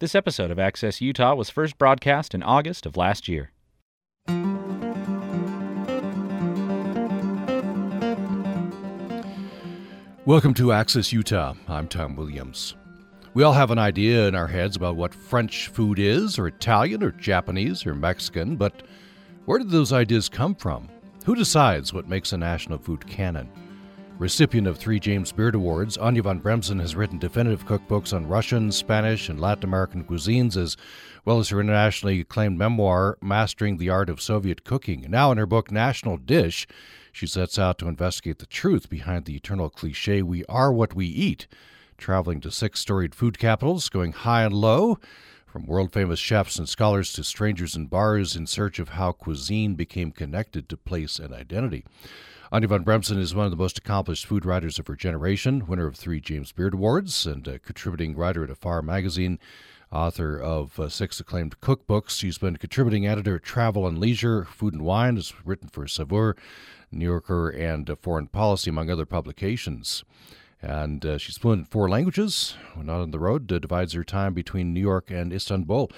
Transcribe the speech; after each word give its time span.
This 0.00 0.14
episode 0.14 0.52
of 0.52 0.60
Access 0.60 1.00
Utah 1.00 1.34
was 1.34 1.50
first 1.50 1.76
broadcast 1.76 2.32
in 2.32 2.40
August 2.40 2.86
of 2.86 2.96
last 2.96 3.26
year. 3.26 3.50
Welcome 10.24 10.54
to 10.54 10.70
Access 10.70 11.12
Utah. 11.12 11.54
I'm 11.66 11.88
Tom 11.88 12.14
Williams. 12.14 12.76
We 13.34 13.42
all 13.42 13.54
have 13.54 13.72
an 13.72 13.80
idea 13.80 14.28
in 14.28 14.36
our 14.36 14.46
heads 14.46 14.76
about 14.76 14.94
what 14.94 15.12
French 15.12 15.66
food 15.66 15.98
is, 15.98 16.38
or 16.38 16.46
Italian, 16.46 17.02
or 17.02 17.10
Japanese, 17.10 17.84
or 17.84 17.96
Mexican, 17.96 18.54
but 18.54 18.84
where 19.46 19.58
did 19.58 19.70
those 19.70 19.92
ideas 19.92 20.28
come 20.28 20.54
from? 20.54 20.88
Who 21.24 21.34
decides 21.34 21.92
what 21.92 22.08
makes 22.08 22.32
a 22.32 22.38
national 22.38 22.78
food 22.78 23.04
canon? 23.04 23.50
Recipient 24.18 24.66
of 24.66 24.76
three 24.76 24.98
James 24.98 25.30
Beard 25.30 25.54
Awards, 25.54 25.96
Anya 25.96 26.22
von 26.24 26.40
Bremzen 26.40 26.80
has 26.80 26.96
written 26.96 27.20
definitive 27.20 27.64
cookbooks 27.64 28.12
on 28.12 28.26
Russian, 28.26 28.72
Spanish, 28.72 29.28
and 29.28 29.40
Latin 29.40 29.62
American 29.62 30.02
cuisines, 30.02 30.56
as 30.56 30.76
well 31.24 31.38
as 31.38 31.50
her 31.50 31.60
internationally 31.60 32.18
acclaimed 32.18 32.58
memoir, 32.58 33.16
Mastering 33.22 33.76
the 33.76 33.90
Art 33.90 34.10
of 34.10 34.20
Soviet 34.20 34.64
Cooking. 34.64 35.06
Now, 35.08 35.30
in 35.30 35.38
her 35.38 35.46
book, 35.46 35.70
National 35.70 36.16
Dish, 36.16 36.66
she 37.12 37.28
sets 37.28 37.60
out 37.60 37.78
to 37.78 37.86
investigate 37.86 38.40
the 38.40 38.46
truth 38.46 38.90
behind 38.90 39.24
the 39.24 39.36
eternal 39.36 39.70
cliche, 39.70 40.20
we 40.22 40.44
are 40.46 40.72
what 40.72 40.96
we 40.96 41.06
eat, 41.06 41.46
traveling 41.96 42.40
to 42.40 42.50
six 42.50 42.80
storied 42.80 43.14
food 43.14 43.38
capitals, 43.38 43.88
going 43.88 44.10
high 44.10 44.42
and 44.42 44.54
low, 44.54 44.98
from 45.46 45.64
world 45.64 45.92
famous 45.92 46.18
chefs 46.18 46.58
and 46.58 46.68
scholars 46.68 47.12
to 47.12 47.22
strangers 47.22 47.76
in 47.76 47.86
bars 47.86 48.34
in 48.34 48.48
search 48.48 48.80
of 48.80 48.90
how 48.90 49.12
cuisine 49.12 49.76
became 49.76 50.10
connected 50.10 50.68
to 50.68 50.76
place 50.76 51.20
and 51.20 51.32
identity. 51.32 51.84
Anya 52.50 52.68
von 52.68 52.82
Bremzen 52.82 53.18
is 53.18 53.34
one 53.34 53.44
of 53.44 53.50
the 53.50 53.58
most 53.58 53.76
accomplished 53.76 54.24
food 54.24 54.46
writers 54.46 54.78
of 54.78 54.86
her 54.86 54.96
generation, 54.96 55.66
winner 55.66 55.86
of 55.86 55.96
three 55.96 56.18
James 56.18 56.50
Beard 56.50 56.72
Awards, 56.72 57.26
and 57.26 57.46
a 57.46 57.58
contributing 57.58 58.16
writer 58.16 58.42
at 58.42 58.48
Afar 58.48 58.80
magazine, 58.80 59.38
author 59.92 60.40
of 60.40 60.80
uh, 60.80 60.88
six 60.88 61.20
acclaimed 61.20 61.60
cookbooks. 61.60 62.18
She's 62.18 62.38
been 62.38 62.56
contributing 62.56 63.06
editor 63.06 63.36
at 63.36 63.42
Travel 63.42 63.86
and 63.86 63.98
Leisure, 63.98 64.44
Food 64.44 64.72
and 64.72 64.82
Wine, 64.82 65.16
has 65.16 65.34
written 65.44 65.68
for 65.68 65.86
Saveur, 65.86 66.36
New 66.90 67.04
Yorker, 67.04 67.50
and 67.50 67.90
uh, 67.90 67.96
Foreign 67.96 68.28
Policy, 68.28 68.70
among 68.70 68.88
other 68.88 69.04
publications. 69.04 70.02
And 70.62 71.04
uh, 71.04 71.18
she's 71.18 71.36
fluent 71.36 71.60
in 71.60 71.64
four 71.66 71.90
languages. 71.90 72.56
When 72.72 72.86
not 72.86 73.02
on 73.02 73.10
the 73.10 73.18
road, 73.18 73.52
uh, 73.52 73.58
divides 73.58 73.92
her 73.92 74.04
time 74.04 74.32
between 74.32 74.72
New 74.72 74.80
York 74.80 75.10
and 75.10 75.34
Istanbul. 75.34 75.90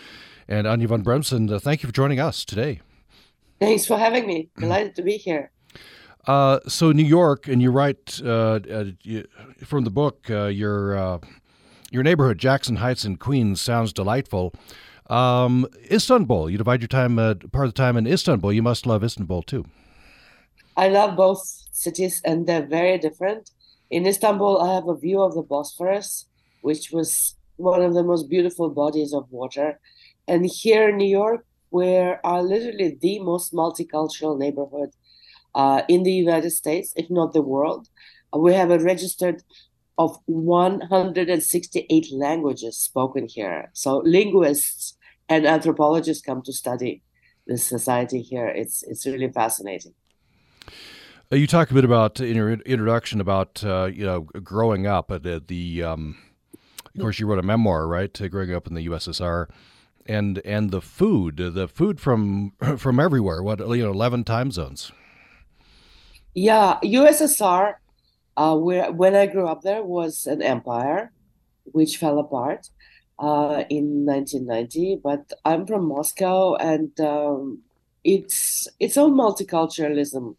And 0.49 0.67
Anya 0.67 0.89
von 0.89 1.05
Bremzen, 1.05 1.49
uh, 1.49 1.61
thank 1.61 1.85
you 1.85 1.87
for 1.87 1.95
joining 1.95 2.19
us 2.19 2.45
today. 2.45 2.81
Thanks 3.61 3.87
for 3.87 3.97
having 3.97 4.27
me. 4.27 4.51
Delighted 4.59 4.97
to 4.97 5.03
be 5.03 5.17
here. 5.17 5.53
Uh, 6.27 6.61
so 6.69 6.93
New 6.93 7.05
York, 7.05 7.49
and 7.49 7.63
you 7.63 7.71
write 7.71 8.21
uh, 8.25 8.61
uh, 8.71 8.85
you, 9.03 9.27
from 9.65 9.85
the 9.85 9.91
book 9.91 10.29
uh, 10.31 10.47
your 10.47 10.97
uh, 10.97 11.19
your 11.91 12.03
neighborhood, 12.03 12.39
Jackson 12.39 12.77
Heights 12.77 13.05
in 13.05 13.17
Queens, 13.17 13.61
sounds 13.61 13.93
delightful. 13.93 14.53
Um, 15.09 15.67
Istanbul, 15.91 16.51
you 16.51 16.59
divide 16.59 16.81
your 16.83 16.89
time 16.89 17.17
part 17.17 17.67
of 17.67 17.75
the 17.75 17.83
time 17.83 17.97
in 17.97 18.07
Istanbul. 18.07 18.53
You 18.53 18.63
must 18.63 18.87
love 18.87 19.03
Istanbul 19.03 19.43
too. 19.43 19.65
I 20.77 20.89
love 20.89 21.17
both 21.17 21.43
cities, 21.73 22.21
and 22.25 22.47
they're 22.47 22.67
very 22.67 22.99
different. 22.99 23.51
In 23.91 24.07
Istanbul, 24.07 24.61
I 24.61 24.75
have 24.75 24.89
a 24.89 24.97
view 24.97 25.21
of 25.21 25.35
the 25.35 25.43
Bosphorus, 25.43 26.27
which 26.61 26.93
was 26.93 27.35
one 27.57 27.83
of 27.83 27.95
the 27.95 28.05
most 28.05 28.29
beautiful 28.29 28.71
bodies 28.71 29.13
of 29.13 29.27
water. 29.31 29.81
And 30.29 30.47
here 30.47 30.91
in 30.91 30.97
New 30.97 31.09
York, 31.09 31.45
we 31.71 31.97
are 31.97 32.43
literally 32.43 32.99
the 33.01 33.19
most 33.21 33.53
multicultural 33.53 34.39
neighborhood 34.39 34.91
uh, 35.55 35.83
in 35.89 36.03
the 36.03 36.13
United 36.13 36.51
States, 36.51 36.93
if 36.97 37.11
not 37.11 37.33
the 37.33 37.43
world. 37.43 37.89
Uh, 38.35 38.39
we 38.39 38.55
have 38.55 38.71
a 38.71 38.79
registered 38.79 39.43
of 39.99 40.19
168 40.27 42.13
languages 42.13 42.79
spoken 42.79 43.27
here. 43.29 43.71
So 43.75 43.99
linguists 43.99 44.97
and 45.29 45.47
anthropologists 45.47 46.25
come 46.25 46.43
to 46.43 46.53
study 46.53 47.03
this 47.47 47.65
society 47.65 48.23
here. 48.23 48.49
It's 48.49 48.83
it's 48.83 49.07
really 49.07 49.31
fascinating. 49.31 49.95
Uh, 51.33 51.37
you 51.37 51.47
talk 51.47 51.71
a 51.71 51.75
bit 51.75 51.85
about 51.85 52.19
in 52.21 52.37
your 52.37 52.51
introduction 52.53 53.21
about 53.21 53.63
uh, 53.65 53.91
you 53.93 54.05
know 54.05 54.23
growing 54.43 54.87
up 54.87 55.11
at 55.11 55.23
the, 55.23 55.43
the 55.47 55.83
um, 55.83 56.17
of 56.87 57.01
course 57.01 57.21
you 57.21 57.27
wrote 57.27 57.39
a 57.39 57.43
memoir 57.43 57.87
right 57.87 58.21
growing 58.31 58.55
up 58.55 58.67
in 58.67 58.75
the 58.75 58.87
USSR 58.89 59.49
and 60.07 60.39
and 60.45 60.71
the 60.71 60.81
food 60.81 61.37
the 61.37 61.69
food 61.69 62.01
from 62.01 62.53
from 62.77 62.99
everywhere 62.99 63.43
what 63.43 63.61
you 63.61 63.85
know 63.85 63.93
11 63.93 64.25
time 64.25 64.51
zones 64.51 64.93
yeah, 66.35 66.79
USSR, 66.83 67.75
uh, 68.37 68.57
where 68.57 68.93
when 68.93 69.15
I 69.15 69.27
grew 69.27 69.47
up 69.47 69.63
there 69.63 69.83
was 69.83 70.27
an 70.27 70.43
empire, 70.43 71.13
which 71.65 71.97
fell 71.97 72.19
apart 72.19 72.69
uh, 73.19 73.65
in 73.69 74.07
1990. 74.07 75.01
But 75.03 75.33
I'm 75.45 75.67
from 75.67 75.87
Moscow, 75.87 76.55
and 76.57 76.99
um, 77.01 77.63
it's 78.05 78.69
its 78.79 78.97
own 78.97 79.13
multiculturalism. 79.13 80.37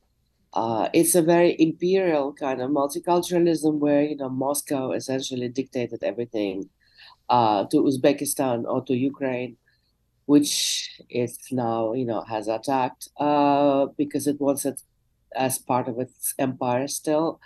Uh, 0.54 0.90
it's 0.94 1.16
a 1.16 1.22
very 1.22 1.56
imperial 1.60 2.34
kind 2.34 2.62
of 2.62 2.72
multiculturalism 2.72 3.80
where 3.80 4.04
you 4.04 4.18
know 4.18 4.30
Moscow 4.30 4.92
essentially 4.92 5.48
dictated 5.48 6.04
everything 6.04 6.70
uh, 7.30 7.66
to 7.66 7.78
Uzbekistan 7.78 8.66
or 8.66 8.84
to 8.86 8.96
Ukraine, 8.96 9.58
which 10.26 11.02
it 11.10 11.32
now 11.52 11.94
you 11.94 12.06
know 12.06 12.22
has 12.22 12.48
attacked 12.48 13.10
uh, 13.18 13.88
because 13.98 14.28
it 14.28 14.40
wants 14.40 14.66
it 14.66 14.82
as 15.36 15.58
part 15.60 15.88
of 15.88 16.00
its 16.00 16.34
empire 16.40 16.88
still. 16.88 17.40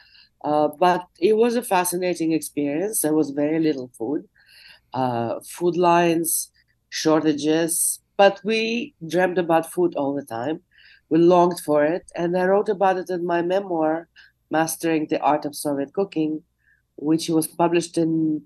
Uh, 0.43 0.67
but 0.79 1.07
it 1.19 1.37
was 1.37 1.55
a 1.55 1.61
fascinating 1.63 2.31
experience. 2.33 3.01
There 3.01 3.13
was 3.15 3.31
very 3.31 3.59
little 3.59 3.89
food, 3.97 4.27
uh, 4.93 5.39
food 5.41 5.75
lines, 5.77 6.51
shortages, 6.89 7.99
but 8.17 8.41
we 8.43 8.95
dreamed 9.07 9.37
about 9.37 9.71
food 9.71 9.95
all 9.95 10.13
the 10.15 10.23
time. 10.25 10.61
We 11.09 11.19
longed 11.19 11.59
for 11.59 11.83
it. 11.85 12.11
And 12.15 12.37
I 12.37 12.45
wrote 12.45 12.69
about 12.69 12.97
it 12.97 13.09
in 13.09 13.25
my 13.25 13.41
memoir, 13.41 14.09
Mastering 14.49 15.07
the 15.07 15.19
Art 15.21 15.45
of 15.45 15.55
Soviet 15.55 15.93
Cooking, 15.93 16.43
which 16.97 17.29
was 17.29 17.47
published 17.47 17.97
in 17.97 18.43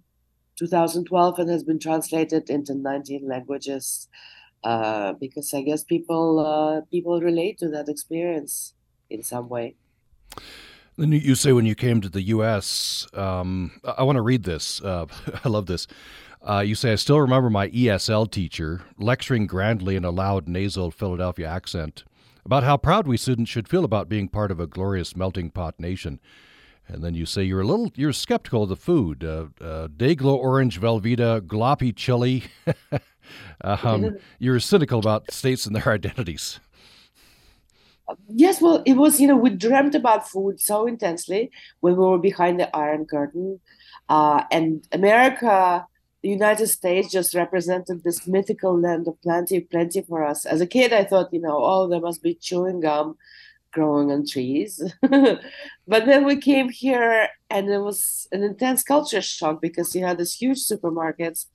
2012 0.58 1.40
and 1.40 1.50
has 1.50 1.64
been 1.64 1.80
translated 1.80 2.50
into 2.50 2.74
19 2.76 3.28
languages. 3.28 4.08
Uh, 4.64 5.14
because 5.14 5.54
I 5.54 5.62
guess 5.62 5.84
people 5.84 6.40
uh, 6.40 6.82
people 6.92 7.22
relate 7.22 7.58
to 7.60 7.70
that 7.70 7.90
experience 7.90 8.74
in 9.10 9.24
some 9.24 9.50
way. 9.50 9.76
Then 10.98 11.14
you 11.14 11.36
say 11.36 11.54
when 11.54 11.66
you 11.66 11.76
came 11.76 12.02
to 12.02 12.10
the 12.10 12.22
U.S., 12.24 13.08
um, 13.14 13.80
I 13.86 14.04
want 14.04 14.18
to 14.18 14.22
read 14.22 14.44
this. 14.44 14.82
Uh, 14.82 15.06
I 15.46 15.48
love 15.48 15.66
this. 15.66 15.88
Uh, 16.42 16.60
you 16.60 16.76
say, 16.76 16.92
I 16.92 16.96
still 16.96 17.20
remember 17.20 17.50
my 17.50 17.70
ESL 17.70 18.30
teacher 18.30 18.82
lecturing 18.98 19.48
grandly 19.48 19.96
in 19.96 20.06
a 20.06 20.12
loud 20.12 20.48
nasal 20.48 20.92
Philadelphia 20.92 21.48
accent 21.48 22.04
about 22.46 22.64
how 22.64 22.78
proud 22.78 23.08
we 23.08 23.16
students 23.18 23.52
should 23.52 23.68
feel 23.68 23.86
about 23.86 24.10
being 24.10 24.28
part 24.28 24.52
of 24.52 24.60
a 24.60 24.68
glorious 24.68 25.16
melting 25.16 25.52
pot 25.52 25.76
nation. 25.80 26.20
And 26.88 27.04
then 27.04 27.14
you 27.14 27.26
say 27.26 27.44
you're 27.44 27.62
a 27.62 27.66
little, 27.66 27.92
you're 27.96 28.14
skeptical 28.14 28.64
of 28.64 28.70
the 28.70 28.76
food. 28.76 29.24
Uh, 29.24 29.48
uh, 29.62 29.88
Day-Glo 29.96 30.36
orange 30.36 30.82
Velveeta, 30.82 31.42
gloppy 31.42 31.96
chili. 31.96 32.46
um, 33.62 34.18
you're 34.40 34.60
cynical 34.60 35.00
about 35.00 35.32
states 35.32 35.66
and 35.66 35.76
their 35.76 35.94
identities 35.94 36.60
yes, 38.30 38.62
well, 38.62 38.82
it 38.86 38.94
was, 38.94 39.20
you 39.20 39.28
know, 39.28 39.36
we 39.36 39.50
dreamt 39.50 39.96
about 39.96 40.30
food 40.30 40.60
so 40.60 40.88
intensely 40.88 41.52
when 41.80 41.96
we 41.96 42.06
were 42.06 42.18
behind 42.18 42.60
the 42.60 42.76
Iron 42.76 43.06
Curtain. 43.06 43.60
Uh, 44.08 44.44
and 44.52 44.88
America, 44.92 45.86
the 46.22 46.30
United 46.30 46.68
States, 46.68 47.12
just 47.12 47.34
represented 47.36 48.04
this 48.04 48.28
mythical 48.28 48.80
land 48.80 49.08
of 49.08 49.22
plenty, 49.22 49.60
plenty 49.60 50.02
for 50.02 50.24
us. 50.24 50.46
As 50.46 50.62
a 50.62 50.68
kid, 50.68 50.94
I 50.94 51.04
thought, 51.04 51.34
you 51.34 51.42
know, 51.42 51.58
oh, 51.58 51.88
there 51.88 52.02
must 52.02 52.24
be 52.24 52.34
chewing 52.36 52.82
gum 52.82 53.18
growing 53.72 54.12
on 54.12 54.26
trees. 54.26 54.82
but 55.02 55.40
then 55.88 56.26
we 56.26 56.36
came 56.38 56.70
here 56.70 57.28
and 57.50 57.70
it 57.70 57.80
was 57.80 58.28
an 58.32 58.44
intense 58.44 58.84
culture 58.84 59.22
shock 59.22 59.62
because 59.62 59.96
you 59.96 60.04
had 60.04 60.18
these 60.18 60.34
huge 60.34 60.60
supermarkets 60.60 61.46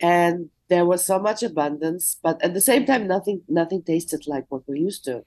and 0.00 0.50
there 0.68 0.86
was 0.86 1.04
so 1.04 1.18
much 1.18 1.42
abundance, 1.42 2.18
but 2.22 2.42
at 2.42 2.54
the 2.54 2.60
same 2.60 2.84
time, 2.86 3.06
nothing 3.06 3.42
nothing 3.48 3.82
tasted 3.82 4.26
like 4.26 4.44
what 4.48 4.62
we 4.68 4.78
used 4.78 5.04
to. 5.04 5.24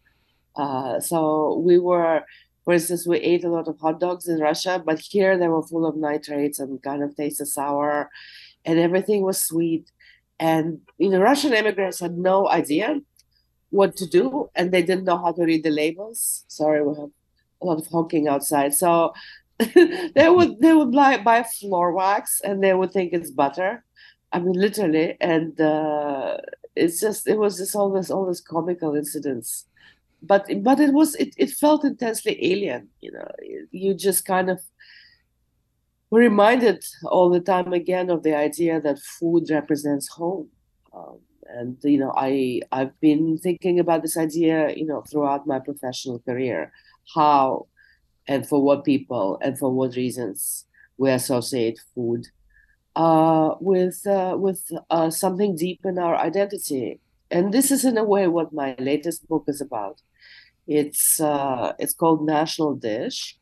Uh, 0.56 1.00
so 1.00 1.62
we 1.66 1.78
were, 1.80 2.24
for 2.66 2.74
instance, 2.74 3.08
we 3.08 3.18
ate 3.18 3.44
a 3.44 3.50
lot 3.50 3.68
of 3.68 3.80
hot 3.80 4.00
dogs 4.00 4.28
in 4.28 4.40
Russia, 4.40 4.82
but 4.86 5.00
here 5.00 5.38
they 5.38 5.48
were 5.48 5.64
full 5.64 5.86
of 5.86 5.96
nitrates 5.96 6.60
and 6.60 6.82
kind 6.84 7.04
of 7.04 7.16
tasted 7.16 7.48
sour, 7.48 8.10
and 8.66 8.80
everything 8.80 9.24
was 9.24 9.40
sweet. 9.40 9.92
And 10.40 10.82
you 10.98 11.10
know, 11.10 11.20
Russian 11.20 11.54
immigrants 11.54 12.00
had 12.00 12.18
no 12.18 12.50
idea 12.50 13.00
what 13.70 13.96
to 13.98 14.06
do, 14.08 14.50
and 14.56 14.72
they 14.72 14.84
didn't 14.84 15.06
know 15.06 15.18
how 15.18 15.32
to 15.32 15.44
read 15.44 15.64
the 15.64 15.72
labels. 15.72 16.44
Sorry, 16.48 16.84
we 16.84 16.96
have 16.96 17.10
a 17.62 17.66
lot 17.66 17.80
of 17.80 17.88
honking 17.88 18.28
outside. 18.28 18.74
So 18.74 19.14
they 19.60 20.30
would 20.30 20.60
they 20.60 20.74
would 20.74 20.92
buy, 20.92 21.18
buy 21.18 21.44
floor 21.44 21.94
wax, 21.94 22.42
and 22.44 22.64
they 22.64 22.74
would 22.74 22.92
think 22.92 23.14
it's 23.14 23.32
butter. 23.32 23.84
I 24.34 24.40
mean, 24.40 24.54
literally, 24.54 25.18
and 25.20 25.60
uh, 25.60 26.38
it's 26.76 27.00
just 27.00 27.28
it 27.28 27.38
was 27.38 27.58
just 27.58 27.76
all 27.76 27.92
this 27.92 28.10
all 28.10 28.26
this 28.26 28.42
comical 28.42 28.96
incidents 28.96 29.66
but 30.22 30.46
but 30.62 30.80
it 30.80 30.94
was 30.94 31.16
it, 31.16 31.34
it 31.38 31.50
felt 31.50 31.84
intensely 31.84 32.38
alien 32.52 32.88
you 33.02 33.12
know 33.12 33.28
you 33.72 33.94
just 33.94 34.26
kind 34.26 34.50
of 34.50 34.60
we're 36.12 36.20
reminded 36.24 36.84
all 37.06 37.30
the 37.30 37.40
time 37.40 37.72
again 37.72 38.10
of 38.10 38.22
the 38.22 38.36
idea 38.36 38.82
that 38.82 39.00
food 39.00 39.50
represents 39.50 40.10
home. 40.10 40.50
Um, 40.94 41.20
and 41.46 41.78
you 41.84 41.98
know, 41.98 42.14
I 42.16 42.62
I've 42.72 43.00
been 43.00 43.38
thinking 43.38 43.80
about 43.80 44.04
this 44.04 44.18
idea, 44.18 44.74
you 44.76 44.86
know, 44.86 45.04
throughout 45.10 45.48
my 45.48 45.60
professional 45.60 46.20
career, 46.20 46.72
how 47.16 47.68
and 48.28 48.48
for 48.48 48.62
what 48.62 48.84
people 48.84 49.40
and 49.42 49.58
for 49.58 49.74
what 49.74 49.96
reasons 49.96 50.66
we 50.98 51.10
associate 51.10 51.80
food 51.96 52.28
uh, 52.96 53.56
with 53.60 54.06
uh, 54.06 54.36
with 54.38 54.70
uh, 54.90 55.10
something 55.10 55.56
deep 55.56 55.80
in 55.86 55.98
our 55.98 56.16
identity. 56.18 57.00
And 57.32 57.54
this 57.54 57.72
is 57.72 57.86
in 57.86 57.98
a 57.98 58.04
way 58.04 58.28
what 58.28 58.54
my 58.54 58.76
latest 58.80 59.28
book 59.30 59.46
is 59.48 59.62
about. 59.62 60.02
It's 60.68 61.20
uh, 61.20 61.74
it's 61.80 61.94
called 61.94 62.26
National 62.26 62.76
Dish, 62.76 63.38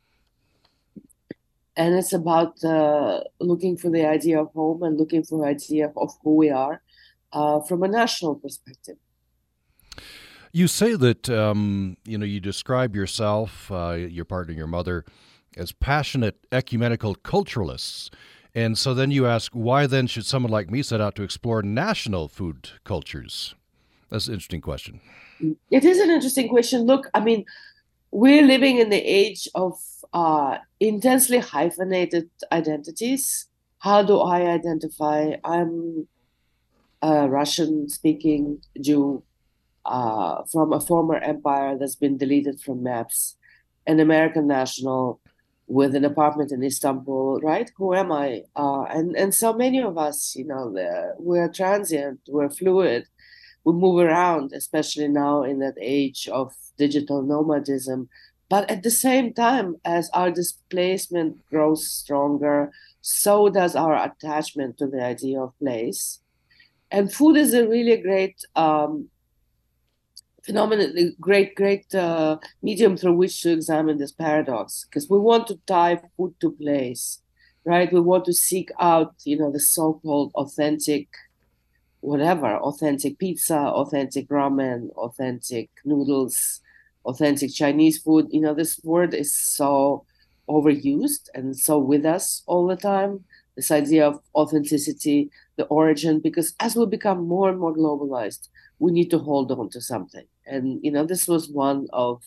and 1.76 1.96
it's 1.96 2.14
about 2.14 2.64
uh, 2.64 3.22
looking 3.40 3.78
for 3.78 3.90
the 3.90 4.06
idea 4.06 4.42
of 4.42 4.52
home 4.54 4.84
and 4.84 4.98
looking 4.98 5.24
for 5.24 5.46
idea 5.46 5.92
of 5.96 6.12
who 6.24 6.36
we 6.36 6.50
are 6.50 6.82
uh, 7.34 7.60
from 7.62 7.84
a 7.84 7.88
national 7.88 8.36
perspective. 8.36 8.98
You 10.52 10.68
say 10.68 10.96
that 10.96 11.30
um, 11.30 11.98
you 12.06 12.18
know 12.18 12.26
you 12.26 12.40
describe 12.40 12.96
yourself, 12.96 13.72
uh, 13.72 13.92
your 13.92 14.26
partner, 14.26 14.54
your 14.54 14.68
mother, 14.68 15.06
as 15.58 15.72
passionate 15.72 16.38
ecumenical 16.52 17.16
culturalists, 17.16 18.10
and 18.56 18.78
so 18.78 18.94
then 18.94 19.12
you 19.12 19.28
ask, 19.28 19.52
why 19.52 19.86
then 19.86 20.08
should 20.08 20.26
someone 20.26 20.52
like 20.52 20.72
me 20.72 20.82
set 20.82 21.02
out 21.02 21.16
to 21.16 21.24
explore 21.24 21.62
national 21.62 22.28
food 22.28 22.72
cultures? 22.84 23.54
That's 24.10 24.28
an 24.28 24.34
interesting 24.34 24.62
question. 24.62 25.00
It 25.72 25.86
is 25.86 26.00
an 26.00 26.10
interesting 26.10 26.50
question. 26.50 26.82
Look, 26.82 27.10
I 27.14 27.20
mean, 27.20 27.46
we're 28.12 28.44
living 28.44 28.78
in 28.78 28.90
the 28.90 29.02
age 29.02 29.48
of 29.56 29.80
uh, 30.14 30.58
intensely 30.80 31.38
hyphenated 31.38 32.30
identities. 32.52 33.48
How 33.80 34.04
do 34.04 34.20
I 34.20 34.42
identify? 34.42 35.36
I'm 35.44 36.08
a 37.02 37.30
Russian 37.30 37.88
speaking 37.88 38.62
Jew 38.82 39.24
uh, 39.86 40.44
from 40.52 40.74
a 40.74 40.82
former 40.82 41.18
empire 41.18 41.78
that's 41.78 41.96
been 41.96 42.18
deleted 42.18 42.60
from 42.60 42.84
maps, 42.84 43.38
an 43.88 44.00
American 44.00 44.48
national 44.48 45.22
with 45.68 45.94
an 45.94 46.04
apartment 46.04 46.52
in 46.52 46.64
Istanbul, 46.64 47.40
right? 47.42 47.72
Who 47.78 47.94
am 47.94 48.12
I? 48.12 48.42
Uh, 48.56 48.84
and, 48.86 49.16
and 49.16 49.34
so 49.34 49.54
many 49.54 49.80
of 49.80 50.00
us, 50.00 50.36
you 50.36 50.46
know, 50.46 50.74
we're 51.20 51.48
transient, 51.48 52.20
we're 52.28 52.50
fluid, 52.50 53.06
we 53.64 53.74
move 53.74 54.00
around, 54.00 54.54
especially 54.54 55.08
now 55.08 55.44
in 55.44 55.60
that 55.60 55.76
age 55.80 56.28
of 56.28 56.54
digital 56.78 57.22
nomadism 57.22 58.10
but 58.50 58.70
at 58.70 58.82
the 58.82 58.92
same 58.92 59.32
time, 59.32 59.76
as 59.86 60.10
our 60.14 60.32
displacement 60.32 61.38
grows 61.50 61.88
stronger, 61.88 62.72
so 63.02 63.48
does 63.48 63.76
our 63.76 63.96
attachment 63.96 64.80
to 64.80 64.88
the 64.88 65.04
idea 65.04 65.40
of 65.40 65.58
place. 65.60 66.20
And 66.92 67.14
food 67.14 67.38
is 67.38 67.54
a 67.54 67.68
really 67.68 67.98
great 67.98 68.44
um, 68.56 69.10
phenomenon, 70.44 71.16
great, 71.22 71.54
great 71.54 71.94
uh, 71.94 72.38
medium 72.64 72.98
through 72.98 73.14
which 73.14 73.40
to 73.44 73.52
examine 73.52 74.00
this 74.00 74.12
paradox, 74.12 74.86
because 74.90 75.08
we 75.08 75.20
want 75.20 75.46
to 75.48 75.60
tie 75.68 76.02
food 76.18 76.34
to 76.40 76.52
place, 76.52 77.22
right? 77.66 77.94
We 77.94 78.02
want 78.02 78.26
to 78.26 78.34
seek 78.34 78.72
out, 78.80 79.14
you 79.26 79.38
know, 79.38 79.52
the 79.52 79.60
so-called 79.60 80.32
authentic, 80.34 81.08
whatever, 82.02 82.58
authentic 82.58 83.20
pizza, 83.20 83.58
authentic 83.58 84.28
ramen, 84.30 84.90
authentic 84.92 85.70
noodles, 85.86 86.62
authentic 87.06 87.54
Chinese 87.54 87.98
food. 87.98 88.28
You 88.30 88.42
know, 88.42 88.54
this 88.54 88.80
word 88.84 89.14
is 89.14 89.34
so 89.34 90.06
overused 90.50 91.30
and 91.34 91.58
so 91.58 91.78
with 91.78 92.06
us 92.06 92.44
all 92.48 92.68
the 92.68 92.76
time. 92.76 93.24
This 93.56 93.72
idea 93.72 94.08
of 94.08 94.22
authenticity, 94.36 95.30
the 95.58 95.66
origin, 95.66 96.20
because 96.20 96.54
as 96.60 96.76
we 96.76 96.86
become 96.86 97.28
more 97.28 97.50
and 97.50 97.60
more 97.60 97.76
globalized, 97.76 98.48
we 98.80 98.92
need 98.92 99.12
to 99.12 99.20
hold 99.20 99.52
on 99.52 99.70
to 99.72 99.82
something. 99.82 100.26
And, 100.46 100.80
you 100.82 100.92
know, 100.92 101.06
this 101.06 101.28
was 101.28 101.50
one 101.50 101.88
of 101.92 102.24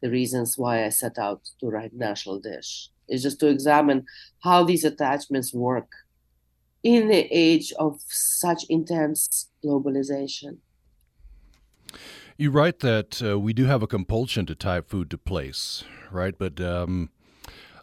the 0.00 0.10
reasons 0.10 0.56
why 0.56 0.84
I 0.84 0.88
set 0.90 1.18
out 1.18 1.42
to 1.60 1.66
write 1.66 1.92
National 1.92 2.38
Dish, 2.38 2.88
is 3.08 3.22
just 3.22 3.40
to 3.40 3.48
examine 3.48 4.06
how 4.44 4.62
these 4.62 4.84
attachments 4.84 5.52
work 5.52 5.90
in 6.82 7.08
the 7.08 7.28
age 7.30 7.72
of 7.78 8.00
such 8.08 8.64
intense 8.68 9.48
globalization. 9.64 10.58
You 12.36 12.50
write 12.50 12.80
that 12.80 13.22
uh, 13.22 13.38
we 13.38 13.52
do 13.52 13.66
have 13.66 13.82
a 13.82 13.86
compulsion 13.86 14.46
to 14.46 14.54
tie 14.54 14.80
food 14.80 15.10
to 15.10 15.18
place, 15.18 15.84
right? 16.10 16.34
But 16.36 16.60
um, 16.60 17.10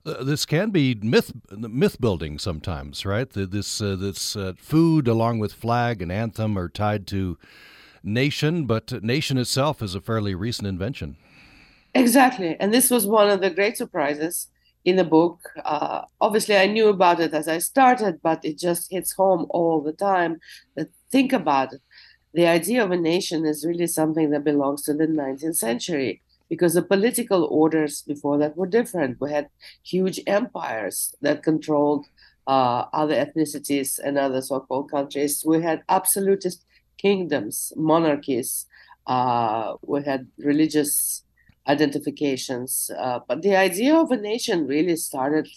uh, 0.06 0.24
this 0.24 0.46
can 0.46 0.72
be 0.72 0.96
myth 0.96 1.32
myth 1.52 2.02
building 2.02 2.40
sometimes, 2.40 3.06
right? 3.06 3.30
This 3.30 3.82
uh, 3.82 3.96
this 3.96 4.36
uh, 4.36 4.54
food, 4.58 5.08
along 5.08 5.40
with 5.40 5.54
flag 5.54 6.02
and 6.02 6.12
anthem, 6.12 6.58
are 6.58 6.68
tied 6.68 7.08
to 7.08 7.38
nation, 8.04 8.66
but 8.66 9.04
nation 9.04 9.38
itself 9.38 9.82
is 9.82 9.96
a 9.96 10.02
fairly 10.02 10.36
recent 10.36 10.68
invention. 10.68 11.16
Exactly, 11.94 12.56
and 12.60 12.74
this 12.74 12.90
was 12.90 13.06
one 13.06 13.30
of 13.30 13.42
the 13.42 13.50
great 13.50 13.78
surprises 13.78 14.48
in 14.90 14.98
the 14.98 15.04
book. 15.04 15.40
Uh, 15.64 16.02
obviously, 16.20 16.58
I 16.58 16.68
knew 16.68 16.90
about 16.90 17.20
it 17.20 17.34
as 17.34 17.48
I 17.48 17.60
started, 17.60 18.20
but 18.22 18.44
it 18.44 18.58
just 18.58 18.92
hits 18.92 19.14
home 19.14 19.46
all 19.50 19.82
the 19.82 19.94
time. 19.94 20.40
That 20.76 20.90
think 21.12 21.34
about 21.34 21.74
it 21.74 21.82
the 22.34 22.48
idea 22.48 22.84
of 22.84 22.92
a 22.92 22.98
nation 22.98 23.46
is 23.46 23.66
really 23.66 23.88
something 23.88 24.30
that 24.30 24.44
belongs 24.44 24.84
to 24.84 24.94
the 24.94 25.08
19th 25.08 25.56
century 25.56 26.22
because 26.48 26.74
the 26.74 26.82
political 26.82 27.46
orders 27.46 28.02
before 28.02 28.38
that 28.38 28.58
were 28.58 28.68
different. 28.68 29.20
We 29.20 29.32
had 29.32 29.50
huge 29.84 30.20
empires 30.28 31.16
that 31.22 31.44
controlled 31.44 32.06
uh, 32.48 32.86
other 32.94 33.14
ethnicities 33.14 34.00
and 34.04 34.18
other 34.18 34.42
so 34.42 34.60
called 34.60 34.90
countries. 34.90 35.44
We 35.46 35.62
had 35.62 35.84
absolutist 35.90 36.66
kingdoms, 36.98 37.72
monarchies, 37.76 38.66
uh, 39.08 39.76
we 39.82 40.04
had 40.04 40.28
religious 40.38 41.24
identifications. 41.70 42.92
Uh, 42.98 43.20
but 43.28 43.42
the 43.42 43.56
idea 43.56 43.96
of 43.96 44.12
a 44.12 44.18
nation 44.18 44.68
really 44.68 44.98
started 44.98 45.48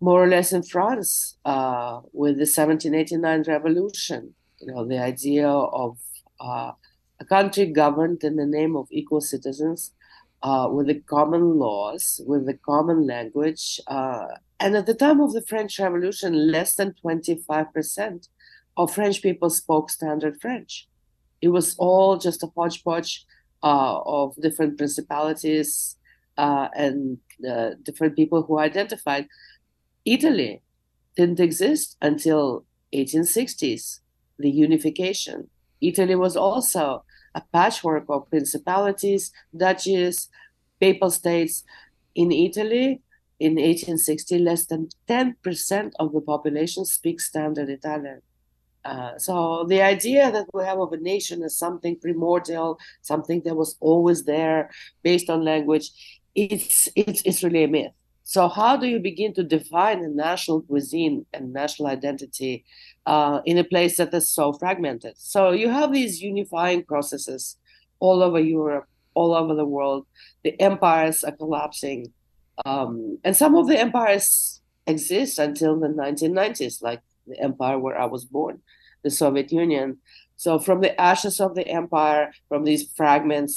more 0.00 0.22
or 0.22 0.28
less 0.28 0.52
in 0.52 0.62
France 0.62 1.36
uh, 1.44 2.00
with 2.12 2.36
the 2.36 2.46
1789 2.46 3.44
revolution 3.48 4.34
you 4.60 4.72
know, 4.72 4.84
the 4.84 4.98
idea 4.98 5.48
of 5.48 5.98
uh, 6.40 6.72
a 7.20 7.24
country 7.24 7.66
governed 7.66 8.22
in 8.24 8.36
the 8.36 8.46
name 8.46 8.76
of 8.76 8.86
equal 8.90 9.20
citizens 9.20 9.92
uh, 10.42 10.68
with 10.70 10.86
the 10.86 11.00
common 11.00 11.58
laws, 11.58 12.20
with 12.26 12.46
the 12.46 12.54
common 12.54 13.06
language. 13.06 13.80
Uh, 13.86 14.26
and 14.60 14.76
at 14.76 14.86
the 14.86 14.94
time 14.94 15.20
of 15.20 15.32
the 15.32 15.42
French 15.42 15.78
Revolution, 15.78 16.50
less 16.50 16.76
than 16.76 16.94
25% 17.04 18.28
of 18.76 18.94
French 18.94 19.22
people 19.22 19.50
spoke 19.50 19.90
standard 19.90 20.40
French. 20.40 20.88
It 21.42 21.48
was 21.48 21.74
all 21.78 22.16
just 22.16 22.42
a 22.42 22.50
hodgepodge 22.56 23.26
uh, 23.62 24.00
of 24.04 24.34
different 24.40 24.76
principalities 24.78 25.96
uh, 26.36 26.68
and 26.74 27.18
uh, 27.48 27.70
different 27.82 28.16
people 28.16 28.42
who 28.42 28.58
identified. 28.58 29.26
Italy 30.04 30.62
didn't 31.16 31.40
exist 31.40 31.96
until 32.00 32.64
1860s 32.94 34.00
the 34.38 34.50
unification. 34.50 35.48
Italy 35.80 36.14
was 36.14 36.36
also 36.36 37.04
a 37.34 37.42
patchwork 37.52 38.04
of 38.08 38.28
principalities, 38.30 39.32
duchies, 39.56 40.28
papal 40.80 41.10
states. 41.10 41.64
In 42.14 42.32
Italy, 42.32 43.02
in 43.38 43.56
1860, 43.56 44.38
less 44.38 44.66
than 44.66 44.88
10% 45.08 45.92
of 45.98 46.12
the 46.12 46.20
population 46.20 46.84
speaks 46.84 47.26
standard 47.26 47.68
Italian. 47.68 48.22
Uh, 48.86 49.18
so 49.18 49.64
the 49.68 49.82
idea 49.82 50.30
that 50.30 50.46
we 50.54 50.62
have 50.62 50.78
of 50.78 50.92
a 50.92 50.96
nation 50.96 51.42
as 51.42 51.58
something 51.58 51.96
primordial, 51.96 52.78
something 53.02 53.42
that 53.44 53.56
was 53.56 53.76
always 53.80 54.24
there, 54.24 54.70
based 55.02 55.28
on 55.28 55.44
language, 55.44 55.90
it's 56.34 56.88
it's 56.94 57.22
it's 57.28 57.42
really 57.42 57.64
a 57.64 57.68
myth. 57.68 57.92
So 58.22 58.48
how 58.48 58.76
do 58.76 58.86
you 58.86 59.00
begin 59.00 59.32
to 59.34 59.42
define 59.42 60.04
a 60.04 60.08
national 60.08 60.62
cuisine 60.62 61.26
and 61.32 61.52
national 61.52 61.88
identity 61.88 62.64
uh, 63.06 63.40
in 63.44 63.56
a 63.56 63.64
place 63.64 63.96
that 63.96 64.12
is 64.12 64.28
so 64.28 64.52
fragmented. 64.52 65.14
So 65.16 65.52
you 65.52 65.68
have 65.70 65.92
these 65.92 66.20
unifying 66.20 66.84
processes 66.84 67.56
all 68.00 68.22
over 68.22 68.40
Europe, 68.40 68.86
all 69.14 69.32
over 69.34 69.54
the 69.54 69.64
world. 69.64 70.06
The 70.42 70.60
empires 70.60 71.24
are 71.24 71.32
collapsing. 71.32 72.12
Um, 72.64 73.18
and 73.24 73.36
some 73.36 73.54
of 73.54 73.68
the 73.68 73.78
empires 73.78 74.60
exist 74.86 75.38
until 75.38 75.78
the 75.78 75.88
1990s, 75.88 76.82
like 76.82 77.00
the 77.26 77.38
empire 77.40 77.78
where 77.78 77.98
I 77.98 78.06
was 78.06 78.24
born, 78.24 78.60
the 79.06 79.14
Soviet 79.22 79.48
Union. 79.64 79.88
So 80.44 80.50
from 80.66 80.78
the 80.84 80.92
ashes 81.10 81.36
of 81.46 81.50
the 81.58 81.66
empire, 81.80 82.24
from 82.50 82.60
these 82.64 82.84
fragments, 82.98 83.54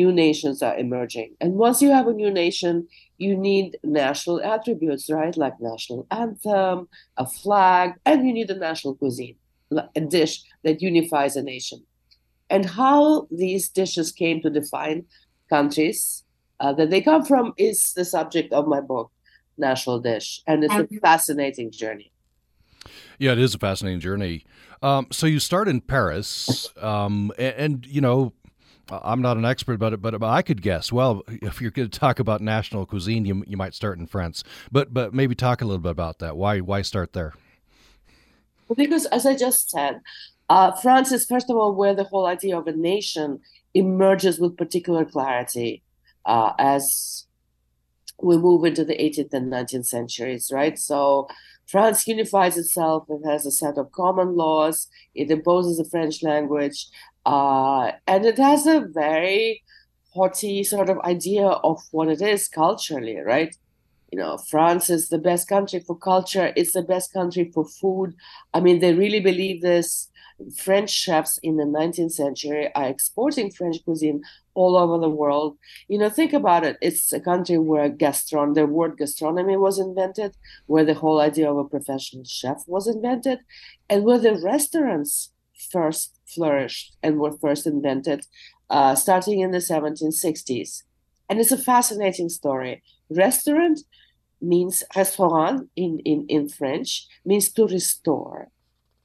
new 0.00 0.10
nations 0.24 0.58
are 0.68 0.76
emerging. 0.86 1.28
And 1.42 1.50
once 1.66 1.78
you 1.84 1.90
have 1.96 2.08
a 2.08 2.18
new 2.22 2.32
nation, 2.44 2.74
you 3.24 3.32
need 3.48 3.68
national 3.82 4.38
attributes, 4.54 5.04
right? 5.18 5.36
Like 5.44 5.56
national 5.72 6.00
anthem, 6.22 6.76
a 7.24 7.26
flag, 7.26 7.88
and 8.08 8.18
you 8.26 8.32
need 8.38 8.50
a 8.50 8.58
national 8.68 8.94
cuisine, 9.00 9.38
a 10.00 10.00
dish 10.16 10.34
that 10.64 10.82
unifies 10.90 11.34
a 11.36 11.42
nation. 11.54 11.80
And 12.54 12.64
how 12.80 13.00
these 13.42 13.64
dishes 13.80 14.08
came 14.22 14.38
to 14.42 14.50
define 14.60 14.98
countries 15.56 16.00
uh, 16.62 16.72
that 16.78 16.90
they 16.90 17.02
come 17.10 17.24
from 17.30 17.44
is 17.56 17.78
the 17.98 18.06
subject 18.16 18.52
of 18.52 18.64
my 18.74 18.80
book. 18.92 19.10
national 19.60 20.00
dish, 20.00 20.28
and 20.46 20.64
it's 20.64 20.74
a 20.74 20.88
fascinating 21.00 21.70
journey. 21.70 22.10
Yeah, 23.20 23.32
it 23.32 23.38
is 23.38 23.54
a 23.54 23.58
fascinating 23.58 24.00
journey. 24.00 24.46
Um, 24.82 25.06
so 25.10 25.26
you 25.26 25.40
start 25.40 25.68
in 25.68 25.82
Paris, 25.82 26.72
um, 26.80 27.30
and, 27.38 27.54
and, 27.54 27.86
you 27.86 28.00
know, 28.00 28.32
I'm 28.90 29.20
not 29.20 29.36
an 29.36 29.44
expert 29.44 29.74
about 29.74 29.92
it, 29.92 30.00
but 30.00 30.20
I 30.22 30.40
could 30.40 30.62
guess. 30.62 30.90
Well, 30.90 31.22
if 31.28 31.60
you're 31.60 31.70
going 31.70 31.90
to 31.90 31.98
talk 31.98 32.18
about 32.18 32.40
national 32.40 32.86
cuisine, 32.86 33.26
you 33.26 33.44
you 33.46 33.58
might 33.58 33.74
start 33.74 33.98
in 33.98 34.06
France, 34.06 34.42
but 34.72 34.92
but 34.92 35.14
maybe 35.14 35.34
talk 35.34 35.60
a 35.60 35.64
little 35.66 35.78
bit 35.78 35.92
about 35.92 36.18
that. 36.20 36.36
Why 36.36 36.60
why 36.60 36.82
start 36.82 37.12
there? 37.12 37.34
Well, 38.66 38.74
because 38.74 39.06
as 39.06 39.26
I 39.26 39.36
just 39.36 39.70
said, 39.70 40.00
uh, 40.48 40.72
France 40.72 41.12
is 41.12 41.24
first 41.24 41.50
of 41.50 41.56
all 41.56 41.74
where 41.74 41.94
the 41.94 42.04
whole 42.04 42.26
idea 42.26 42.58
of 42.58 42.66
a 42.66 42.72
nation 42.72 43.40
emerges 43.74 44.40
with 44.40 44.56
particular 44.56 45.04
clarity 45.04 45.84
uh, 46.24 46.52
as 46.58 47.26
we 48.20 48.36
move 48.38 48.64
into 48.64 48.84
the 48.84 48.94
18th 48.94 49.32
and 49.34 49.52
19th 49.52 49.86
centuries, 49.86 50.50
right? 50.52 50.78
So 50.78 51.28
France 51.70 52.06
unifies 52.06 52.56
itself. 52.58 53.04
It 53.08 53.24
has 53.24 53.46
a 53.46 53.50
set 53.50 53.78
of 53.78 53.92
common 53.92 54.34
laws. 54.34 54.88
It 55.14 55.30
imposes 55.30 55.78
the 55.78 55.84
French 55.84 56.22
language. 56.22 56.86
Uh, 57.24 57.92
and 58.06 58.24
it 58.26 58.38
has 58.38 58.66
a 58.66 58.86
very 58.92 59.62
haughty 60.12 60.64
sort 60.64 60.90
of 60.90 60.98
idea 61.00 61.46
of 61.46 61.80
what 61.92 62.08
it 62.08 62.20
is 62.20 62.48
culturally, 62.48 63.18
right? 63.18 63.54
You 64.10 64.18
know, 64.18 64.38
France 64.38 64.90
is 64.90 65.08
the 65.08 65.18
best 65.18 65.48
country 65.48 65.78
for 65.78 65.96
culture. 65.96 66.52
It's 66.56 66.72
the 66.72 66.82
best 66.82 67.12
country 67.12 67.50
for 67.54 67.64
food. 67.64 68.14
I 68.52 68.60
mean, 68.60 68.80
they 68.80 68.92
really 68.92 69.20
believe 69.20 69.62
this. 69.62 70.08
French 70.56 70.90
chefs 70.90 71.38
in 71.42 71.58
the 71.58 71.64
19th 71.64 72.12
century 72.12 72.74
are 72.74 72.88
exporting 72.88 73.50
French 73.50 73.84
cuisine 73.84 74.22
all 74.60 74.74
over 74.76 74.96
the 74.98 75.16
world. 75.22 75.56
You 75.88 75.98
know, 75.98 76.10
think 76.10 76.32
about 76.32 76.64
it. 76.64 76.76
It's 76.80 77.12
a 77.12 77.20
country 77.30 77.58
where 77.58 77.88
gastron, 78.02 78.54
the 78.54 78.66
word 78.66 78.98
gastronomy 78.98 79.56
was 79.56 79.78
invented, 79.78 80.32
where 80.66 80.84
the 80.84 81.00
whole 81.02 81.20
idea 81.20 81.50
of 81.50 81.58
a 81.58 81.70
professional 81.74 82.24
chef 82.24 82.58
was 82.66 82.86
invented, 82.94 83.38
and 83.88 84.04
where 84.04 84.18
the 84.18 84.34
restaurants 84.54 85.32
first 85.72 86.18
flourished 86.34 86.96
and 87.02 87.18
were 87.18 87.36
first 87.44 87.66
invented, 87.66 88.20
uh, 88.76 88.94
starting 88.94 89.40
in 89.40 89.50
the 89.50 89.64
1760s. 89.72 90.82
And 91.28 91.38
it's 91.40 91.52
a 91.52 91.66
fascinating 91.72 92.28
story. 92.28 92.82
Restaurant 93.08 93.80
means 94.40 94.82
restaurant 94.96 95.68
in, 95.76 96.00
in, 96.00 96.26
in 96.28 96.48
French 96.48 97.06
means 97.24 97.50
to 97.52 97.66
restore 97.66 98.50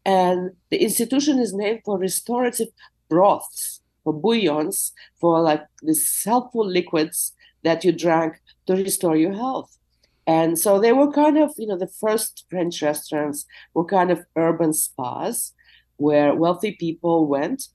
and 0.05 0.51
the 0.69 0.77
institution 0.77 1.39
is 1.39 1.53
named 1.53 1.81
for 1.83 1.97
restorative 1.97 2.67
broths, 3.09 3.81
for 4.05 4.13
bouillons, 4.13 4.93
for 5.19 5.41
like 5.41 5.65
these 5.83 6.23
helpful 6.23 6.65
liquids 6.65 7.33
that 7.63 7.83
you 7.83 7.91
drank 7.91 8.39
to 8.67 8.75
restore 8.75 9.17
your 9.17 9.33
health. 9.33 9.77
And 10.25 10.57
so 10.57 10.79
they 10.79 10.93
were 10.93 11.11
kind 11.11 11.37
of, 11.37 11.53
you 11.57 11.67
know, 11.67 11.77
the 11.77 11.87
first 11.87 12.45
French 12.49 12.81
restaurants 12.81 13.45
were 13.73 13.85
kind 13.85 14.09
of 14.11 14.25
urban 14.37 14.71
spas 14.71 15.53
where 15.97 16.33
wealthy 16.33 16.71
people 16.71 17.27
went 17.27 17.67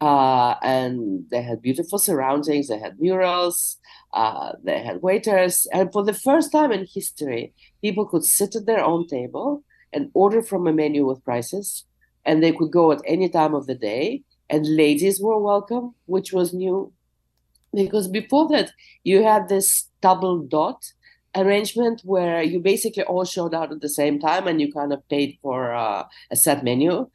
uh, 0.00 0.54
and 0.62 1.24
they 1.30 1.42
had 1.42 1.62
beautiful 1.62 1.98
surroundings. 1.98 2.68
They 2.68 2.78
had 2.78 3.00
murals, 3.00 3.78
uh, 4.12 4.52
they 4.62 4.82
had 4.82 5.02
waiters. 5.02 5.66
And 5.72 5.92
for 5.92 6.04
the 6.04 6.14
first 6.14 6.52
time 6.52 6.72
in 6.72 6.86
history, 6.92 7.54
people 7.80 8.06
could 8.06 8.24
sit 8.24 8.56
at 8.56 8.66
their 8.66 8.84
own 8.84 9.06
table 9.06 9.62
and 9.92 10.10
order 10.14 10.42
from 10.42 10.66
a 10.66 10.72
menu 10.72 11.06
with 11.06 11.24
prices, 11.24 11.84
and 12.24 12.42
they 12.42 12.52
could 12.52 12.72
go 12.72 12.90
at 12.92 13.00
any 13.06 13.28
time 13.28 13.54
of 13.54 13.66
the 13.66 13.76
day. 13.76 14.22
And 14.50 14.76
ladies 14.76 15.20
were 15.20 15.38
welcome, 15.38 15.94
which 16.06 16.32
was 16.32 16.52
new, 16.52 16.92
because 17.72 18.08
before 18.08 18.48
that 18.48 18.72
you 19.02 19.22
had 19.22 19.48
this 19.48 19.88
table 20.02 20.40
d'hôte 20.40 20.92
arrangement 21.34 22.02
where 22.04 22.42
you 22.42 22.60
basically 22.60 23.02
all 23.04 23.24
showed 23.24 23.54
out 23.54 23.72
at 23.72 23.80
the 23.80 23.88
same 23.88 24.20
time, 24.20 24.46
and 24.46 24.60
you 24.60 24.72
kind 24.72 24.92
of 24.92 25.08
paid 25.08 25.38
for 25.42 25.74
uh, 25.74 26.04
a 26.30 26.36
set 26.36 26.62
menu, 26.62 27.08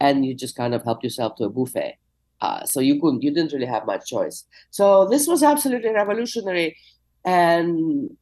and 0.00 0.24
you 0.24 0.34
just 0.34 0.56
kind 0.56 0.74
of 0.74 0.82
helped 0.84 1.04
yourself 1.04 1.36
to 1.36 1.44
a 1.44 1.50
buffet. 1.50 1.98
Uh, 2.40 2.64
so 2.64 2.80
you 2.80 3.00
couldn't, 3.00 3.22
you 3.22 3.30
didn't 3.30 3.52
really 3.52 3.66
have 3.66 3.86
much 3.86 4.06
choice. 4.06 4.44
So 4.70 5.06
this 5.08 5.26
was 5.26 5.42
absolutely 5.42 5.90
revolutionary, 5.90 6.76
and 7.24 8.16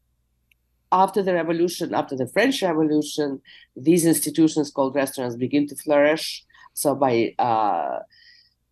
after 0.90 1.22
the 1.22 1.34
revolution, 1.34 1.92
after 1.92 2.16
the 2.16 2.28
French 2.28 2.62
Revolution, 2.62 3.40
these 3.76 4.06
institutions 4.06 4.70
called 4.70 4.94
restaurants 4.94 5.34
begin 5.36 5.66
to 5.66 5.76
flourish. 5.76 6.44
So 6.72 6.94
by 6.94 7.34
uh, 7.38 7.98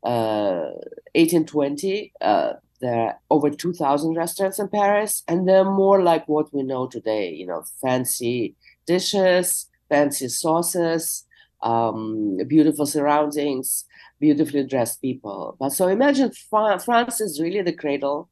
1820, 0.02 2.12
uh, 2.20 2.54
there 2.80 3.00
are 3.00 3.18
over 3.30 3.50
2,000 3.50 4.14
restaurants 4.14 4.58
in 4.58 4.68
Paris, 4.68 5.22
and 5.28 5.48
they're 5.48 5.64
more 5.64 6.02
like 6.02 6.26
what 6.26 6.52
we 6.52 6.62
know 6.62 6.86
today. 6.86 7.32
You 7.32 7.46
know, 7.46 7.64
fancy 7.80 8.56
dishes, 8.86 9.68
fancy 9.88 10.28
sauces, 10.28 11.24
um, 11.62 12.38
beautiful 12.48 12.86
surroundings, 12.86 13.84
beautifully 14.18 14.64
dressed 14.64 15.00
people. 15.00 15.56
But 15.58 15.70
so 15.70 15.88
imagine 15.88 16.32
France 16.32 17.20
is 17.20 17.40
really 17.40 17.62
the 17.62 17.72
cradle 17.72 18.28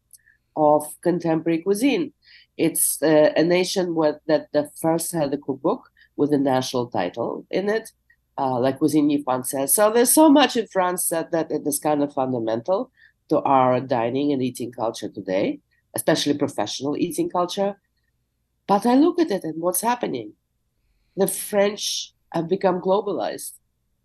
of 0.56 0.84
contemporary 1.02 1.62
cuisine. 1.62 2.12
It's 2.56 3.00
uh, 3.02 3.32
a 3.36 3.44
nation 3.44 3.94
where, 3.94 4.20
that 4.26 4.48
the 4.52 4.70
first 4.82 5.12
had 5.12 5.32
a 5.32 5.38
cookbook 5.38 5.90
with 6.16 6.32
a 6.32 6.38
national 6.38 6.88
title 6.88 7.46
in 7.50 7.68
it, 7.68 7.92
uh, 8.40 8.58
like 8.58 8.78
Cuisine 8.78 9.22
Française. 9.22 9.70
So 9.70 9.92
there's 9.92 10.14
so 10.14 10.30
much 10.30 10.56
in 10.56 10.66
France 10.66 11.08
that, 11.08 11.30
that 11.30 11.50
it 11.50 11.62
is 11.66 11.78
kind 11.78 12.02
of 12.02 12.14
fundamental 12.14 12.90
to 13.28 13.40
our 13.40 13.80
dining 13.80 14.32
and 14.32 14.42
eating 14.42 14.72
culture 14.72 15.10
today, 15.10 15.60
especially 15.94 16.38
professional 16.38 16.96
eating 16.96 17.28
culture. 17.28 17.76
But 18.66 18.86
I 18.86 18.94
look 18.94 19.20
at 19.20 19.30
it 19.30 19.44
and 19.44 19.60
what's 19.60 19.82
happening. 19.82 20.32
The 21.16 21.26
French 21.26 22.14
have 22.32 22.48
become 22.48 22.80
globalized. 22.80 23.52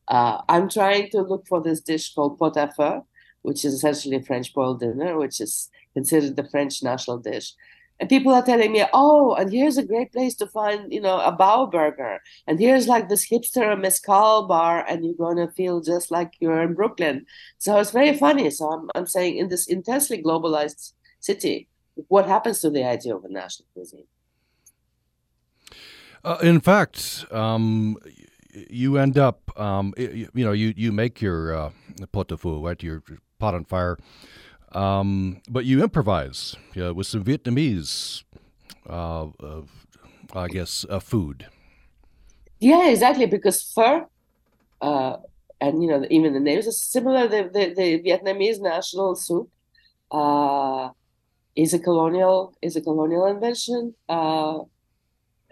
Uh, 0.07 0.41
I'm 0.49 0.67
trying 0.69 1.09
to 1.11 1.21
look 1.21 1.47
for 1.47 1.61
this 1.61 1.79
dish 1.79 2.13
called 2.13 2.37
pot-au-feu, 2.37 3.05
which 3.41 3.63
is 3.63 3.73
essentially 3.73 4.17
a 4.17 4.21
French 4.21 4.53
boiled 4.53 4.81
dinner, 4.81 5.17
which 5.17 5.39
is 5.39 5.69
considered 5.93 6.35
the 6.35 6.49
French 6.49 6.83
national 6.83 7.19
dish 7.19 7.53
and 7.99 8.09
people 8.09 8.33
are 8.33 8.43
telling 8.43 8.71
me, 8.71 8.83
oh, 8.93 9.33
and 9.35 9.51
here's 9.51 9.77
a 9.77 9.85
great 9.85 10.11
place 10.11 10.35
to 10.35 10.47
find, 10.47 10.91
you 10.91 10.99
know, 10.99 11.19
a 11.19 11.35
bao 11.35 11.71
burger, 11.71 12.19
and 12.47 12.59
here's 12.59 12.87
like 12.87 13.09
this 13.09 13.29
hipster 13.29 13.79
mezcal 13.79 14.47
bar, 14.47 14.85
and 14.87 15.05
you're 15.05 15.13
gonna 15.13 15.49
feel 15.51 15.81
just 15.81 16.11
like 16.11 16.33
you're 16.39 16.61
in 16.61 16.73
Brooklyn. 16.73 17.25
So 17.57 17.79
it's 17.79 17.91
very 17.91 18.17
funny. 18.17 18.49
So 18.49 18.69
I'm, 18.69 18.89
I'm 18.95 19.07
saying 19.07 19.37
in 19.37 19.49
this 19.49 19.67
intensely 19.67 20.21
globalized 20.21 20.93
city, 21.19 21.69
what 22.07 22.27
happens 22.27 22.59
to 22.61 22.69
the 22.69 22.83
idea 22.83 23.15
of 23.15 23.23
a 23.23 23.29
national 23.29 23.67
cuisine? 23.73 24.07
Uh, 26.23 26.37
in 26.41 26.59
fact, 26.59 27.25
um, 27.31 27.97
you 28.69 28.97
end 28.97 29.17
up, 29.17 29.57
um, 29.59 29.93
you, 29.97 30.27
you, 30.33 30.43
know, 30.45 30.51
you 30.51 30.73
you 30.75 30.91
make 30.91 31.21
your 31.21 31.55
uh, 31.55 31.69
pot 32.11 32.27
de 32.27 32.37
feu, 32.37 32.65
right? 32.65 32.81
Your 32.81 33.03
pot 33.39 33.53
on 33.53 33.63
fire 33.63 33.97
um, 34.75 35.41
but 35.49 35.65
you 35.65 35.81
improvise 35.81 36.55
with 36.75 37.07
some 37.07 37.23
Vietnamese, 37.23 38.23
uh, 38.89 39.27
uh, 39.39 39.61
I 40.33 40.47
guess, 40.47 40.85
uh, 40.89 40.99
food. 40.99 41.47
Yeah, 42.59 42.89
exactly. 42.89 43.25
Because 43.25 43.61
pho, 43.61 44.09
uh, 44.81 45.17
and 45.61 45.81
you 45.81 45.89
know, 45.89 46.05
even 46.09 46.33
the 46.33 46.39
names 46.39 46.67
are 46.67 46.71
similar. 46.71 47.27
The, 47.27 47.49
the, 47.51 47.73
the 47.73 48.03
Vietnamese 48.03 48.59
national 48.59 49.15
soup 49.15 49.49
uh, 50.11 50.89
is 51.55 51.73
a 51.73 51.79
colonial 51.79 52.53
is 52.61 52.75
a 52.75 52.81
colonial 52.81 53.25
invention 53.27 53.95
uh, 54.09 54.59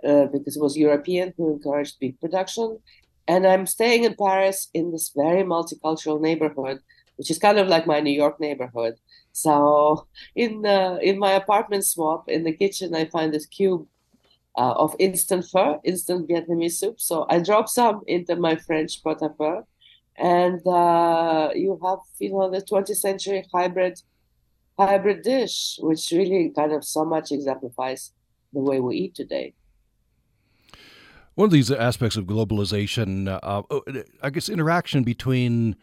because 0.02 0.58
it 0.58 0.62
was 0.62 0.78
European 0.78 1.34
who 1.38 1.54
encouraged 1.54 2.00
beef 2.00 2.20
production. 2.20 2.80
And 3.26 3.48
I'm 3.48 3.66
staying 3.66 4.04
in 4.04 4.16
Paris 4.16 4.70
in 4.74 4.92
this 4.92 5.12
very 5.16 5.44
multicultural 5.44 6.20
neighborhood, 6.20 6.80
which 7.18 7.30
is 7.32 7.40
kind 7.40 7.60
of 7.60 7.68
like 7.68 7.88
my 7.88 8.00
New 8.00 8.14
York 8.14 8.40
neighborhood. 8.40 8.96
So 9.32 10.08
in 10.36 10.62
the 10.62 11.00
in 11.02 11.20
my 11.20 11.32
apartment 11.32 11.86
swap 11.86 12.30
in 12.30 12.44
the 12.44 12.54
kitchen, 12.54 12.96
I 12.96 13.06
find 13.06 13.34
this 13.34 13.46
cube 13.46 13.88
uh, 14.58 14.74
of 14.74 14.96
instant 15.00 15.46
pho, 15.46 15.80
instant 15.84 16.30
Vietnamese 16.30 16.74
soup. 16.74 17.00
So 17.00 17.26
I 17.30 17.40
drop 17.40 17.70
some 17.70 18.02
into 18.08 18.36
my 18.36 18.56
French 18.56 19.04
pot-au-feu, 19.04 19.64
and 20.18 20.66
uh, 20.68 21.50
you 21.56 21.80
have 21.84 22.00
you 22.20 22.32
know 22.32 22.50
the 22.50 22.62
20th 22.62 22.98
century 22.98 23.46
hybrid 23.54 24.02
hybrid 24.78 25.24
dish, 25.24 25.78
which 25.82 26.12
really 26.12 26.52
kind 26.56 26.72
of 26.72 26.84
so 26.84 27.06
much 27.06 27.32
exemplifies 27.32 28.12
the 28.54 28.60
way 28.60 28.80
we 28.80 28.96
eat 28.96 29.16
today. 29.16 29.54
One 31.36 31.48
of 31.48 31.52
these 31.52 31.72
aspects 31.72 32.16
of 32.16 32.26
globalization, 32.26 33.28
uh, 33.28 33.64
oh, 33.72 33.84
I 34.22 34.30
guess, 34.30 34.50
interaction 34.50 35.04
between 35.04 35.76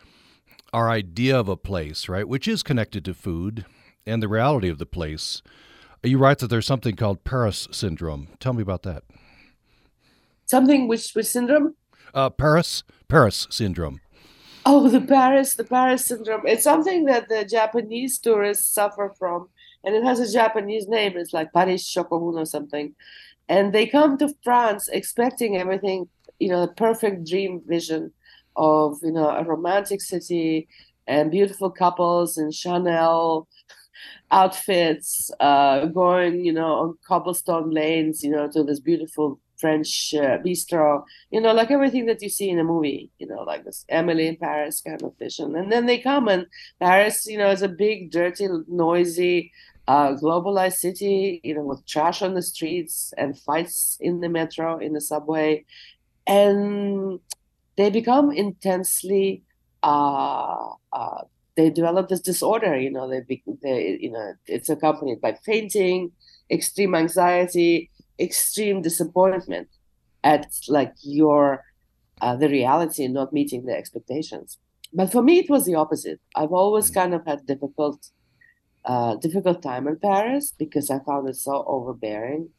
our 0.73 0.89
idea 0.91 1.39
of 1.39 1.49
a 1.49 1.57
place, 1.57 2.09
right, 2.09 2.29
which 2.29 2.47
is 2.49 2.63
connected 2.63 3.05
to 3.05 3.15
food 3.15 3.65
and 4.07 4.23
the 4.23 4.29
reality 4.29 4.69
of 4.69 4.79
the 4.79 4.87
place. 4.87 5.43
You 6.03 6.19
write 6.19 6.39
that 6.39 6.49
there's 6.49 6.67
something 6.67 6.97
called 6.97 7.25
Paris 7.25 7.69
syndrome. 7.71 8.29
Tell 8.39 8.53
me 8.53 8.63
about 8.63 8.83
that. 8.85 9.03
Something 10.47 10.89
which 10.89 11.13
which 11.13 11.27
syndrome? 11.27 11.77
Uh, 12.13 12.31
Paris 12.31 12.83
Paris 13.09 13.47
syndrome. 13.51 14.01
Oh, 14.67 14.89
the 14.89 15.01
Paris 15.01 15.55
the 15.55 15.65
Paris 15.65 16.07
syndrome. 16.07 16.43
It's 16.47 16.65
something 16.65 17.05
that 17.07 17.29
the 17.29 17.45
Japanese 17.45 18.19
tourists 18.19 18.73
suffer 18.75 19.13
from, 19.19 19.49
and 19.85 19.95
it 19.95 20.03
has 20.05 20.21
a 20.21 20.33
Japanese 20.33 20.89
name. 20.89 21.17
It's 21.17 21.33
like 21.33 21.53
Paris 21.53 21.85
Shokohun 21.85 22.37
or 22.39 22.47
something. 22.47 22.95
and 23.49 23.73
they 23.73 23.87
come 23.87 24.17
to 24.19 24.35
France 24.45 24.89
expecting 24.89 25.57
everything, 25.57 26.09
you 26.39 26.49
know, 26.49 26.67
the 26.67 26.73
perfect 26.73 27.27
dream 27.27 27.63
vision 27.67 28.13
of 28.61 28.99
you 29.03 29.13
know 29.13 29.31
a 29.31 29.43
romantic 29.43 30.01
city 30.03 30.69
and 31.07 31.31
beautiful 31.31 31.71
couples 31.71 32.39
in 32.39 32.53
Chanel 32.53 33.49
outfits, 34.31 35.31
uh, 35.41 35.87
going 35.87 36.45
you 36.45 36.53
know 36.53 36.73
on 36.83 36.99
cobblestone 37.07 37.71
lanes, 37.71 38.23
you 38.23 38.31
know, 38.31 38.49
to 38.51 38.63
this 38.63 38.81
beautiful 38.81 39.41
French 39.61 40.15
uh, 40.15 40.39
bistro, 40.39 41.05
you 41.31 41.41
know, 41.41 41.53
like 41.53 41.71
everything 41.71 42.07
that 42.07 42.23
you 42.23 42.29
see 42.29 42.49
in 42.49 42.59
a 42.59 42.65
movie, 42.65 43.11
you 43.19 43.27
know, 43.27 43.43
like 43.43 43.65
this 43.65 43.85
Emily 43.89 44.27
in 44.27 44.37
Paris 44.37 44.81
kind 44.81 45.03
of 45.03 45.17
vision. 45.19 45.55
And 45.55 45.71
then 45.71 45.87
they 45.87 45.99
come, 45.99 46.29
and 46.29 46.47
Paris, 46.81 47.27
you 47.27 47.39
know, 47.39 47.51
is 47.51 47.63
a 47.63 47.69
big, 47.69 48.11
dirty, 48.11 48.49
noisy, 48.69 49.53
uh, 49.87 50.15
globalized 50.15 50.79
city, 50.79 51.41
you 51.45 51.55
know, 51.55 51.63
with 51.63 51.87
trash 51.87 52.23
on 52.23 52.35
the 52.35 52.43
streets 52.43 53.13
and 53.19 53.39
fights 53.39 53.99
in 54.01 54.21
the 54.21 54.29
metro, 54.29 54.79
in 54.79 54.93
the 54.93 55.01
subway. 55.01 55.65
And 56.27 57.21
they 57.81 57.91
become 57.91 58.31
intensely, 58.31 59.43
uh, 59.83 60.69
uh, 60.93 61.23
they 61.57 61.71
develop 61.71 62.09
this 62.09 62.21
disorder, 62.21 62.79
you 62.79 62.91
know, 62.91 63.09
they, 63.09 63.21
be, 63.21 63.43
they, 63.63 63.99
you 64.01 64.13
know, 64.13 64.35
it's 64.47 64.69
accompanied 64.69 65.21
by 65.21 65.33
fainting, 65.45 66.13
extreme 66.51 66.95
anxiety, 66.95 67.91
extreme 68.19 68.83
disappointment 68.83 69.69
at 70.23 70.47
like 70.69 70.93
your 71.03 71.65
uh, 72.21 72.37
the 72.37 72.49
reality 72.49 73.05
and 73.05 73.15
not 73.15 73.33
meeting 73.33 73.65
the 73.65 73.75
expectations. 73.75 74.59
But 74.93 75.11
for 75.11 75.23
me, 75.23 75.39
it 75.39 75.49
was 75.49 75.65
the 75.65 75.77
opposite. 75.77 76.21
I've 76.35 76.53
always 76.53 76.91
mm. 76.91 76.95
kind 76.95 77.15
of 77.15 77.25
had 77.25 77.47
difficult, 77.47 77.99
uh, 78.85 79.17
difficult 79.17 79.63
time 79.63 79.89
in 79.89 79.97
Paris 79.97 80.53
because 80.59 80.91
I 80.91 80.99
found 81.01 81.29
it 81.29 81.37
so 81.37 81.65
overbearing, 81.67 82.51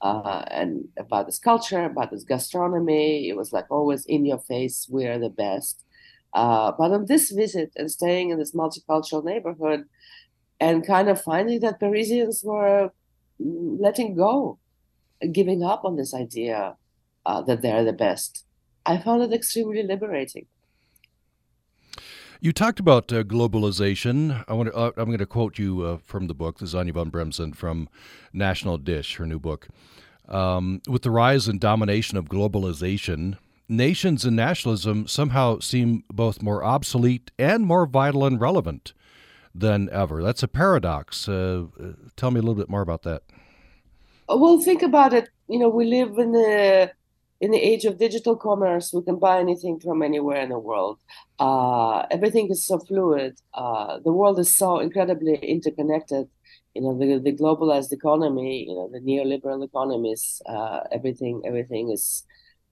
uh, 0.00 0.44
and 0.50 0.88
about 0.96 1.26
this 1.26 1.38
culture, 1.38 1.84
about 1.84 2.10
this 2.10 2.24
gastronomy. 2.24 3.28
It 3.28 3.36
was 3.36 3.52
like 3.52 3.70
always 3.70 4.04
in 4.06 4.24
your 4.24 4.38
face. 4.38 4.86
We're 4.88 5.18
the 5.18 5.30
best. 5.30 5.84
Uh, 6.34 6.72
but 6.78 6.92
on 6.92 7.06
this 7.06 7.30
visit 7.30 7.72
and 7.76 7.90
staying 7.90 8.30
in 8.30 8.38
this 8.38 8.54
multicultural 8.54 9.24
neighborhood, 9.24 9.84
and 10.60 10.86
kind 10.86 11.08
of 11.08 11.20
finding 11.20 11.60
that 11.60 11.80
Parisians 11.80 12.42
were 12.44 12.90
mm, 13.40 13.76
letting 13.80 14.16
go 14.16 14.58
giving 15.32 15.62
up 15.62 15.84
on 15.84 15.96
this 15.96 16.14
idea 16.14 16.76
uh, 17.26 17.42
that 17.42 17.62
they're 17.62 17.84
the 17.84 17.92
best. 17.92 18.44
I 18.86 18.98
found 18.98 19.22
it 19.22 19.32
extremely 19.32 19.82
liberating. 19.82 20.46
You 22.40 22.52
talked 22.52 22.78
about 22.78 23.12
uh, 23.12 23.24
globalization. 23.24 24.44
I 24.46 24.52
want 24.52 24.68
to, 24.68 24.76
uh, 24.76 24.92
I'm 24.96 25.06
going 25.06 25.18
to 25.18 25.26
quote 25.26 25.58
you 25.58 25.82
uh, 25.82 25.98
from 26.04 26.28
the 26.28 26.34
book, 26.34 26.58
the 26.58 26.66
Zanya 26.66 26.92
von 26.92 27.10
Bremzen 27.10 27.52
from 27.52 27.88
National 28.32 28.78
Dish, 28.78 29.16
her 29.16 29.26
new 29.26 29.40
book. 29.40 29.66
Um, 30.28 30.80
with 30.86 31.02
the 31.02 31.10
rise 31.10 31.48
and 31.48 31.58
domination 31.58 32.16
of 32.16 32.26
globalization, 32.26 33.38
nations 33.68 34.24
and 34.24 34.36
nationalism 34.36 35.08
somehow 35.08 35.58
seem 35.58 36.04
both 36.12 36.40
more 36.40 36.62
obsolete 36.62 37.32
and 37.40 37.66
more 37.66 37.86
vital 37.86 38.24
and 38.24 38.40
relevant 38.40 38.92
than 39.52 39.88
ever. 39.90 40.22
That's 40.22 40.44
a 40.44 40.48
paradox. 40.48 41.28
Uh, 41.28 41.64
uh, 41.82 41.86
tell 42.16 42.30
me 42.30 42.38
a 42.38 42.42
little 42.42 42.54
bit 42.54 42.68
more 42.68 42.82
about 42.82 43.02
that. 43.02 43.24
Well, 44.28 44.60
think 44.60 44.82
about 44.82 45.12
it. 45.12 45.28
You 45.48 45.58
know, 45.58 45.70
we 45.70 45.86
live 45.86 46.16
in 46.18 46.30
the 46.30 46.92
in 47.40 47.50
the 47.52 47.58
age 47.58 47.84
of 47.84 47.98
digital 47.98 48.36
commerce. 48.36 48.92
We 48.92 49.02
can 49.02 49.18
buy 49.18 49.38
anything 49.38 49.78
from 49.80 50.02
anywhere 50.02 50.40
in 50.42 50.50
the 50.50 50.58
world. 50.58 50.98
Uh, 51.38 52.00
everything 52.10 52.50
is 52.50 52.66
so 52.66 52.78
fluid. 52.78 53.38
Uh, 53.54 53.98
the 54.04 54.12
world 54.12 54.38
is 54.38 54.56
so 54.56 54.78
incredibly 54.78 55.36
interconnected. 55.36 56.28
You 56.74 56.82
know, 56.82 56.98
the 56.98 57.18
the 57.18 57.36
globalized 57.36 57.92
economy. 57.92 58.66
You 58.68 58.74
know, 58.74 58.88
the 58.92 59.00
neoliberal 59.00 59.64
economies. 59.64 60.42
Uh, 60.46 60.80
everything 60.92 61.42
everything 61.46 61.90
is 61.90 62.24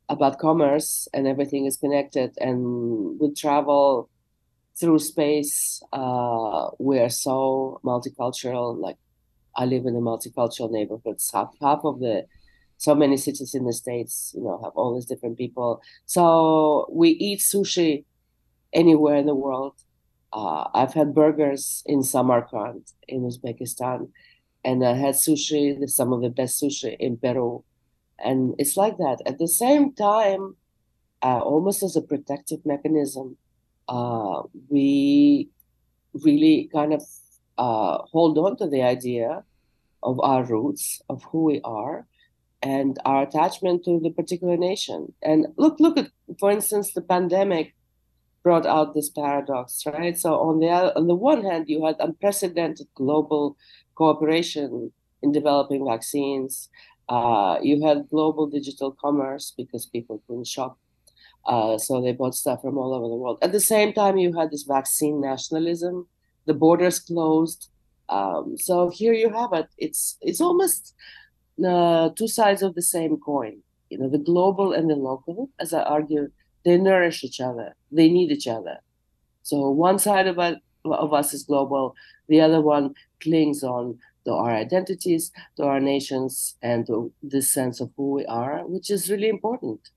about 0.09 0.39
commerce, 0.39 1.09
and 1.15 1.27
everything 1.27 1.67
is 1.67 1.77
connected. 1.77 2.33
And 2.39 3.19
we 3.21 3.33
travel 3.35 4.09
through 4.79 4.99
space. 4.99 5.83
Uh, 5.93 6.69
we 6.79 6.99
are 6.99 7.09
so 7.09 7.81
multicultural. 7.85 8.79
Like 8.79 8.97
I 9.57 9.65
live 9.65 9.87
in 9.87 9.97
a 9.97 10.01
multicultural 10.01 10.71
neighborhood. 10.71 11.19
Half 11.33 11.55
half 11.61 11.81
of 11.85 12.01
the 12.01 12.27
so 12.79 12.95
many 12.95 13.17
cities 13.17 13.55
in 13.55 13.65
the 13.65 13.73
states, 13.73 14.33
you 14.37 14.43
know, 14.43 14.61
have 14.63 14.73
all 14.75 14.95
these 14.95 15.07
different 15.07 15.39
people. 15.39 15.83
So 16.05 16.87
we 16.91 17.11
eat 17.11 17.41
sushi 17.41 18.05
anywhere 18.73 19.17
in 19.17 19.27
the 19.27 19.35
world. 19.35 19.75
Uh, 20.33 20.69
I've 20.75 20.93
had 20.93 21.15
burgers 21.15 21.83
in 21.87 22.03
Samarkand 22.03 22.83
in 23.09 23.23
Uzbekistan, 23.23 24.11
and 24.65 24.85
I 24.85 24.95
had 24.95 25.15
sushi, 25.15 25.89
some 25.89 26.13
of 26.13 26.21
the 26.21 26.29
best 26.29 26.63
sushi 26.63 26.97
in 26.99 27.17
Peru, 27.17 27.65
and 28.19 28.55
it's 28.59 28.77
like 28.77 28.99
that. 28.99 29.23
At 29.25 29.39
the 29.39 29.49
same 29.49 29.93
time, 29.93 30.57
uh, 31.23 31.39
almost 31.39 31.83
as 31.83 31.97
a 31.97 32.03
protective 32.03 32.67
mechanism, 32.67 33.37
uh, 33.89 34.43
we 34.69 35.49
really 36.13 36.69
kind 36.73 36.93
of 36.93 37.03
uh, 37.57 37.99
hold 38.13 38.37
on 38.39 38.57
to 38.59 38.67
the 38.67 38.83
idea 38.83 39.45
of 40.03 40.21
our 40.21 40.45
roots, 40.45 41.01
of 41.09 41.23
who 41.25 41.45
we 41.45 41.61
are, 41.65 42.07
and 42.67 42.99
our 43.05 43.23
attachment 43.23 43.85
to 43.85 43.93
the 44.05 44.13
particular 44.21 44.57
nation. 44.57 45.13
And 45.23 45.41
look, 45.57 45.77
look 45.85 45.97
at, 46.03 46.11
for 46.41 46.51
instance, 46.51 46.87
the 46.93 47.07
pandemic 47.15 47.67
brought 48.43 48.67
out 48.67 48.95
this 48.95 49.11
paradox, 49.11 49.67
right? 49.87 50.17
So 50.25 50.31
on 50.49 50.61
the 50.61 50.71
on 50.99 51.07
the 51.07 51.21
one 51.31 51.43
hand, 51.49 51.63
you 51.73 51.79
had 51.87 51.97
unprecedented 52.07 52.89
global 53.03 53.57
cooperation 54.01 54.93
in 55.23 55.33
developing 55.33 55.83
vaccines. 55.95 56.69
Uh, 57.09 57.59
you 57.63 57.77
had 57.87 58.09
global 58.15 58.47
digital 58.59 58.91
commerce 59.05 59.47
because 59.61 59.95
people 59.97 60.23
couldn't 60.27 60.47
shop. 60.57 60.79
Uh, 61.53 61.79
so 61.79 61.93
they 62.03 62.13
bought 62.13 62.35
stuff 62.35 62.61
from 62.63 62.77
all 62.77 62.93
over 62.97 63.09
the 63.09 63.21
world. 63.23 63.39
At 63.47 63.53
the 63.53 63.67
same 63.75 63.93
time, 63.93 64.17
you 64.17 64.31
had 64.39 64.51
this 64.51 64.65
vaccine 64.65 65.21
nationalism 65.21 66.09
the 66.47 66.55
borders 66.55 66.99
closed. 67.01 67.69
Um, 68.09 68.57
so 68.57 68.89
here 68.89 69.13
you 69.13 69.29
have 69.31 69.53
it. 69.53 69.69
It's 69.79 70.17
it's 70.21 70.41
almost 70.41 70.95
uh, 71.65 72.11
two 72.11 72.29
sides 72.29 72.63
of 72.63 72.75
the 72.75 72.83
same 72.83 73.17
coin. 73.19 73.63
You 73.91 73.99
know, 73.99 74.09
the 74.09 74.19
global 74.19 74.73
and 74.73 74.91
the 74.91 74.97
local, 74.97 75.51
as 75.59 75.73
I 75.73 75.83
argue, 75.83 76.31
they 76.65 76.77
nourish 76.77 77.23
each 77.23 77.41
other. 77.41 77.75
They 77.93 78.09
need 78.09 78.33
each 78.33 78.49
other. 78.49 78.79
So 79.43 79.71
one 79.71 79.99
side 79.99 80.27
of, 80.27 80.39
it, 80.39 80.59
of 80.85 81.13
us 81.13 81.33
is 81.33 81.45
global, 81.45 81.95
the 82.29 82.41
other 82.41 82.61
one 82.61 82.95
clings 83.21 83.63
on 83.63 83.99
to 84.25 84.33
our 84.33 84.51
identities, 84.51 85.31
to 85.57 85.63
our 85.65 85.79
nations, 85.79 86.57
and 86.63 86.85
to 86.89 87.13
this 87.23 87.49
sense 87.53 87.81
of 87.81 87.91
who 87.97 88.11
we 88.11 88.27
are, 88.27 88.67
which 88.67 88.91
is 88.91 89.09
really 89.09 89.29
important, 89.29 89.91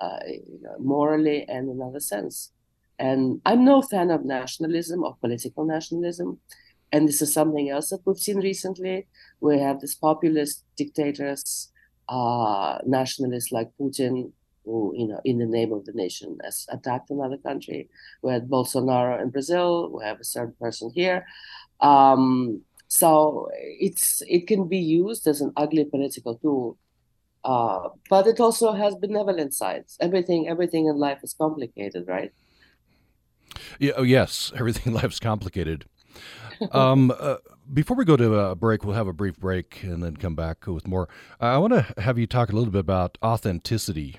uh, 0.00 0.18
you 0.26 0.58
know, 0.60 0.76
morally 0.80 1.48
and 1.48 1.70
in 1.70 1.80
other 1.80 2.00
sense. 2.00 2.50
And 2.98 3.40
I'm 3.46 3.64
no 3.64 3.82
fan 3.82 4.10
of 4.10 4.24
nationalism, 4.24 5.04
of 5.04 5.20
political 5.20 5.64
nationalism. 5.64 6.40
And 6.92 7.08
this 7.08 7.20
is 7.20 7.32
something 7.32 7.68
else 7.68 7.90
that 7.90 8.00
we've 8.04 8.18
seen 8.18 8.38
recently. 8.38 9.06
We 9.40 9.58
have 9.58 9.80
these 9.80 9.94
populist 9.94 10.64
dictators, 10.76 11.72
uh, 12.08 12.78
nationalists 12.86 13.52
like 13.52 13.70
Putin, 13.80 14.32
who, 14.64 14.92
you 14.96 15.06
know, 15.08 15.20
in 15.24 15.38
the 15.38 15.46
name 15.46 15.72
of 15.72 15.84
the 15.84 15.92
nation, 15.92 16.38
has 16.44 16.66
attacked 16.70 17.10
another 17.10 17.38
country. 17.38 17.88
We 18.22 18.32
had 18.32 18.48
Bolsonaro 18.48 19.20
in 19.22 19.30
Brazil. 19.30 19.90
We 19.92 20.04
have 20.04 20.20
a 20.20 20.24
certain 20.24 20.54
person 20.60 20.90
here. 20.94 21.26
Um, 21.80 22.62
so 22.88 23.48
it's 23.52 24.22
it 24.28 24.46
can 24.46 24.68
be 24.68 24.78
used 24.78 25.26
as 25.26 25.40
an 25.40 25.52
ugly 25.56 25.84
political 25.84 26.36
tool, 26.36 26.78
uh, 27.44 27.88
but 28.08 28.26
it 28.26 28.38
also 28.40 28.72
has 28.72 28.94
benevolent 28.94 29.54
sides. 29.54 29.96
Everything 30.00 30.48
everything 30.48 30.86
in 30.86 30.96
life 30.96 31.18
is 31.22 31.34
complicated, 31.34 32.06
right? 32.06 32.32
Yeah, 33.78 33.92
oh, 33.96 34.02
yes, 34.02 34.52
everything 34.56 34.92
life 34.92 35.12
is 35.12 35.20
complicated. 35.20 35.86
Um, 36.72 37.12
uh, 37.18 37.36
before 37.72 37.96
we 37.96 38.04
go 38.04 38.16
to 38.16 38.34
a 38.34 38.54
break, 38.54 38.84
we'll 38.84 38.94
have 38.94 39.08
a 39.08 39.12
brief 39.12 39.38
break 39.38 39.82
and 39.82 40.02
then 40.02 40.16
come 40.16 40.34
back 40.34 40.66
with 40.66 40.86
more. 40.86 41.08
I 41.40 41.58
want 41.58 41.72
to 41.72 42.00
have 42.00 42.18
you 42.18 42.26
talk 42.26 42.50
a 42.50 42.52
little 42.52 42.70
bit 42.70 42.80
about 42.80 43.18
authenticity. 43.22 44.16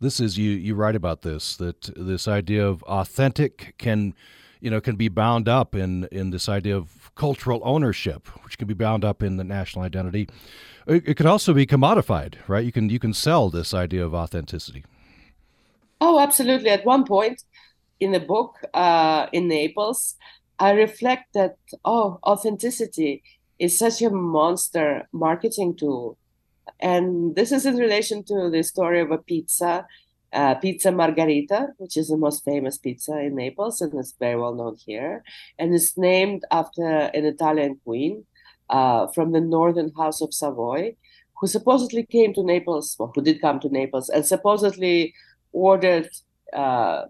This 0.00 0.20
is 0.20 0.38
you. 0.38 0.50
You 0.50 0.74
write 0.74 0.96
about 0.96 1.22
this 1.22 1.56
that 1.56 1.90
this 1.96 2.28
idea 2.28 2.66
of 2.66 2.82
authentic 2.84 3.74
can, 3.78 4.14
you 4.60 4.70
know, 4.70 4.80
can 4.80 4.96
be 4.96 5.08
bound 5.08 5.48
up 5.48 5.74
in 5.74 6.04
in 6.10 6.30
this 6.30 6.48
idea 6.48 6.76
of 6.76 7.10
cultural 7.14 7.60
ownership, 7.64 8.28
which 8.44 8.58
can 8.58 8.68
be 8.68 8.74
bound 8.74 9.04
up 9.04 9.22
in 9.22 9.36
the 9.36 9.44
national 9.44 9.84
identity. 9.84 10.28
It, 10.86 11.08
it 11.08 11.14
could 11.14 11.26
also 11.26 11.54
be 11.54 11.66
commodified, 11.66 12.34
right? 12.48 12.64
You 12.64 12.72
can 12.72 12.90
you 12.90 12.98
can 12.98 13.14
sell 13.14 13.50
this 13.50 13.72
idea 13.72 14.04
of 14.04 14.14
authenticity. 14.14 14.84
Oh, 16.00 16.18
absolutely. 16.20 16.70
At 16.70 16.84
one 16.84 17.04
point, 17.04 17.42
in 18.00 18.12
the 18.12 18.20
book 18.20 18.56
uh, 18.74 19.26
in 19.32 19.48
Naples, 19.48 20.16
I 20.64 20.70
reflect 20.70 21.34
that 21.34 21.56
oh, 21.84 22.18
authenticity 22.24 23.22
is 23.58 23.78
such 23.78 24.00
a 24.00 24.08
monster 24.08 25.06
marketing 25.12 25.76
tool, 25.76 26.16
and 26.80 27.36
this 27.36 27.52
is 27.52 27.66
in 27.66 27.76
relation 27.76 28.24
to 28.30 28.48
the 28.54 28.62
story 28.62 29.00
of 29.02 29.10
a 29.10 29.18
pizza, 29.18 29.86
uh, 30.32 30.54
Pizza 30.54 30.90
Margherita, 30.90 31.60
which 31.76 31.98
is 31.98 32.08
the 32.08 32.16
most 32.16 32.44
famous 32.46 32.78
pizza 32.78 33.14
in 33.26 33.36
Naples 33.36 33.82
and 33.82 33.92
it's 34.00 34.14
very 34.18 34.38
well 34.40 34.54
known 34.54 34.76
here, 34.86 35.22
and 35.58 35.74
it's 35.74 35.98
named 35.98 36.42
after 36.50 36.88
an 37.18 37.26
Italian 37.26 37.78
queen 37.84 38.24
uh, 38.70 39.06
from 39.08 39.32
the 39.32 39.44
northern 39.56 39.92
house 40.00 40.22
of 40.22 40.32
Savoy, 40.32 40.96
who 41.38 41.46
supposedly 41.46 42.04
came 42.16 42.32
to 42.32 42.42
Naples, 42.42 42.96
or 42.98 43.12
who 43.14 43.20
did 43.20 43.42
come 43.42 43.60
to 43.60 43.68
Naples, 43.68 44.08
and 44.08 44.24
supposedly 44.24 45.12
ordered 45.52 46.08
uh, 46.54 47.02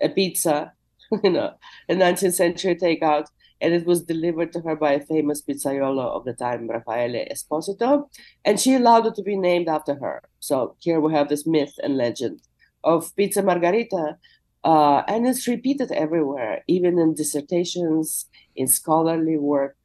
a 0.00 0.08
pizza, 0.08 0.72
you 1.24 1.30
know, 1.30 1.54
a 1.88 1.94
19th 1.94 2.34
century 2.36 2.74
takeout, 2.74 3.26
and 3.60 3.74
it 3.74 3.86
was 3.86 4.02
delivered 4.02 4.52
to 4.52 4.60
her 4.60 4.76
by 4.76 4.92
a 4.92 5.00
famous 5.00 5.42
pizzaiolo 5.42 6.04
of 6.04 6.24
the 6.24 6.32
time, 6.32 6.68
Raffaele 6.68 7.26
Esposito, 7.30 8.08
and 8.44 8.58
she 8.58 8.74
allowed 8.74 9.06
it 9.06 9.14
to 9.16 9.22
be 9.22 9.36
named 9.36 9.68
after 9.68 9.94
her. 9.96 10.22
So 10.38 10.76
here 10.78 11.00
we 11.00 11.12
have 11.12 11.28
this 11.28 11.46
myth 11.46 11.74
and 11.82 11.96
legend 11.96 12.40
of 12.84 13.14
Pizza 13.16 13.42
Margherita, 13.42 14.16
uh, 14.64 15.02
and 15.08 15.26
it's 15.26 15.46
repeated 15.46 15.90
everywhere, 15.92 16.62
even 16.68 16.98
in 16.98 17.14
dissertations, 17.14 18.26
in 18.56 18.66
scholarly 18.66 19.36
work. 19.36 19.76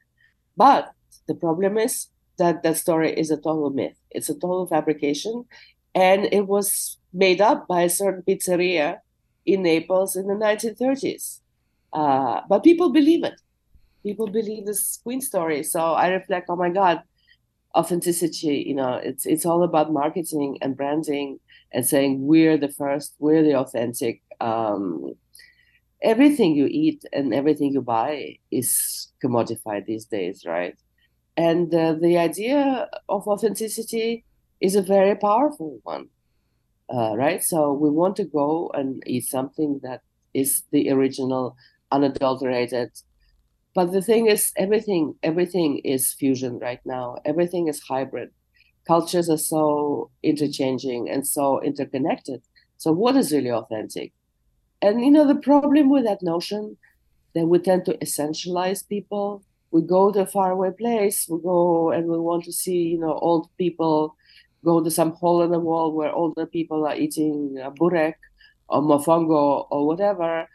But 0.58 0.92
the 1.28 1.36
problem 1.36 1.78
is 1.78 2.08
that 2.38 2.64
that 2.64 2.78
story 2.78 3.12
is 3.18 3.32
a 3.32 3.38
total 3.38 3.70
myth. 3.70 3.98
It's 4.12 4.30
a 4.30 4.34
total 4.34 4.68
fabrication, 4.68 5.46
and 5.94 6.26
it 6.32 6.48
was 6.48 6.98
made 7.14 7.42
up 7.42 7.68
by 7.68 7.84
a 7.84 7.90
certain 7.90 8.24
pizzeria 8.24 9.00
in 9.46 9.64
Naples 9.64 10.16
in 10.16 10.28
the 10.28 10.34
1930s. 10.34 11.42
Uh, 11.94 12.42
but 12.50 12.64
people 12.64 12.92
believe 12.92 13.24
it. 13.24 13.40
People 14.04 14.28
believe 14.28 14.66
this 14.66 15.00
queen 15.04 15.22
story. 15.22 15.64
So 15.64 15.80
I 15.94 16.10
reflect, 16.10 16.50
oh 16.50 16.56
my 16.56 16.70
God, 16.70 17.02
authenticity. 17.76 18.64
You 18.68 18.76
know, 18.76 18.96
it's 18.96 19.26
it's 19.26 19.46
all 19.46 19.64
about 19.64 19.92
marketing 19.92 20.58
and 20.62 20.76
branding 20.76 21.40
and 21.72 21.86
saying 21.86 22.26
we're 22.26 22.58
the 22.58 22.70
first, 22.70 23.16
we're 23.20 23.44
the 23.44 23.56
authentic. 23.56 24.22
Um, 24.40 25.14
everything 26.02 26.56
you 26.56 26.68
eat 26.70 27.04
and 27.14 27.34
everything 27.34 27.72
you 27.72 27.82
buy 27.82 28.38
is 28.52 29.12
commodified 29.24 29.86
these 29.86 30.06
days, 30.06 30.46
right? 30.46 30.78
And 31.38 31.74
uh, 31.74 31.94
the 31.94 32.18
idea 32.18 32.90
of 33.10 33.28
authenticity 33.28 34.24
is 34.62 34.76
a 34.76 34.82
very 34.82 35.16
powerful 35.16 35.80
one, 35.84 36.08
uh, 36.94 37.16
right? 37.16 37.44
So 37.44 37.74
we 37.74 37.90
want 37.90 38.16
to 38.18 38.26
go 38.26 38.72
and 38.74 39.02
eat 39.06 39.26
something 39.26 39.80
that 39.84 40.02
is 40.34 40.64
the 40.72 40.92
original, 40.92 41.56
unadulterated. 41.92 42.92
But 43.74 43.92
the 43.92 44.02
thing 44.02 44.28
is, 44.28 44.52
everything 44.56 45.16
everything 45.22 45.80
is 45.80 46.14
fusion 46.14 46.60
right 46.60 46.80
now. 46.86 47.18
Everything 47.26 47.68
is 47.68 47.82
hybrid. 47.82 48.32
Cultures 48.88 49.30
are 49.30 49.38
so 49.38 50.12
interchanging 50.24 51.10
and 51.10 51.28
so 51.28 51.62
interconnected. 51.62 52.42
So 52.78 52.92
what 52.92 53.16
is 53.16 53.32
really 53.32 53.52
authentic? 53.52 54.14
And 54.82 55.02
you 55.02 55.12
know 55.12 55.28
the 55.28 55.36
problem 55.36 55.90
with 55.90 56.06
that 56.06 56.22
notion 56.22 56.78
that 57.34 57.48
we 57.48 57.60
tend 57.60 57.86
to 57.86 57.98
essentialize 57.98 58.88
people 58.88 59.44
we 59.76 59.82
go 59.82 60.10
to 60.10 60.22
a 60.22 60.26
faraway 60.26 60.72
place, 60.72 61.28
we 61.30 61.38
go 61.42 61.92
and 61.92 62.08
we 62.08 62.18
want 62.18 62.46
to 62.46 62.54
see, 62.54 62.78
you 62.94 62.98
know, 62.98 63.12
old 63.12 63.50
people 63.58 64.16
go 64.66 64.84
to 64.84 64.92
some 64.92 65.12
hole 65.14 65.44
in 65.44 65.52
the 65.52 65.60
wall 65.60 65.94
where 65.96 66.12
older 66.12 66.46
people 66.46 66.86
are 66.86 66.96
eating 66.96 67.56
burek 67.80 68.16
or 68.68 68.82
mofongo 68.82 69.68
or 69.70 69.86
whatever. 69.86 70.48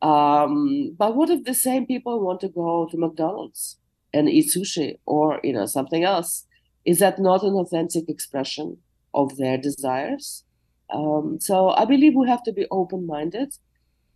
Um, 0.00 0.94
but 0.98 1.14
what 1.14 1.30
if 1.30 1.44
the 1.44 1.54
same 1.54 1.86
people 1.86 2.24
want 2.24 2.40
to 2.40 2.48
go 2.48 2.88
to 2.90 2.96
McDonald's 2.96 3.78
and 4.12 4.28
eat 4.28 4.50
sushi 4.54 4.98
or, 5.06 5.40
you 5.44 5.52
know, 5.52 5.66
something 5.66 6.02
else? 6.02 6.46
Is 6.84 6.98
that 6.98 7.18
not 7.18 7.44
an 7.44 7.54
authentic 7.54 8.08
expression 8.08 8.78
of 9.14 9.36
their 9.36 9.58
desires? 9.58 10.44
Um, 10.92 11.38
so 11.40 11.70
I 11.70 11.84
believe 11.84 12.14
we 12.14 12.28
have 12.28 12.42
to 12.44 12.52
be 12.52 12.66
open-minded 12.70 13.54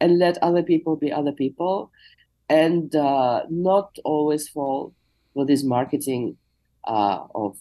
and 0.00 0.18
let 0.18 0.42
other 0.42 0.62
people 0.62 0.96
be 0.96 1.12
other 1.12 1.32
people 1.32 1.90
and 2.48 2.94
uh, 2.94 3.42
not 3.48 3.96
always 4.04 4.48
fall 4.48 4.92
for 5.34 5.46
this 5.46 5.62
marketing 5.64 6.36
uh, 6.84 7.20
of 7.34 7.56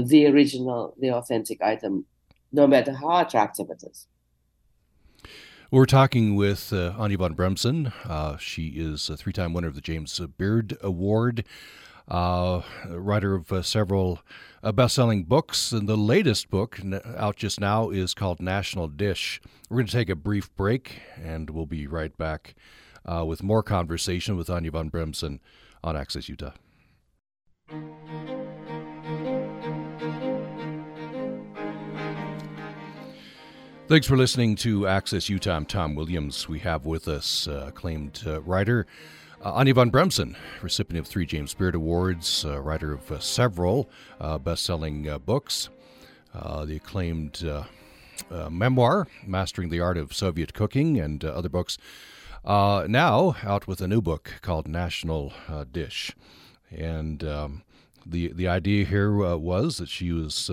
know, 0.00 0.06
the 0.06 0.26
original, 0.26 0.94
the 0.98 1.10
authentic 1.12 1.62
item, 1.62 2.06
no 2.52 2.66
matter 2.66 2.92
how 2.92 3.18
attractive 3.18 3.66
it 3.70 3.82
is. 3.82 4.06
We're 5.70 5.86
talking 5.86 6.36
with 6.36 6.72
uh, 6.72 6.94
Anya 6.96 7.18
von 7.18 7.34
Bremzen. 7.34 7.92
Uh, 8.04 8.36
she 8.36 8.68
is 8.68 9.10
a 9.10 9.16
three 9.16 9.32
time 9.32 9.52
winner 9.52 9.68
of 9.68 9.74
the 9.74 9.80
James 9.80 10.20
Beard 10.38 10.76
Award, 10.80 11.44
uh, 12.06 12.62
writer 12.88 13.34
of 13.34 13.50
uh, 13.52 13.62
several 13.62 14.20
uh, 14.62 14.72
best 14.72 14.94
selling 14.94 15.24
books. 15.24 15.72
And 15.72 15.88
the 15.88 15.96
latest 15.96 16.48
book 16.48 16.80
out 17.16 17.36
just 17.36 17.60
now 17.60 17.90
is 17.90 18.14
called 18.14 18.40
National 18.40 18.86
Dish. 18.86 19.40
We're 19.68 19.78
going 19.78 19.86
to 19.86 19.92
take 19.92 20.10
a 20.10 20.16
brief 20.16 20.54
break 20.54 21.00
and 21.20 21.50
we'll 21.50 21.66
be 21.66 21.86
right 21.86 22.16
back 22.16 22.54
uh, 23.04 23.24
with 23.24 23.42
more 23.42 23.62
conversation 23.62 24.36
with 24.36 24.48
Anya 24.48 24.70
von 24.70 24.90
Bremzen 24.90 25.40
on 25.82 25.96
Access 25.96 26.28
Utah. 26.28 26.52
Thanks 33.86 34.06
for 34.06 34.16
listening 34.16 34.56
to 34.56 34.86
Access 34.88 35.28
Utah. 35.28 35.56
I'm 35.56 35.66
Tom 35.66 35.94
Williams. 35.94 36.48
We 36.48 36.58
have 36.60 36.86
with 36.86 37.06
us 37.06 37.46
uh, 37.46 37.66
acclaimed 37.68 38.22
uh, 38.26 38.40
writer 38.40 38.86
uh, 39.44 39.52
Anya 39.52 39.74
von 39.74 39.90
Bremzen, 39.90 40.36
recipient 40.62 41.04
of 41.04 41.06
three 41.06 41.26
James 41.26 41.52
Beard 41.52 41.74
Awards, 41.74 42.46
uh, 42.46 42.62
writer 42.62 42.94
of 42.94 43.12
uh, 43.12 43.18
several 43.18 43.90
uh, 44.18 44.38
best 44.38 44.64
selling 44.64 45.02
books, 45.26 45.68
the 46.32 46.76
acclaimed 46.76 47.44
memoir, 48.48 49.06
Mastering 49.26 49.68
the 49.68 49.80
Art 49.80 49.98
of 49.98 50.14
Soviet 50.14 50.54
Cooking, 50.54 50.98
and 50.98 51.22
other 51.22 51.50
books. 51.50 51.76
Now 52.42 53.36
out 53.42 53.66
with 53.66 53.82
a 53.82 53.88
new 53.88 54.00
book 54.00 54.36
called 54.40 54.66
National 54.66 55.34
Dish, 55.70 56.10
and 56.70 57.22
um, 57.22 57.62
the 58.06 58.32
the 58.32 58.48
idea 58.48 58.86
here 58.86 59.12
was 59.36 59.76
that 59.76 59.90
she 59.90 60.10
was. 60.10 60.50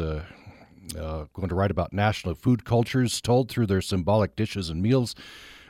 Uh, 0.96 1.00
uh, 1.00 1.26
going 1.34 1.50
to 1.50 1.56
write 1.56 1.72
about 1.72 1.94
national 1.94 2.36
food 2.36 2.66
cultures 2.66 3.22
told 3.22 3.50
through 3.50 3.66
their 3.66 3.82
symbolic 3.82 4.36
dishes 4.36 4.70
and 4.70 4.82
meals, 4.82 5.16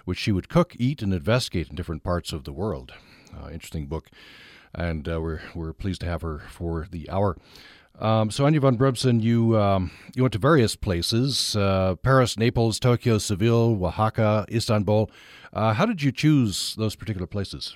which 0.05 0.17
she 0.17 0.31
would 0.31 0.49
cook, 0.49 0.75
eat, 0.77 1.01
and 1.01 1.13
investigate 1.13 1.69
in 1.69 1.75
different 1.75 2.03
parts 2.03 2.31
of 2.33 2.43
the 2.43 2.53
world. 2.53 2.93
Uh, 3.35 3.49
interesting 3.49 3.87
book, 3.87 4.09
and 4.73 5.07
we're 5.07 5.41
we're 5.55 5.73
pleased 5.73 6.01
to 6.01 6.07
have 6.07 6.21
her 6.21 6.39
for 6.49 6.87
the 6.91 7.09
hour. 7.09 7.37
Um, 7.99 8.31
so, 8.31 8.45
Anya 8.45 8.59
von 8.59 8.77
Bremzen, 8.77 9.21
you 9.21 9.57
um, 9.59 9.91
you 10.15 10.23
went 10.23 10.33
to 10.33 10.39
various 10.39 10.75
places: 10.75 11.55
uh, 11.55 11.95
Paris, 12.01 12.37
Naples, 12.37 12.79
Tokyo, 12.79 13.17
Seville, 13.17 13.77
Oaxaca, 13.85 14.45
Istanbul. 14.51 15.09
Uh, 15.53 15.73
how 15.73 15.85
did 15.85 16.01
you 16.01 16.11
choose 16.11 16.75
those 16.75 16.95
particular 16.95 17.27
places? 17.27 17.75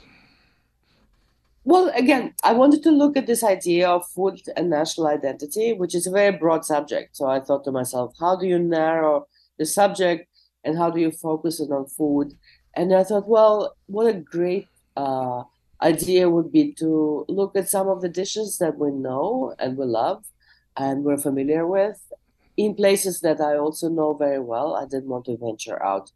Well, 1.65 1.91
again, 1.95 2.35
I 2.43 2.53
wanted 2.53 2.83
to 2.83 2.91
look 2.91 3.17
at 3.17 3.25
this 3.25 3.43
idea 3.43 3.89
of 3.89 4.07
food 4.07 4.39
and 4.55 4.69
national 4.69 5.07
identity, 5.07 5.73
which 5.73 5.95
is 5.95 6.05
a 6.05 6.11
very 6.11 6.37
broad 6.37 6.63
subject. 6.63 7.17
So 7.17 7.25
I 7.27 7.39
thought 7.39 7.63
to 7.65 7.71
myself, 7.71 8.13
how 8.19 8.35
do 8.35 8.45
you 8.45 8.59
narrow 8.59 9.27
the 9.57 9.65
subject 9.65 10.29
and 10.63 10.77
how 10.77 10.91
do 10.91 10.99
you 11.01 11.11
focus 11.11 11.59
it 11.59 11.71
on 11.71 11.87
food? 11.87 12.33
And 12.75 12.93
I 12.93 13.03
thought, 13.03 13.27
well, 13.27 13.75
what 13.87 14.05
a 14.05 14.13
great 14.13 14.67
uh, 14.95 15.43
idea 15.81 16.29
would 16.29 16.51
be 16.51 16.71
to 16.73 17.25
look 17.27 17.55
at 17.55 17.67
some 17.67 17.87
of 17.87 18.01
the 18.01 18.09
dishes 18.09 18.59
that 18.59 18.77
we 18.77 18.91
know 18.91 19.55
and 19.57 19.75
we 19.75 19.85
love 19.85 20.23
and 20.77 21.03
we're 21.03 21.17
familiar 21.17 21.65
with 21.65 21.99
in 22.57 22.75
places 22.75 23.21
that 23.21 23.41
I 23.41 23.57
also 23.57 23.89
know 23.89 24.13
very 24.13 24.39
well. 24.39 24.75
I 24.75 24.85
didn't 24.85 25.09
want 25.09 25.25
to 25.25 25.37
venture 25.37 25.81
out 25.83 26.11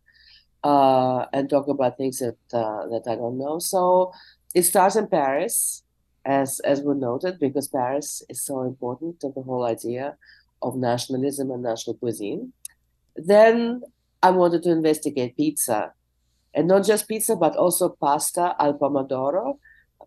uh, 0.64 1.26
and 1.34 1.50
talk 1.50 1.68
about 1.68 1.98
things 1.98 2.20
that 2.20 2.38
uh, 2.54 2.88
that 2.88 3.04
I 3.08 3.16
don't 3.16 3.38
know. 3.38 3.60
So 3.60 4.12
it 4.54 4.64
starts 4.64 4.96
in 4.96 5.08
Paris, 5.08 5.84
as 6.26 6.60
as 6.62 6.82
we 6.82 6.96
noted, 6.96 7.40
because 7.40 7.68
Paris 7.68 8.24
is 8.30 8.42
so 8.42 8.64
important 8.64 9.20
to 9.22 9.32
the 9.36 9.42
whole 9.42 9.66
idea 9.66 10.18
of 10.62 10.76
nationalism 10.76 11.52
and 11.52 11.64
national 11.64 11.96
cuisine. 11.96 12.54
Then 13.16 13.82
I 14.22 14.32
wanted 14.32 14.64
to 14.64 14.72
investigate 14.72 15.38
pizza, 15.38 15.94
and 16.54 16.68
not 16.68 16.86
just 16.86 17.08
pizza, 17.08 17.36
but 17.36 17.56
also 17.56 17.90
pasta 17.90 18.56
al 18.60 18.74
pomodoro, 18.74 19.60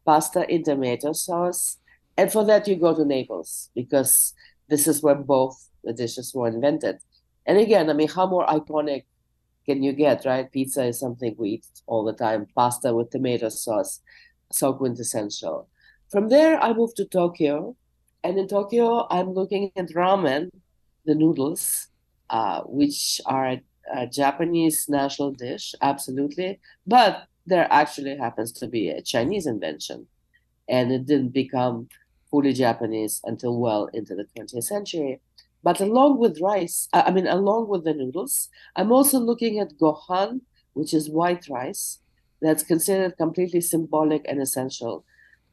pasta 0.04 0.48
in 0.52 0.64
tomato 0.64 1.12
sauce. 1.12 1.78
And 2.16 2.30
for 2.30 2.44
that, 2.44 2.68
you 2.68 2.76
go 2.76 2.94
to 2.94 3.04
Naples 3.04 3.70
because 3.74 4.34
this 4.68 4.86
is 4.86 5.02
where 5.02 5.14
both 5.14 5.68
the 5.82 5.92
dishes 5.92 6.34
were 6.34 6.48
invented. 6.48 6.98
And 7.46 7.58
again, 7.58 7.88
I 7.88 7.94
mean, 7.94 8.08
how 8.08 8.26
more 8.26 8.46
iconic 8.46 9.04
can 9.66 9.82
you 9.82 9.92
get, 9.92 10.24
right? 10.24 10.50
Pizza 10.50 10.84
is 10.84 10.98
something 10.98 11.34
we 11.38 11.48
eat 11.50 11.66
all 11.86 12.04
the 12.04 12.12
time. 12.12 12.46
Pasta 12.54 12.94
with 12.94 13.10
tomato 13.10 13.48
sauce, 13.48 14.00
so 14.54 14.72
quintessential. 14.72 15.68
From 16.10 16.28
there, 16.28 16.62
I 16.62 16.72
moved 16.72 16.96
to 16.96 17.04
Tokyo, 17.04 17.76
and 18.22 18.38
in 18.38 18.46
Tokyo, 18.46 19.06
I'm 19.10 19.30
looking 19.32 19.72
at 19.76 19.88
ramen, 19.88 20.50
the 21.04 21.14
noodles, 21.14 21.88
uh, 22.30 22.62
which 22.62 23.20
are 23.26 23.46
a, 23.46 23.62
a 23.94 24.06
Japanese 24.06 24.86
national 24.88 25.32
dish, 25.32 25.74
absolutely. 25.80 26.60
But 26.86 27.24
there 27.46 27.66
actually 27.70 28.16
happens 28.16 28.52
to 28.52 28.68
be 28.68 28.88
a 28.88 29.02
Chinese 29.02 29.46
invention, 29.46 30.06
and 30.68 30.92
it 30.92 31.06
didn't 31.06 31.30
become 31.30 31.88
fully 32.30 32.52
Japanese 32.52 33.20
until 33.24 33.58
well 33.58 33.86
into 33.92 34.14
the 34.14 34.24
20th 34.36 34.64
century. 34.64 35.20
But 35.62 35.80
along 35.80 36.18
with 36.18 36.40
rice, 36.40 36.88
I 36.92 37.10
mean, 37.10 37.26
along 37.26 37.68
with 37.68 37.84
the 37.84 37.94
noodles, 37.94 38.48
I'm 38.74 38.90
also 38.90 39.18
looking 39.18 39.60
at 39.60 39.78
gohan, 39.78 40.40
which 40.72 40.92
is 40.92 41.08
white 41.08 41.48
rice, 41.48 41.98
that's 42.42 42.64
considered 42.64 43.16
completely 43.16 43.60
symbolic 43.60 44.22
and 44.28 44.42
essential 44.42 45.04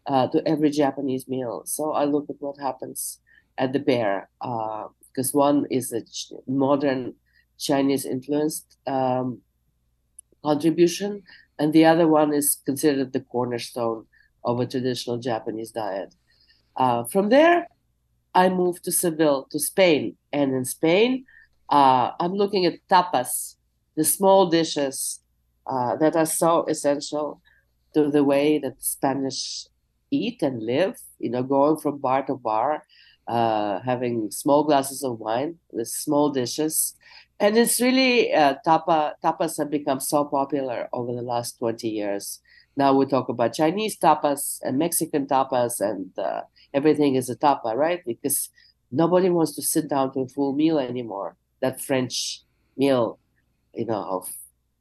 uh, 0.08 0.28
to 0.28 0.46
every 0.48 0.72
Japanese 0.72 1.28
meal. 1.28 1.62
So 1.66 1.92
I 1.92 2.06
look 2.06 2.26
at 2.30 2.38
what 2.40 2.60
happens 2.60 3.20
at 3.58 3.74
the 3.74 3.80
bear 3.80 4.30
because 4.40 5.36
uh, 5.36 5.38
one 5.38 5.66
is 5.70 5.94
a 5.94 6.02
modern 6.48 7.14
Chinese 7.60 8.06
influenced 8.06 8.78
um, 8.88 9.42
contribution, 10.44 11.22
and 11.60 11.74
the 11.74 11.86
other 11.86 12.08
one 12.08 12.34
is 12.34 12.58
considered 12.66 13.14
the 13.14 13.20
cornerstone 13.20 14.06
of 14.44 14.60
a 14.60 14.66
traditional 14.66 15.18
Japanese 15.18 15.72
diet. 15.72 16.16
Uh, 16.76 17.04
from 17.04 17.30
there, 17.30 17.68
I 18.34 18.50
moved 18.50 18.86
to 18.86 18.92
Seville, 18.92 19.48
to 19.52 19.60
Spain, 19.60 20.16
and 20.32 20.54
in 20.54 20.66
Spain, 20.66 21.26
uh, 21.70 22.12
I'm 22.20 22.34
looking 22.34 22.66
at 22.66 22.76
tapas, 22.90 23.56
the 23.96 24.06
small 24.06 24.50
dishes 24.50 25.20
uh, 25.70 25.96
that 25.98 26.16
are 26.16 26.26
so 26.26 26.66
essential 26.66 27.42
to 27.94 28.10
the 28.10 28.24
way 28.24 28.58
that 28.60 28.84
Spanish 28.84 29.68
eat 30.12 30.42
and 30.42 30.64
live. 30.64 30.98
You 31.20 31.30
know, 31.30 31.44
going 31.44 31.78
from 31.78 32.00
bar 32.00 32.26
to 32.26 32.36
bar, 32.36 32.84
uh, 33.28 33.80
having 33.82 34.32
small 34.32 34.64
glasses 34.64 35.04
of 35.04 35.20
wine 35.20 35.60
with 35.72 35.88
small 35.88 36.30
dishes, 36.32 36.96
and 37.40 37.58
it's 37.58 37.80
really 37.80 38.34
uh, 38.34 38.56
tapa 38.66 39.16
tapas 39.24 39.58
have 39.58 39.70
become 39.70 40.00
so 40.00 40.26
popular 40.26 40.90
over 40.94 41.14
the 41.14 41.22
last 41.22 41.58
20 41.60 41.88
years 41.88 42.40
now 42.76 42.94
we 42.94 43.06
talk 43.06 43.30
about 43.30 43.54
chinese 43.54 43.98
tapas 43.98 44.60
and 44.62 44.78
mexican 44.78 45.26
tapas 45.26 45.80
and 45.80 46.12
uh, 46.20 46.42
everything 46.74 47.16
is 47.16 47.30
a 47.30 47.36
tapa 47.36 47.74
right 47.76 48.04
because 48.06 48.50
nobody 48.92 49.30
wants 49.30 49.56
to 49.56 49.62
sit 49.62 49.90
down 49.90 50.12
to 50.14 50.22
a 50.22 50.28
full 50.28 50.54
meal 50.54 50.78
anymore 50.80 51.36
that 51.62 51.82
french 51.82 52.42
meal 52.78 53.20
you 53.74 53.86
know 53.86 54.04
of 54.04 54.30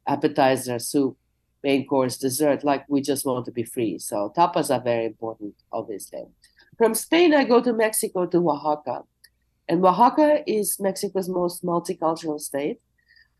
appetizer 0.07 0.79
soup 0.79 1.17
main 1.63 1.85
course 1.85 2.17
dessert 2.17 2.63
like 2.63 2.85
we 2.87 3.01
just 3.01 3.25
want 3.25 3.45
to 3.45 3.51
be 3.51 3.63
free 3.63 3.97
so 3.99 4.31
tapas 4.35 4.73
are 4.73 4.81
very 4.81 5.05
important 5.05 5.53
obviously 5.71 6.25
from 6.77 6.93
spain 6.93 7.33
i 7.33 7.43
go 7.43 7.61
to 7.61 7.73
mexico 7.73 8.25
to 8.25 8.37
oaxaca 8.49 9.03
and 9.69 9.85
Oaxaca 9.85 10.43
is 10.47 10.79
Mexico's 10.79 11.29
most 11.29 11.63
multicultural 11.63 12.39
state. 12.39 12.79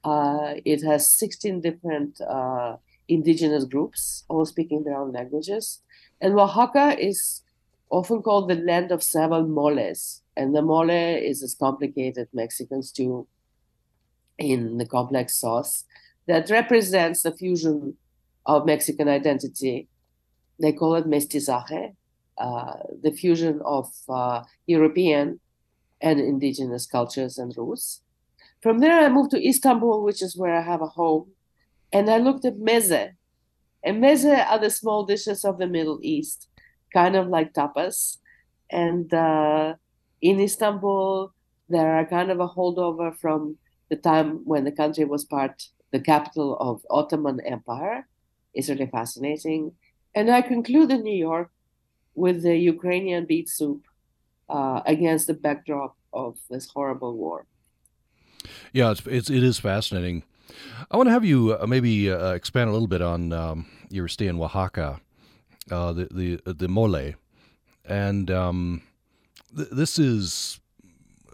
Uh, 0.04 0.54
it 0.64 0.84
has 0.84 1.10
16 1.10 1.60
different 1.60 2.22
uh, 2.22 2.78
indigenous 3.08 3.66
groups, 3.66 4.26
all 4.30 4.46
speaking 4.46 4.84
their 4.84 4.96
own 4.96 5.12
languages. 5.12 5.82
And 6.22 6.40
Oaxaca 6.40 6.96
is 7.04 7.42
often 7.90 8.22
called 8.22 8.48
the 8.48 8.56
land 8.56 8.92
of 8.92 9.02
seven 9.02 9.50
moles. 9.50 10.22
And 10.38 10.56
the 10.56 10.62
mole 10.62 10.92
is 10.92 11.42
this 11.42 11.56
complicated 11.56 12.28
Mexican 12.32 12.84
stew 12.84 13.28
in 14.38 14.78
the 14.78 14.86
complex 14.86 15.36
sauce 15.36 15.84
that 16.30 16.52
represents 16.52 17.24
the 17.24 17.32
fusion 17.32 17.98
of 18.46 18.66
Mexican 18.66 19.08
identity. 19.10 19.88
They 20.62 20.72
call 20.72 20.94
it 20.96 21.06
mestizaje, 21.06 21.96
uh, 22.38 22.74
the 23.02 23.12
fusion 23.12 23.62
of 23.66 23.88
uh, 24.08 24.44
European 24.68 25.40
and 26.00 26.20
indigenous 26.20 26.86
cultures 26.86 27.40
and 27.40 27.52
roots. 27.58 28.04
From 28.62 28.78
there, 28.78 29.04
I 29.04 29.10
moved 29.10 29.32
to 29.32 29.48
Istanbul, 29.50 30.04
which 30.04 30.22
is 30.22 30.38
where 30.38 30.54
I 30.54 30.62
have 30.62 30.84
a 30.84 30.94
home, 31.00 31.32
and 31.92 32.12
I 32.12 32.18
looked 32.18 32.46
at 32.46 32.60
meze. 32.60 33.14
And 33.84 34.04
meze 34.04 34.46
are 34.52 34.60
the 34.60 34.70
small 34.70 35.06
dishes 35.06 35.44
of 35.44 35.58
the 35.58 35.68
Middle 35.68 36.00
East, 36.04 36.48
kind 36.94 37.16
of 37.16 37.28
like 37.28 37.54
tapas. 37.54 38.18
And 38.70 39.12
uh, 39.12 39.74
in 40.22 40.40
Istanbul, 40.40 41.34
there 41.70 41.96
are 41.96 42.06
kind 42.06 42.30
of 42.30 42.40
a 42.40 42.48
holdover 42.48 43.18
from 43.18 43.58
the 43.90 43.96
time 43.96 44.42
when 44.46 44.64
the 44.64 44.72
country 44.72 45.06
was 45.06 45.26
part, 45.26 45.64
the 45.92 46.00
capital 46.00 46.58
of 46.58 46.86
Ottoman 46.90 47.40
Empire. 47.42 48.08
is 48.54 48.70
really 48.70 48.88
fascinating. 48.88 49.74
And 50.16 50.30
I 50.30 50.42
conclude 50.42 50.92
in 50.92 51.04
New 51.04 51.18
York 51.30 51.52
with 52.16 52.42
the 52.42 52.56
Ukrainian 52.58 53.26
beet 53.26 53.48
soup 53.48 53.82
uh, 54.50 54.82
against 54.86 55.28
the 55.28 55.34
backdrop 55.34 55.96
of 56.12 56.38
this 56.50 56.68
horrible 56.74 57.16
war. 57.16 57.46
Yeah, 58.74 58.92
it's, 58.92 59.06
it's 59.06 59.30
it 59.30 59.44
is 59.44 59.60
fascinating. 59.60 60.24
I 60.90 60.98
want 60.98 61.08
to 61.08 61.14
have 61.14 61.26
you 61.26 61.58
uh, 61.60 61.68
maybe 61.68 62.12
uh, 62.12 62.34
expand 62.34 62.70
a 62.70 62.74
little 62.74 62.88
bit 62.88 63.02
on 63.02 63.32
um, 63.34 63.68
your 63.90 64.08
stay 64.08 64.28
in 64.28 64.40
Oaxaca, 64.40 65.00
uh, 65.72 65.94
the 65.94 66.08
the 66.12 66.54
the 66.54 66.68
mole, 66.68 67.14
and 67.86 68.32
um, 68.32 68.82
th- 69.56 69.70
this 69.72 70.00
is 70.00 70.59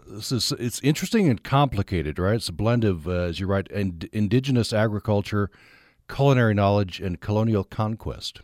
this 0.08 0.32
is 0.32 0.52
it's 0.52 0.80
interesting 0.80 1.28
and 1.28 1.42
complicated, 1.42 2.18
right? 2.18 2.36
It's 2.36 2.48
a 2.48 2.52
blend 2.52 2.84
of, 2.84 3.06
uh, 3.06 3.12
as 3.12 3.40
you 3.40 3.46
write, 3.46 3.68
ind- 3.70 4.08
indigenous 4.12 4.72
agriculture, 4.72 5.50
culinary 6.08 6.54
knowledge, 6.54 7.00
and 7.00 7.20
colonial 7.20 7.64
conquest. 7.64 8.40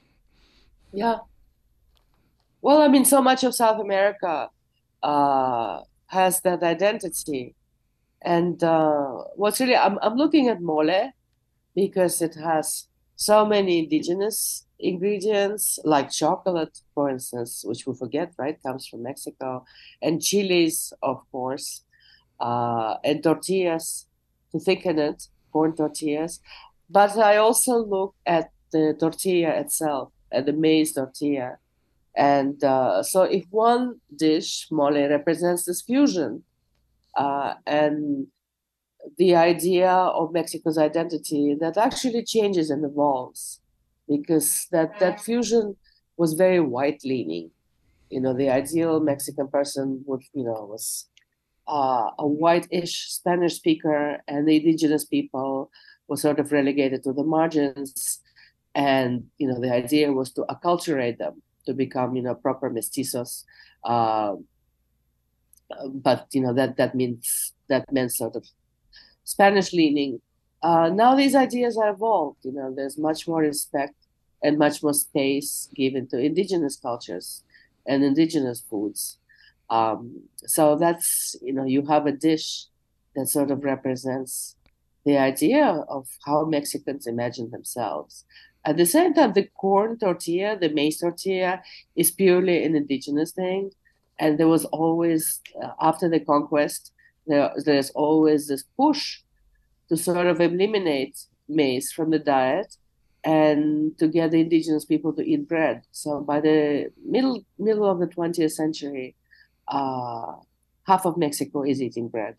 Yeah. 0.93 1.19
Well, 2.61 2.81
I 2.81 2.89
mean, 2.89 3.05
so 3.05 3.23
much 3.23 3.45
of 3.45 3.55
South 3.55 3.81
America 3.81 4.51
uh, 5.03 5.81
has 6.07 6.41
that 6.43 6.63
identity. 6.63 7.55
And 8.21 8.63
uh, 8.63 9.25
what's 9.35 9.61
really, 9.61 9.77
I'm, 9.77 9.99
I'm 10.01 10.17
looking 10.17 10.49
at 10.49 10.61
mole 10.61 11.13
because 11.75 12.23
it 12.23 12.35
has 12.37 12.87
so 13.25 13.47
many 13.47 13.79
indigenous 13.79 14.67
ingredients, 14.79 15.79
like 15.85 16.11
chocolate, 16.11 16.77
for 16.95 17.09
instance, 17.09 17.63
which 17.65 17.87
we 17.87 17.95
forget, 17.95 18.33
right, 18.37 18.59
comes 18.67 18.87
from 18.87 19.05
Mexico, 19.05 19.65
and 20.01 20.21
chilies, 20.21 20.93
of 21.03 21.19
course, 21.31 21.85
uh, 22.41 22.97
and 23.05 23.23
tortillas 23.23 24.07
to 24.51 24.59
thicken 24.59 24.99
it, 24.99 25.29
corn 25.53 25.75
tortillas. 25.77 26.41
But 26.91 27.17
I 27.17 27.37
also 27.37 27.75
look 27.77 28.15
at 28.27 28.51
the 28.73 28.97
tortilla 28.99 29.51
itself, 29.51 30.13
at 30.33 30.47
the 30.47 30.53
maize 30.53 30.93
tortilla, 30.93 31.59
and 32.15 32.63
uh, 32.65 33.03
so, 33.03 33.23
if 33.23 33.45
one 33.51 34.01
dish, 34.15 34.67
mole, 34.71 35.09
represents 35.09 35.65
this 35.65 35.83
fusion, 35.83 36.45
uh, 37.17 37.55
and 37.67 38.27
the 39.19 39.35
idea 39.35 39.91
of 39.91 40.33
Mexico's 40.33 40.79
identity 40.79 41.57
that 41.61 41.77
actually 41.77 42.25
changes 42.25 42.71
and 42.71 42.85
evolves, 42.85 43.61
because 44.09 44.67
that, 44.71 44.99
that 45.01 45.21
fusion 45.21 45.77
was 46.17 46.35
very 46.35 46.61
white 46.61 47.03
leaning. 47.05 47.51
You 48.11 48.21
know, 48.21 48.35
the 48.35 48.51
ideal 48.51 49.01
Mexican 49.01 49.49
person 49.49 50.03
would, 50.07 50.23
you 50.35 50.45
know, 50.45 50.67
was 50.71 51.09
uh, 51.67 52.11
a 52.19 52.27
white-ish 52.27 53.09
Spanish 53.11 53.55
speaker, 53.55 54.23
and 54.29 54.47
the 54.47 54.57
indigenous 54.57 55.05
people 55.05 55.71
were 56.09 56.17
sort 56.17 56.39
of 56.39 56.53
relegated 56.53 57.03
to 57.05 57.13
the 57.13 57.25
margins. 57.25 58.21
And 58.75 59.29
you 59.39 59.49
know, 59.49 59.61
the 59.61 59.73
idea 59.73 60.13
was 60.13 60.33
to 60.33 60.43
acculturate 60.49 61.19
them 61.19 61.43
to 61.67 61.75
become 61.75 62.17
you 62.17 62.23
know 62.23 62.35
proper 62.35 62.71
mestizos 62.71 63.45
uh, 63.85 64.35
but 65.89 66.27
you 66.33 66.41
know 66.41 66.53
that 66.53 66.77
that 66.77 66.95
means 66.95 67.53
that 67.69 67.91
meant 67.93 68.13
sort 68.13 68.37
of 68.37 68.47
spanish 69.25 69.73
leaning. 69.73 70.21
Uh, 70.63 70.89
now 70.89 71.15
these 71.15 71.35
ideas 71.35 71.77
are 71.77 71.91
evolved 71.91 72.39
you 72.45 72.53
know 72.53 72.73
there's 72.75 72.97
much 72.97 73.27
more 73.27 73.41
respect 73.41 73.95
and 74.43 74.59
much 74.59 74.83
more 74.83 74.95
space 74.95 75.69
given 75.75 76.07
to 76.09 76.19
indigenous 76.19 76.77
cultures 76.77 77.45
and 77.87 78.05
indigenous 78.05 78.61
foods. 78.61 79.19
Um, 79.71 80.23
so 80.37 80.77
that's 80.77 81.37
you 81.43 81.53
know 81.53 81.65
you 81.65 81.83
have 81.87 82.07
a 82.07 82.13
dish 82.13 82.67
that 83.15 83.27
sort 83.29 83.51
of 83.51 83.65
represents 83.65 84.57
the 85.05 85.19
idea 85.19 85.67
of 85.89 86.09
how 86.25 86.45
mexicans 86.45 87.07
imagine 87.07 87.51
themselves. 87.51 88.25
At 88.65 88.77
the 88.77 88.87
same 88.87 89.13
time, 89.15 89.33
the 89.33 89.49
corn 89.61 89.99
tortilla, 89.99 90.57
the 90.59 90.69
maize 90.69 91.01
tortilla, 91.01 91.63
is 91.97 92.11
purely 92.11 92.65
an 92.65 92.77
indigenous 92.77 93.33
thing. 93.33 93.73
And 94.19 94.39
there 94.39 94.47
was 94.47 94.65
always, 94.67 95.41
uh, 95.61 95.71
after 95.81 96.09
the 96.09 96.21
conquest, 96.21 96.93
there, 97.27 97.53
there's 97.65 97.91
always 97.91 98.49
this 98.49 98.65
push 98.77 99.21
to 99.89 99.97
sort 99.97 100.27
of 100.27 100.41
eliminate 100.41 101.19
maize 101.49 101.93
from 101.93 102.11
the 102.11 102.19
diet 102.19 102.77
and 103.25 103.97
to 103.99 104.09
get 104.09 104.31
the 104.31 104.41
indigenous 104.41 104.85
people 104.85 105.13
to 105.13 105.23
eat 105.23 105.49
bread. 105.49 105.83
So 105.93 106.21
by 106.21 106.41
the 106.41 106.91
middle 107.05 107.45
middle 107.59 107.89
of 107.89 108.01
the 108.01 108.07
20th 108.07 108.53
century, 108.53 109.15
uh, 109.69 110.33
half 110.87 111.07
of 111.07 111.17
Mexico 111.17 111.63
is 111.63 111.81
eating 111.81 112.09
bread 112.09 112.37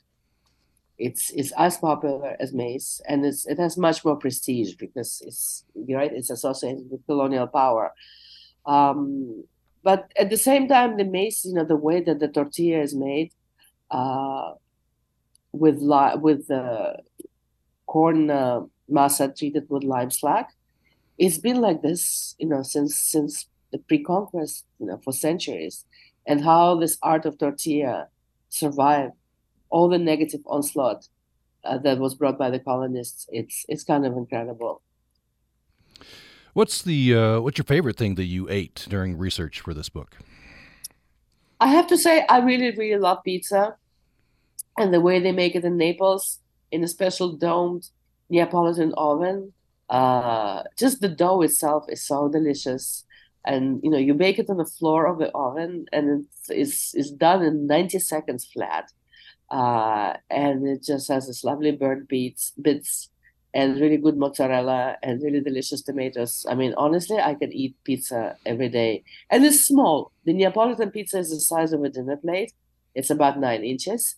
it's 0.98 1.32
it's 1.32 1.52
as 1.58 1.78
popular 1.78 2.36
as 2.40 2.54
maize, 2.54 3.02
and 3.08 3.26
it's 3.26 3.46
it 3.46 3.58
has 3.58 3.78
much 3.78 4.06
more 4.06 4.16
prestige 4.16 4.76
because 4.76 5.22
it's 5.26 5.66
right. 5.90 6.12
It's 6.14 6.30
associated 6.30 6.90
with 6.90 7.06
colonial 7.06 7.48
power. 7.48 7.94
Um, 8.66 9.44
but 9.84 10.12
at 10.18 10.30
the 10.30 10.38
same 10.38 10.68
time, 10.68 10.98
the 10.98 11.04
maize, 11.04 11.44
you 11.46 11.54
know, 11.54 11.66
the 11.66 11.76
way 11.76 12.02
that 12.02 12.20
the 12.20 12.28
tortilla 12.28 12.80
is 12.82 12.96
made, 12.96 13.34
uh, 13.92 14.52
with 15.54 15.78
li- 15.80 16.16
with 16.16 16.48
the 16.48 16.98
corn 17.86 18.30
uh, 18.30 18.62
masa 18.92 19.36
treated 19.36 19.70
with 19.70 19.84
lime 19.84 20.12
slack, 20.12 20.50
it's 21.18 21.38
been 21.38 21.62
like 21.62 21.82
this, 21.82 22.36
you 22.40 22.48
know, 22.48 22.64
since 22.64 22.98
since 22.98 23.48
the 23.72 23.78
pre-conquest, 23.78 24.66
you 24.80 24.88
know, 24.88 25.00
for 25.04 25.14
centuries, 25.14 25.86
and 26.28 26.44
how 26.44 26.76
this 26.76 26.98
art 27.02 27.26
of 27.26 27.38
tortilla 27.38 28.08
survived 28.50 29.14
all 29.70 29.90
the 29.90 29.98
negative 29.98 30.42
onslaught 30.46 31.08
uh, 31.64 31.78
that 31.80 31.98
was 32.00 32.16
brought 32.16 32.38
by 32.38 32.50
the 32.50 32.60
colonists. 32.60 33.28
It's 33.32 33.66
it's 33.70 33.84
kind 33.84 34.06
of 34.06 34.14
incredible. 34.14 34.82
What's 36.54 36.82
the 36.82 37.16
uh, 37.16 37.40
what's 37.42 37.58
your 37.58 37.66
favorite 37.66 37.98
thing 37.98 38.16
that 38.16 38.26
you 38.26 38.50
ate 38.50 38.86
during 38.90 39.18
research 39.18 39.62
for 39.62 39.74
this 39.74 39.90
book? 39.90 40.18
I 41.60 41.68
have 41.68 41.88
to 41.88 41.98
say, 41.98 42.26
I 42.28 42.40
really, 42.40 42.72
really 42.76 43.00
love 43.00 43.24
pizza 43.24 43.78
and 44.78 44.94
the 44.94 45.02
way 45.02 45.20
they 45.20 45.32
make 45.32 45.56
it 45.56 45.66
in 45.66 45.78
Naples 45.78 46.40
in 46.72 46.84
a 46.84 46.88
special 46.88 47.38
domed 47.38 47.90
Neapolitan 48.30 48.94
oven. 48.98 49.54
Uh, 49.90 50.64
just 50.78 51.02
the 51.02 51.10
dough 51.10 51.42
itself 51.42 51.86
is 51.90 52.06
so 52.06 52.28
delicious. 52.30 53.06
And 53.46 53.82
you 53.84 53.90
know, 53.90 53.98
you 53.98 54.14
bake 54.14 54.40
it 54.40 54.50
on 54.50 54.58
the 54.58 54.66
floor 54.66 55.06
of 55.06 55.20
the 55.20 55.30
oven, 55.36 55.86
and 55.92 56.26
it's 56.26 56.50
it's, 56.50 56.96
it's 56.96 57.12
done 57.12 57.44
in 57.44 57.68
90 57.68 58.00
seconds 58.00 58.46
flat. 58.46 58.90
Uh, 59.52 60.14
and 60.30 60.66
it 60.68 60.82
just 60.84 61.10
has 61.10 61.28
this 61.28 61.44
lovely 61.44 61.72
burnt 61.72 62.08
beets, 62.08 62.54
bits, 62.60 63.10
and 63.54 63.80
really 63.80 63.98
good 63.98 64.18
mozzarella 64.18 64.98
and 65.04 65.22
really 65.22 65.42
delicious 65.42 65.82
tomatoes. 65.84 66.46
I 66.50 66.56
mean, 66.56 66.74
honestly, 66.76 67.20
I 67.20 67.36
can 67.36 67.54
eat 67.54 67.76
pizza 67.84 68.36
every 68.46 68.70
day. 68.70 69.04
And 69.30 69.46
it's 69.46 69.62
small. 69.62 70.12
The 70.26 70.34
Neapolitan 70.34 70.90
pizza 70.90 71.20
is 71.20 71.30
the 71.30 71.40
size 71.40 71.72
of 71.72 71.84
a 71.84 71.90
dinner 71.90 72.18
plate. 72.18 72.54
It's 72.96 73.12
about 73.12 73.40
nine 73.40 73.64
inches. 73.64 74.16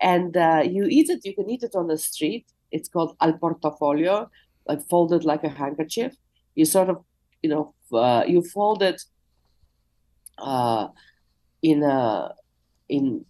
And 0.00 0.36
uh, 0.36 0.62
you 0.64 0.84
eat 0.84 1.10
it, 1.10 1.24
you 1.24 1.34
can 1.34 1.50
eat 1.50 1.62
it 1.62 1.74
on 1.74 1.88
the 1.88 1.98
street. 1.98 2.46
It's 2.70 2.88
called 2.88 3.16
al 3.20 3.32
portafoglio, 3.34 4.28
like 4.66 4.82
folded 4.88 5.24
like 5.24 5.44
a 5.44 5.48
handkerchief. 5.48 6.14
You 6.54 6.64
sort 6.64 6.88
of, 6.88 7.04
you 7.42 7.50
know, 7.50 7.74
uh, 7.92 8.24
you 8.26 8.42
fold 8.42 8.82
it 8.82 9.02
uh, 10.38 10.88
in 11.62 11.82
a, 11.82 12.34
in 12.88 13.24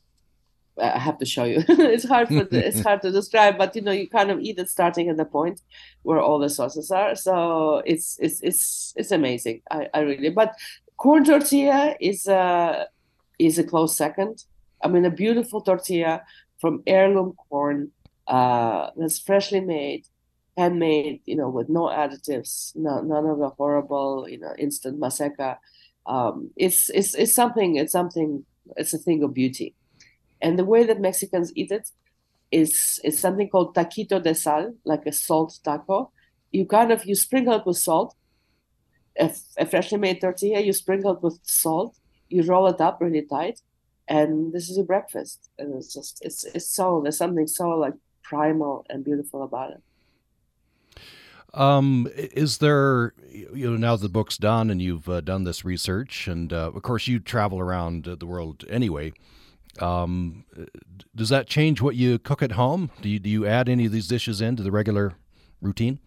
I 0.80 0.98
have 0.98 1.18
to 1.18 1.26
show 1.26 1.44
you. 1.44 1.64
it's 1.68 2.04
hard 2.04 2.28
for 2.28 2.44
the, 2.44 2.66
it's 2.66 2.80
hard 2.88 3.02
to 3.02 3.10
describe, 3.10 3.58
but 3.58 3.74
you 3.74 3.82
know 3.82 3.92
you 3.92 4.08
kind 4.08 4.30
of 4.30 4.40
eat 4.40 4.58
it 4.58 4.68
starting 4.68 5.08
at 5.08 5.16
the 5.16 5.24
point 5.24 5.60
where 6.02 6.20
all 6.20 6.38
the 6.38 6.48
sauces 6.48 6.90
are. 6.90 7.14
So 7.14 7.82
it's 7.84 8.18
it's 8.20 8.40
it's 8.42 8.94
it's 8.96 9.10
amazing. 9.10 9.62
I, 9.70 9.88
I 9.94 10.00
really 10.00 10.30
but 10.30 10.54
corn 10.96 11.24
tortilla 11.24 11.96
is 12.00 12.26
a 12.26 12.86
is 13.38 13.58
a 13.58 13.64
close 13.64 13.96
second. 13.96 14.44
I 14.82 14.88
mean 14.88 15.04
a 15.04 15.10
beautiful 15.10 15.60
tortilla 15.60 16.22
from 16.60 16.82
heirloom 16.86 17.34
corn 17.48 17.92
uh, 18.26 18.90
that's 18.96 19.18
freshly 19.18 19.60
made, 19.60 20.06
handmade. 20.56 21.20
You 21.24 21.36
know 21.36 21.48
with 21.48 21.68
no 21.68 21.84
additives, 21.86 22.74
no, 22.76 23.00
none 23.00 23.26
of 23.26 23.38
the 23.38 23.50
horrible 23.50 24.28
you 24.28 24.38
know 24.38 24.54
instant 24.58 25.00
maseca. 25.00 25.58
Um, 26.06 26.50
it's 26.56 26.90
it's 26.90 27.14
it's 27.14 27.34
something. 27.34 27.76
It's 27.76 27.92
something. 27.92 28.44
It's 28.76 28.94
a 28.94 28.98
thing 28.98 29.22
of 29.22 29.34
beauty. 29.34 29.74
And 30.40 30.58
the 30.58 30.64
way 30.64 30.84
that 30.84 31.00
Mexicans 31.00 31.52
eat 31.54 31.70
it 31.72 31.90
is 32.50 33.00
is 33.04 33.18
something 33.18 33.48
called 33.48 33.74
taquito 33.74 34.22
de 34.22 34.34
sal, 34.34 34.74
like 34.84 35.06
a 35.06 35.12
salt 35.12 35.58
taco. 35.64 36.12
You 36.50 36.66
kind 36.66 36.92
of 36.92 37.04
you 37.04 37.14
sprinkle 37.14 37.54
it 37.54 37.66
with 37.66 37.76
salt. 37.76 38.14
A, 39.20 39.34
a 39.58 39.66
freshly 39.66 39.98
made 39.98 40.20
tortilla, 40.20 40.60
you 40.60 40.72
sprinkle 40.72 41.14
it 41.14 41.22
with 41.22 41.40
salt. 41.42 41.96
You 42.28 42.42
roll 42.42 42.68
it 42.68 42.80
up 42.80 43.00
really 43.00 43.22
tight, 43.22 43.60
and 44.08 44.52
this 44.52 44.68
is 44.68 44.76
your 44.76 44.86
breakfast. 44.86 45.50
And 45.58 45.74
it's 45.74 45.92
just 45.92 46.20
it's 46.24 46.44
it's 46.44 46.66
so 46.66 47.00
there's 47.02 47.18
something 47.18 47.46
so 47.46 47.70
like 47.70 47.94
primal 48.22 48.86
and 48.88 49.04
beautiful 49.04 49.42
about 49.42 49.72
it. 49.72 49.82
Um, 51.54 52.08
is 52.14 52.58
there, 52.58 53.14
you 53.32 53.70
know, 53.70 53.76
now 53.76 53.96
the 53.96 54.10
book's 54.10 54.36
done 54.36 54.70
and 54.70 54.82
you've 54.82 55.08
uh, 55.08 55.22
done 55.22 55.44
this 55.44 55.64
research, 55.64 56.28
and 56.28 56.52
uh, 56.52 56.70
of 56.74 56.82
course 56.82 57.06
you 57.06 57.18
travel 57.20 57.58
around 57.58 58.04
the 58.04 58.26
world 58.26 58.64
anyway. 58.68 59.12
Um, 59.80 60.44
does 61.14 61.28
that 61.30 61.46
change 61.46 61.80
what 61.80 61.94
you 61.94 62.18
cook 62.18 62.42
at 62.42 62.52
home? 62.52 62.90
Do 63.00 63.08
you 63.08 63.18
do 63.18 63.30
you 63.30 63.46
add 63.46 63.68
any 63.68 63.86
of 63.86 63.92
these 63.92 64.08
dishes 64.08 64.40
into 64.40 64.62
the 64.62 64.70
regular 64.70 65.14
routine? 65.62 66.00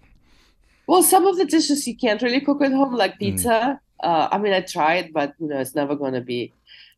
Well, 0.87 1.03
some 1.03 1.25
of 1.25 1.37
the 1.37 1.45
dishes 1.45 1.87
you 1.87 1.95
can't 1.95 2.21
really 2.21 2.41
cook 2.41 2.61
at 2.61 2.71
home, 2.71 2.95
like 2.95 3.13
hmm. 3.13 3.19
pizza. 3.19 3.49
Mm. 3.49 3.79
Uh, 4.03 4.27
I 4.31 4.37
mean, 4.39 4.51
I 4.51 4.61
tried, 4.61 5.13
but 5.13 5.33
you 5.39 5.47
know, 5.47 5.59
it's 5.59 5.75
never 5.75 5.95
going 5.95 6.13
to 6.13 6.21
be 6.21 6.53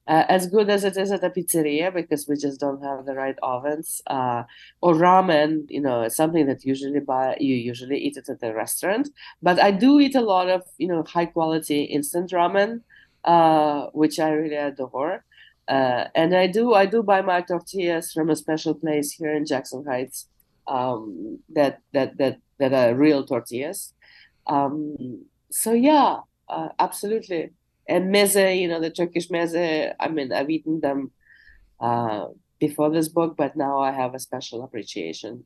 uh, 0.07 0.25
as 0.27 0.47
good 0.47 0.69
as 0.69 0.83
it 0.83 0.97
is 0.97 1.11
at 1.11 1.23
a 1.23 1.29
pizzeria 1.29 1.93
because 1.93 2.27
we 2.27 2.35
just 2.35 2.59
don't 2.59 2.83
have 2.83 3.05
the 3.05 3.13
right 3.13 3.37
ovens. 3.41 4.01
Uh, 4.07 4.43
or 4.81 4.93
ramen, 4.93 5.65
you 5.69 5.81
know, 5.81 6.07
something 6.09 6.45
that 6.47 6.65
usually 6.65 6.99
buy 6.99 7.37
you 7.39 7.55
usually 7.55 7.97
eat 7.97 8.17
it 8.17 8.29
at 8.29 8.39
the 8.41 8.53
restaurant. 8.53 9.09
But 9.41 9.59
I 9.59 9.71
do 9.71 9.99
eat 9.99 10.15
a 10.15 10.21
lot 10.21 10.49
of 10.49 10.63
you 10.77 10.87
know 10.87 11.03
high 11.03 11.27
quality 11.27 11.83
instant 11.83 12.31
ramen, 12.31 12.81
uh, 13.23 13.87
which 13.93 14.19
I 14.19 14.31
really 14.31 14.55
adore. 14.55 15.23
Uh, 15.67 16.05
and 16.13 16.35
I 16.35 16.47
do 16.47 16.73
I 16.73 16.85
do 16.85 17.01
buy 17.01 17.21
my 17.21 17.41
tortillas 17.41 18.11
from 18.11 18.29
a 18.29 18.35
special 18.35 18.73
place 18.75 19.11
here 19.11 19.33
in 19.33 19.45
Jackson 19.45 19.85
Heights 19.85 20.27
um, 20.67 21.39
that 21.55 21.79
that 21.93 22.17
that 22.17 22.39
that 22.59 22.73
are 22.73 22.93
real 22.95 23.25
tortillas. 23.25 23.93
Um, 24.47 25.25
so 25.49 25.71
yeah, 25.71 26.19
uh, 26.49 26.69
absolutely. 26.79 27.51
And 27.87 28.13
meze, 28.13 28.59
you 28.59 28.67
know, 28.67 28.79
the 28.79 28.89
Turkish 28.89 29.29
meze. 29.29 29.93
I 29.99 30.07
mean, 30.07 30.31
I've 30.31 30.49
eaten 30.49 30.79
them 30.79 31.11
uh, 31.79 32.27
before 32.59 32.89
this 32.89 33.09
book, 33.09 33.35
but 33.37 33.55
now 33.55 33.79
I 33.79 33.91
have 33.91 34.15
a 34.15 34.19
special 34.19 34.63
appreciation. 34.63 35.45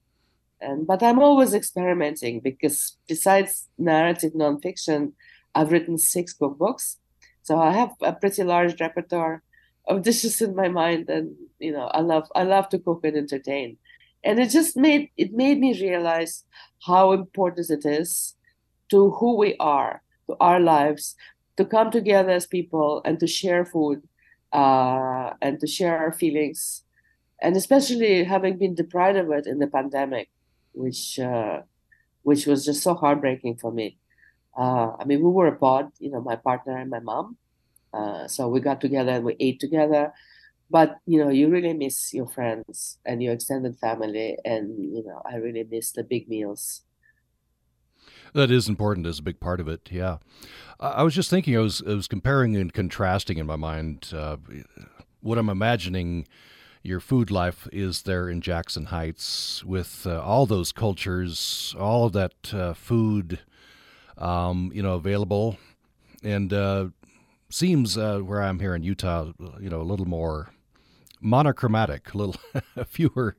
And 0.60 0.88
but 0.88 1.04
I'm 1.04 1.20
always 1.20 1.54
experimenting 1.54 2.40
because 2.40 2.98
besides 3.08 3.70
narrative 3.78 4.34
nonfiction, 4.34 5.14
I've 5.54 5.72
written 5.72 5.98
six 5.98 6.36
cookbooks, 6.36 6.98
so 7.44 7.60
I 7.60 7.72
have 7.72 7.92
a 8.02 8.14
pretty 8.14 8.44
large 8.44 8.80
repertoire 8.80 9.44
of 9.88 10.04
dishes 10.08 10.42
in 10.42 10.56
my 10.56 10.68
mind 10.68 11.10
and 11.10 11.36
you 11.60 11.72
know 11.72 11.88
i 11.94 12.00
love 12.00 12.30
i 12.36 12.44
love 12.44 12.70
to 12.70 12.80
cook 12.80 13.02
and 13.04 13.18
entertain 13.18 13.78
and 14.24 14.40
it 14.40 14.50
just 14.50 14.76
made 14.76 15.10
it 15.18 15.34
made 15.34 15.60
me 15.60 15.80
realize 15.80 16.44
how 16.86 17.12
important 17.12 17.70
it 17.70 17.86
is 17.86 18.36
to 18.90 19.12
who 19.12 19.38
we 19.38 19.56
are 19.60 20.02
to 20.28 20.36
our 20.40 20.60
lives 20.60 21.16
to 21.58 21.66
come 21.66 21.92
together 21.92 22.32
as 22.32 22.46
people 22.46 23.02
and 23.06 23.20
to 23.20 23.28
share 23.28 23.66
food 23.66 24.02
uh, 24.54 25.34
and 25.42 25.60
to 25.60 25.68
share 25.68 25.98
our 25.98 26.12
feelings 26.12 26.84
and 27.42 27.56
especially 27.56 28.24
having 28.24 28.58
been 28.58 28.76
deprived 28.76 29.18
of 29.18 29.30
it 29.32 29.46
in 29.48 29.60
the 29.60 29.68
pandemic 29.68 30.30
which 30.74 31.20
uh, 31.20 31.62
which 32.24 32.46
was 32.46 32.66
just 32.66 32.82
so 32.84 32.94
heartbreaking 32.94 33.56
for 33.58 33.72
me 33.72 33.98
uh, 34.58 34.92
i 35.00 35.06
mean 35.06 35.22
we 35.22 35.30
were 35.30 35.48
a 35.48 35.56
pod 35.56 35.92
you 36.00 36.10
know 36.10 36.22
my 36.22 36.36
partner 36.36 36.78
and 36.78 36.90
my 36.90 37.00
mom 37.00 37.38
uh, 37.94 38.28
so 38.28 38.48
we 38.48 38.60
got 38.60 38.82
together 38.82 39.12
and 39.12 39.26
we 39.26 39.36
ate 39.40 39.60
together. 39.60 40.14
But 40.70 40.98
you 41.06 41.24
know, 41.24 41.30
you 41.30 41.48
really 41.50 41.74
miss 41.74 42.14
your 42.14 42.28
friends 42.28 43.00
and 43.06 43.24
your 43.24 43.34
extended 43.34 43.78
family, 43.78 44.38
and 44.44 44.78
you 44.78 45.04
know, 45.06 45.22
I 45.26 45.36
really 45.38 45.64
miss 45.64 45.92
the 45.94 46.04
big 46.04 46.28
meals. 46.28 46.84
That 48.34 48.52
is 48.52 48.68
important 48.68 49.08
as 49.08 49.20
a 49.20 49.24
big 49.24 49.40
part 49.40 49.60
of 49.60 49.68
it. 49.68 49.90
Yeah, 49.92 50.18
I 50.80 51.04
was 51.04 51.16
just 51.16 51.30
thinking. 51.30 51.56
I 51.56 51.62
was 51.62 51.82
I 51.88 51.94
was 51.94 52.08
comparing 52.08 52.56
and 52.56 52.74
contrasting 52.74 53.38
in 53.38 53.46
my 53.46 53.56
mind 53.56 54.12
uh, 54.14 54.38
what 55.22 55.38
I'm 55.38 55.50
imagining 55.50 56.28
your 56.84 57.00
food 57.00 57.30
life 57.30 57.68
is 57.74 58.04
there 58.04 58.30
in 58.30 58.40
Jackson 58.40 58.86
Heights 58.86 59.64
with 59.66 60.08
uh, 60.08 60.22
all 60.22 60.46
those 60.46 60.72
cultures, 60.72 61.76
all 61.78 62.06
of 62.06 62.14
that 62.14 62.54
uh, 62.54 62.74
food, 62.74 63.40
um, 64.18 64.72
you 64.74 64.82
know, 64.82 64.94
available, 64.94 65.58
and 66.24 66.54
uh, 66.54 66.88
seems 67.50 67.98
uh, 67.98 68.20
where 68.20 68.42
I'm 68.42 68.60
here 68.60 68.74
in 68.74 68.84
Utah, 68.84 69.34
you 69.60 69.70
know, 69.70 69.82
a 69.82 69.84
little 69.84 70.08
more 70.08 70.52
monochromatic, 71.20 72.14
a 72.14 72.18
little 72.18 72.36
fewer, 72.88 73.36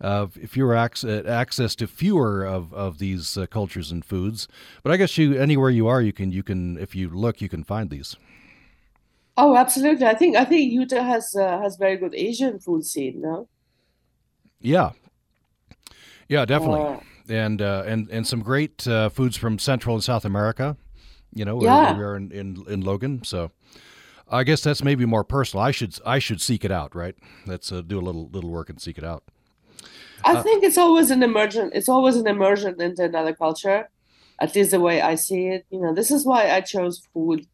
uh, 0.00 0.26
fewer 0.26 0.74
access, 0.74 1.26
access 1.26 1.74
to 1.76 1.86
fewer 1.86 2.44
of, 2.44 2.72
of 2.74 2.98
these 2.98 3.36
uh, 3.36 3.46
cultures 3.46 3.90
and 3.90 4.04
foods. 4.04 4.48
But 4.82 4.92
I 4.92 4.96
guess 4.96 5.16
you 5.18 5.34
anywhere 5.34 5.70
you 5.70 5.86
are, 5.86 6.00
you 6.00 6.12
can 6.12 6.32
you 6.32 6.42
can 6.42 6.78
if 6.78 6.94
you 6.94 7.08
look, 7.08 7.40
you 7.40 7.48
can 7.48 7.64
find 7.64 7.90
these. 7.90 8.16
Oh, 9.36 9.56
absolutely! 9.56 10.06
I 10.06 10.14
think 10.14 10.36
I 10.36 10.44
think 10.44 10.72
Utah 10.72 11.02
has 11.02 11.34
uh, 11.34 11.60
has 11.60 11.76
very 11.76 11.96
good 11.96 12.14
Asian 12.14 12.58
food 12.58 12.84
scene, 12.84 13.20
no? 13.20 13.48
Yeah, 14.60 14.92
yeah, 16.28 16.44
definitely, 16.44 16.80
uh, 16.80 17.00
and 17.28 17.60
uh, 17.60 17.84
and 17.86 18.08
and 18.10 18.26
some 18.26 18.40
great 18.40 18.82
foods 18.82 19.36
from 19.36 19.58
Central 19.58 19.94
and 19.94 20.02
South 20.02 20.24
America 20.24 20.76
you 21.36 21.44
know, 21.44 21.62
yeah. 21.62 21.96
we 21.96 22.02
are 22.02 22.16
in, 22.16 22.32
in, 22.32 22.64
in 22.66 22.80
Logan. 22.80 23.22
So 23.22 23.50
I 24.28 24.42
guess 24.42 24.62
that's 24.62 24.82
maybe 24.82 25.04
more 25.04 25.22
personal. 25.22 25.62
I 25.62 25.70
should 25.70 25.98
I 26.04 26.18
should 26.18 26.40
seek 26.40 26.64
it 26.64 26.72
out, 26.72 26.94
right? 26.94 27.14
Let's 27.46 27.70
uh, 27.70 27.82
do 27.82 27.98
a 27.98 28.00
little 28.00 28.28
little 28.30 28.50
work 28.50 28.70
and 28.70 28.80
seek 28.80 28.98
it 28.98 29.04
out. 29.04 29.22
I 30.26 30.34
uh, 30.34 30.42
think 30.42 30.64
it's 30.64 30.78
always 30.78 31.10
an 31.10 31.22
immersion. 31.22 31.70
It's 31.74 31.88
always 31.88 32.16
an 32.16 32.26
immersion 32.26 32.80
into 32.80 33.04
another 33.04 33.34
culture, 33.34 33.88
at 34.40 34.54
least 34.54 34.72
the 34.72 34.80
way 34.80 35.00
I 35.00 35.14
see 35.14 35.46
it. 35.48 35.66
You 35.70 35.80
know, 35.80 35.94
this 35.94 36.10
is 36.10 36.26
why 36.26 36.50
I 36.50 36.60
chose 36.62 37.02
food 37.14 37.46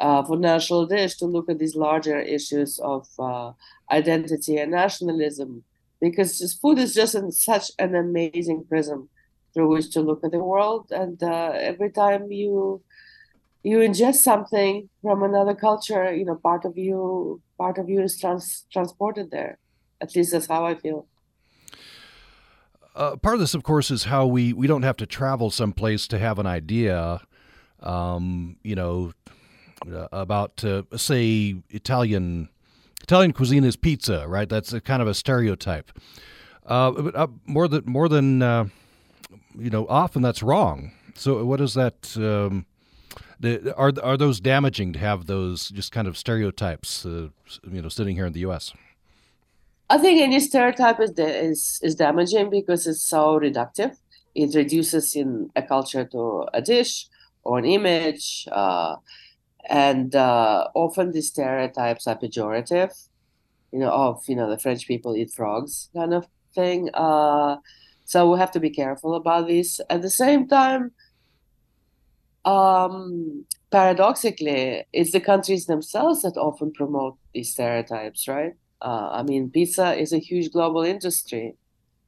uh, 0.00 0.22
for 0.24 0.36
national 0.38 0.86
dish 0.86 1.16
to 1.18 1.26
look 1.26 1.50
at 1.50 1.58
these 1.58 1.76
larger 1.76 2.18
issues 2.20 2.78
of 2.80 3.08
uh, 3.18 3.52
identity 3.90 4.58
and 4.58 4.72
nationalism, 4.72 5.64
because 6.00 6.38
just 6.38 6.60
food 6.60 6.78
is 6.78 6.94
just 6.94 7.14
in 7.14 7.32
such 7.32 7.72
an 7.78 7.94
amazing 7.94 8.64
prism 8.68 9.10
through 9.54 9.68
which 9.68 9.90
to 9.92 10.02
look 10.02 10.22
at 10.24 10.32
the 10.32 10.38
world, 10.38 10.88
and 10.92 11.22
uh, 11.22 11.52
every 11.54 11.90
time 11.90 12.30
you 12.32 12.82
you 13.62 13.78
ingest 13.80 14.16
something 14.16 14.88
from 15.02 15.22
another 15.22 15.54
culture, 15.54 16.14
you 16.14 16.24
know, 16.24 16.36
part 16.36 16.64
of 16.64 16.78
you, 16.78 17.42
part 17.58 17.78
of 17.78 17.90
you 17.90 18.02
is 18.02 18.18
trans- 18.18 18.66
transported 18.72 19.30
there. 19.30 19.58
At 20.00 20.16
least 20.16 20.32
that's 20.32 20.46
how 20.46 20.64
I 20.66 20.76
feel. 20.76 21.09
Uh, 22.94 23.16
part 23.16 23.34
of 23.34 23.40
this, 23.40 23.54
of 23.54 23.62
course, 23.62 23.90
is 23.90 24.04
how 24.04 24.26
we, 24.26 24.52
we 24.52 24.66
don't 24.66 24.82
have 24.82 24.96
to 24.96 25.06
travel 25.06 25.50
someplace 25.50 26.08
to 26.08 26.18
have 26.18 26.38
an 26.38 26.46
idea, 26.46 27.20
um, 27.82 28.56
you 28.62 28.74
know, 28.74 29.12
uh, 29.90 30.08
about 30.12 30.62
uh, 30.64 30.82
say 30.96 31.56
Italian 31.70 32.48
Italian 33.02 33.32
cuisine 33.32 33.64
is 33.64 33.76
pizza, 33.76 34.26
right? 34.28 34.48
That's 34.48 34.72
a 34.72 34.80
kind 34.80 35.00
of 35.00 35.08
a 35.08 35.14
stereotype. 35.14 35.90
Uh, 36.66 37.10
uh, 37.14 37.26
more 37.46 37.66
than 37.66 37.84
more 37.86 38.08
than 38.08 38.42
uh, 38.42 38.68
you 39.58 39.70
know, 39.70 39.86
often 39.88 40.22
that's 40.22 40.42
wrong. 40.42 40.92
So, 41.14 41.44
what 41.44 41.60
is 41.60 41.74
that? 41.74 42.16
Um, 42.16 42.66
the, 43.38 43.74
are 43.76 43.92
are 44.02 44.16
those 44.16 44.40
damaging 44.40 44.92
to 44.92 44.98
have 44.98 45.26
those 45.26 45.70
just 45.70 45.92
kind 45.92 46.06
of 46.06 46.16
stereotypes? 46.16 47.04
You 47.04 47.32
know, 47.64 47.88
sitting 47.88 48.16
here 48.16 48.26
in 48.26 48.32
the 48.32 48.40
U.S. 48.40 48.72
I 49.90 49.98
think 49.98 50.20
any 50.22 50.40
stereotype 50.40 51.00
is 51.00 51.12
is 51.18 51.80
is 51.82 51.96
damaging 51.96 52.50
because 52.50 52.86
it's 52.86 53.02
so 53.04 53.38
reductive. 53.40 53.96
It 54.34 54.54
reduces 54.54 55.16
in 55.16 55.50
a 55.56 55.62
culture 55.62 56.04
to 56.06 56.46
a 56.54 56.62
dish 56.62 57.08
or 57.42 57.58
an 57.58 57.64
image, 57.66 58.46
uh, 58.52 58.96
and 59.68 60.14
uh, 60.14 60.68
often 60.74 61.12
the 61.12 61.22
stereotypes 61.22 62.06
are 62.08 62.18
pejorative. 62.18 62.92
You 63.72 63.80
know, 63.80 63.90
of 63.90 64.24
you 64.28 64.36
know 64.36 64.50
the 64.50 64.58
French 64.58 64.86
people 64.88 65.16
eat 65.16 65.32
frogs 65.32 65.90
kind 65.96 66.14
of 66.14 66.26
thing. 66.54 66.90
Uh, 66.94 67.56
so 68.06 68.32
we 68.32 68.38
have 68.40 68.52
to 68.52 68.60
be 68.60 68.70
careful 68.70 69.14
about 69.16 69.48
this. 69.48 69.80
At 69.90 70.02
the 70.02 70.10
same 70.10 70.48
time, 70.48 70.92
um, 72.44 73.44
paradoxically, 73.70 74.84
it's 74.92 75.12
the 75.12 75.20
countries 75.20 75.66
themselves 75.66 76.22
that 76.22 76.36
often 76.36 76.72
promote 76.72 77.18
these 77.34 77.52
stereotypes, 77.52 78.26
right? 78.28 78.54
Uh, 78.82 79.10
I 79.12 79.22
mean, 79.22 79.50
pizza 79.50 79.94
is 79.94 80.12
a 80.12 80.18
huge 80.18 80.52
global 80.52 80.82
industry. 80.82 81.56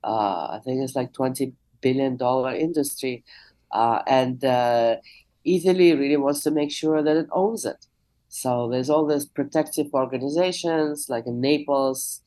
Uh, 0.02 0.56
I 0.56 0.60
think 0.64 0.82
it's 0.82 0.96
like 0.96 1.12
twenty 1.12 1.52
billion 1.80 2.16
dollar 2.16 2.54
industry, 2.54 3.24
uh, 3.70 4.02
and 4.06 4.44
uh, 4.44 4.96
Italy 5.44 5.94
really 5.94 6.16
wants 6.16 6.42
to 6.44 6.50
make 6.50 6.72
sure 6.72 7.02
that 7.02 7.16
it 7.16 7.28
owns 7.32 7.64
it. 7.64 7.86
So 8.28 8.68
there's 8.70 8.88
all 8.88 9.06
these 9.06 9.26
protective 9.26 9.92
organizations, 9.92 11.08
like 11.10 11.26
in 11.26 11.40
Naples, 11.40 12.22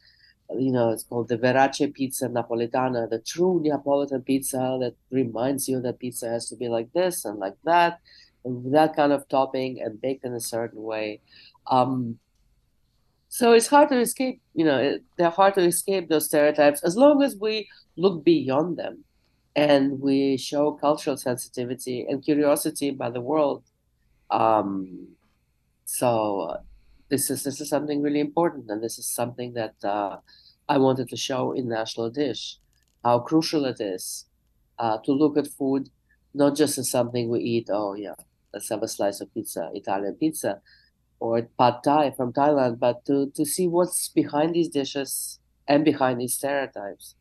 you 0.51 0.71
know, 0.71 0.91
it's 0.91 1.03
called 1.03 1.29
the 1.29 1.37
Verace 1.37 1.91
Pizza 1.93 2.27
Napoletana, 2.29 3.09
the 3.09 3.19
true 3.19 3.59
Neapolitan 3.63 4.21
pizza 4.21 4.77
that 4.79 4.93
reminds 5.09 5.67
you 5.67 5.81
that 5.81 5.99
pizza 5.99 6.29
has 6.29 6.47
to 6.49 6.55
be 6.55 6.67
like 6.67 6.93
this 6.93 7.25
and 7.25 7.39
like 7.39 7.55
that, 7.63 7.99
and 8.43 8.73
that 8.75 8.95
kind 8.95 9.11
of 9.11 9.27
topping 9.27 9.81
and 9.81 9.99
baked 9.99 10.23
in 10.23 10.33
a 10.33 10.39
certain 10.39 10.83
way. 10.83 11.21
Um, 11.67 12.19
so 13.29 13.53
it's 13.53 13.67
hard 13.67 13.89
to 13.89 13.99
escape, 13.99 14.41
you 14.53 14.65
know, 14.65 14.97
they're 15.17 15.29
hard 15.29 15.55
to 15.55 15.61
escape 15.61 16.09
those 16.09 16.25
stereotypes 16.25 16.83
as 16.83 16.95
long 16.95 17.21
as 17.21 17.35
we 17.35 17.67
look 17.97 18.23
beyond 18.23 18.77
them 18.77 19.03
and 19.55 19.99
we 19.99 20.37
show 20.37 20.73
cultural 20.73 21.17
sensitivity 21.17 22.05
and 22.07 22.23
curiosity 22.23 22.91
by 22.91 23.09
the 23.09 23.21
world. 23.21 23.63
Um, 24.29 25.09
so 25.85 26.57
this 27.09 27.29
is 27.29 27.43
this 27.43 27.61
is 27.61 27.69
something 27.69 28.01
really 28.01 28.19
important, 28.19 28.69
and 28.69 28.81
this 28.81 28.97
is 28.97 29.07
something 29.07 29.53
that 29.53 29.75
uh, 29.83 30.17
I 30.67 30.77
wanted 30.77 31.09
to 31.09 31.17
show 31.17 31.51
in 31.51 31.69
National 31.69 32.09
Dish, 32.09 32.57
how 33.03 33.19
crucial 33.19 33.65
it 33.65 33.79
is 33.79 34.25
uh, 34.79 34.97
to 35.05 35.11
look 35.11 35.37
at 35.37 35.47
food 35.47 35.89
not 36.35 36.55
just 36.55 36.77
as 36.77 36.89
something 36.89 37.29
we 37.29 37.39
eat. 37.39 37.69
Oh 37.71 37.95
yeah, 37.95 38.15
let's 38.53 38.69
have 38.69 38.83
a 38.83 38.87
slice 38.87 39.21
of 39.21 39.33
pizza, 39.33 39.71
Italian 39.73 40.15
pizza, 40.15 40.61
or 41.19 41.41
pad 41.57 41.75
thai 41.83 42.11
from 42.11 42.33
Thailand, 42.33 42.79
but 42.79 43.05
to 43.05 43.31
to 43.35 43.45
see 43.45 43.67
what's 43.67 44.09
behind 44.09 44.55
these 44.55 44.69
dishes 44.69 45.39
and 45.67 45.83
behind 45.83 46.21
these 46.21 46.35
stereotypes. 46.35 47.15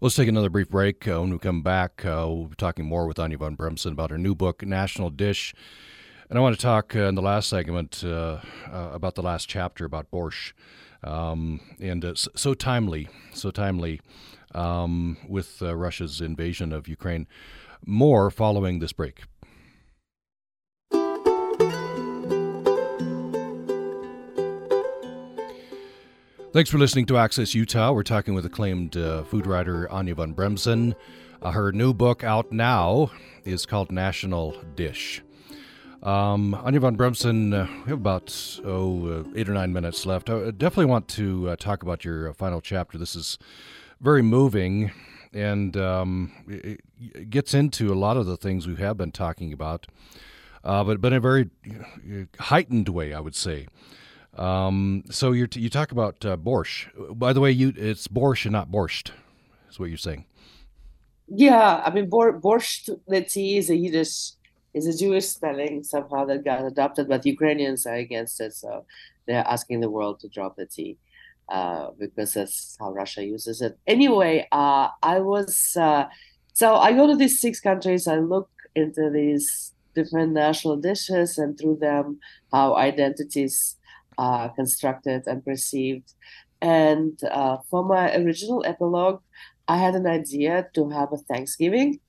Let's 0.00 0.14
take 0.14 0.28
another 0.28 0.50
brief 0.50 0.68
break. 0.68 1.08
Uh, 1.08 1.22
when 1.22 1.30
we 1.30 1.38
come 1.38 1.62
back, 1.62 2.04
uh, 2.04 2.26
we'll 2.28 2.48
be 2.48 2.56
talking 2.56 2.84
more 2.84 3.06
with 3.06 3.18
Anya 3.18 3.38
von 3.38 3.56
Bremzen 3.56 3.92
about 3.92 4.10
her 4.10 4.18
new 4.18 4.34
book, 4.34 4.62
National 4.62 5.08
Dish. 5.08 5.54
And 6.28 6.38
I 6.38 6.42
want 6.42 6.54
to 6.54 6.60
talk 6.60 6.94
uh, 6.94 7.04
in 7.04 7.14
the 7.14 7.22
last 7.22 7.48
segment 7.48 8.02
uh, 8.04 8.40
uh, 8.70 8.90
about 8.92 9.14
the 9.14 9.22
last 9.22 9.48
chapter 9.48 9.86
about 9.86 10.10
borscht. 10.10 10.52
Um, 11.02 11.60
and 11.80 12.04
uh, 12.04 12.14
so 12.14 12.52
timely, 12.52 13.08
so 13.32 13.50
timely 13.50 14.00
um, 14.54 15.16
with 15.28 15.62
Russia's 15.62 16.20
invasion 16.20 16.72
of 16.72 16.88
Ukraine. 16.88 17.26
More 17.86 18.30
following 18.30 18.80
this 18.80 18.92
break. 18.92 19.22
Thanks 26.56 26.70
for 26.70 26.78
listening 26.78 27.04
to 27.08 27.18
Access 27.18 27.54
Utah. 27.54 27.92
We're 27.92 28.02
talking 28.02 28.32
with 28.32 28.46
acclaimed 28.46 28.96
uh, 28.96 29.24
food 29.24 29.46
writer 29.46 29.92
Anya 29.92 30.14
von 30.14 30.34
Bremzen. 30.34 30.94
her 31.42 31.70
new 31.70 31.92
book 31.92 32.24
out 32.24 32.50
now 32.50 33.10
is 33.44 33.66
called 33.66 33.92
National 33.92 34.56
Dish. 34.74 35.20
Um, 36.02 36.54
Anya 36.54 36.80
von 36.80 36.96
Bremzen, 36.96 37.52
uh, 37.52 37.66
we 37.84 37.90
have 37.90 37.98
about 38.00 38.58
oh 38.64 39.06
uh, 39.06 39.24
eight 39.36 39.50
or 39.50 39.52
nine 39.52 39.74
minutes 39.74 40.06
left. 40.06 40.30
I 40.30 40.50
definitely 40.50 40.86
want 40.86 41.08
to 41.08 41.50
uh, 41.50 41.56
talk 41.56 41.82
about 41.82 42.06
your 42.06 42.30
uh, 42.30 42.32
final 42.32 42.62
chapter. 42.62 42.96
This 42.96 43.14
is 43.14 43.36
very 44.00 44.22
moving, 44.22 44.92
and 45.34 45.76
um, 45.76 46.32
it, 46.48 47.28
gets 47.28 47.52
into 47.52 47.92
a 47.92 47.98
lot 48.00 48.16
of 48.16 48.24
the 48.24 48.38
things 48.38 48.66
we 48.66 48.76
have 48.76 48.96
been 48.96 49.12
talking 49.12 49.52
about, 49.52 49.88
uh, 50.64 50.82
but 50.84 51.02
but 51.02 51.12
in 51.12 51.18
a 51.18 51.20
very 51.20 51.50
uh, 51.70 52.44
heightened 52.44 52.88
way, 52.88 53.12
I 53.12 53.20
would 53.20 53.34
say. 53.34 53.66
Um, 54.36 55.04
so 55.10 55.32
you 55.32 55.48
you 55.54 55.70
talk 55.70 55.92
about 55.92 56.24
uh, 56.24 56.36
borscht. 56.36 56.88
By 57.18 57.32
the 57.32 57.40
way, 57.40 57.50
you 57.50 57.72
it's 57.76 58.06
borscht 58.06 58.46
and 58.46 58.52
not 58.52 58.70
borscht. 58.70 59.10
Is 59.70 59.78
what 59.78 59.88
you're 59.88 59.98
saying. 59.98 60.26
Yeah, 61.28 61.82
I 61.84 61.90
mean 61.90 62.08
bor- 62.08 62.38
borscht. 62.38 62.90
Let's 63.06 63.32
see, 63.32 63.56
is 63.56 63.70
a 63.70 63.76
Yiddish 63.76 64.32
is 64.74 64.86
a 64.86 64.96
Jewish 64.96 65.26
spelling 65.26 65.82
somehow 65.82 66.26
that 66.26 66.44
got 66.44 66.64
adopted, 66.64 67.08
but 67.08 67.24
Ukrainians 67.24 67.86
are 67.86 67.94
against 67.94 68.40
it, 68.40 68.52
so 68.52 68.84
they're 69.26 69.46
asking 69.46 69.80
the 69.80 69.90
world 69.90 70.20
to 70.20 70.28
drop 70.28 70.56
the 70.56 70.66
T 70.66 70.98
uh, 71.48 71.90
because 71.98 72.34
that's 72.34 72.76
how 72.78 72.92
Russia 72.92 73.24
uses 73.24 73.62
it. 73.62 73.78
Anyway, 73.86 74.46
uh, 74.52 74.88
I 75.02 75.20
was 75.20 75.76
uh, 75.76 76.06
so 76.52 76.76
I 76.76 76.92
go 76.92 77.06
to 77.06 77.16
these 77.16 77.40
six 77.40 77.60
countries. 77.60 78.06
I 78.06 78.18
look 78.18 78.50
into 78.74 79.10
these 79.10 79.72
different 79.94 80.32
national 80.32 80.76
dishes 80.76 81.38
and 81.38 81.58
through 81.58 81.78
them 81.80 82.20
how 82.52 82.76
identities 82.76 83.76
are 84.18 84.48
constructed 84.50 85.22
and 85.26 85.44
perceived. 85.44 86.12
And 86.60 87.22
uh, 87.24 87.58
for 87.70 87.84
my 87.84 88.14
original 88.16 88.64
epilogue, 88.64 89.20
I 89.68 89.78
had 89.78 89.94
an 89.94 90.06
idea 90.06 90.68
to 90.74 90.90
have 90.90 91.12
a 91.12 91.18
Thanksgiving 91.18 92.00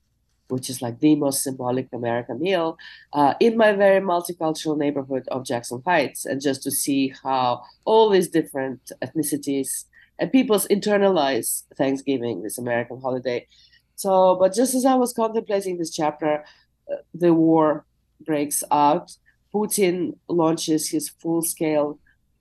which 0.48 0.70
is 0.70 0.82
like 0.82 1.00
the 1.00 1.14
most 1.14 1.42
symbolic 1.42 1.88
American 1.92 2.40
meal, 2.40 2.78
uh, 3.12 3.34
in 3.40 3.56
my 3.56 3.72
very 3.72 4.00
multicultural 4.00 4.76
neighborhood 4.76 5.28
of 5.28 5.44
Jackson 5.44 5.82
Heights, 5.86 6.24
and 6.24 6.40
just 6.40 6.62
to 6.62 6.70
see 6.70 7.12
how 7.22 7.62
all 7.84 8.10
these 8.10 8.28
different 8.28 8.90
ethnicities 9.02 9.84
and 10.18 10.32
peoples 10.32 10.66
internalize 10.68 11.62
Thanksgiving, 11.76 12.42
this 12.42 12.58
American 12.58 13.00
holiday. 13.00 13.46
So, 13.94 14.36
but 14.36 14.54
just 14.54 14.74
as 14.74 14.84
I 14.84 14.94
was 14.94 15.12
contemplating 15.12 15.78
this 15.78 15.94
chapter, 15.94 16.44
uh, 16.90 16.96
the 17.14 17.34
war 17.34 17.84
breaks 18.20 18.64
out. 18.70 19.12
Putin 19.54 20.16
launches 20.28 20.90
his 20.90 21.08
full 21.08 21.42
scale 21.42 21.98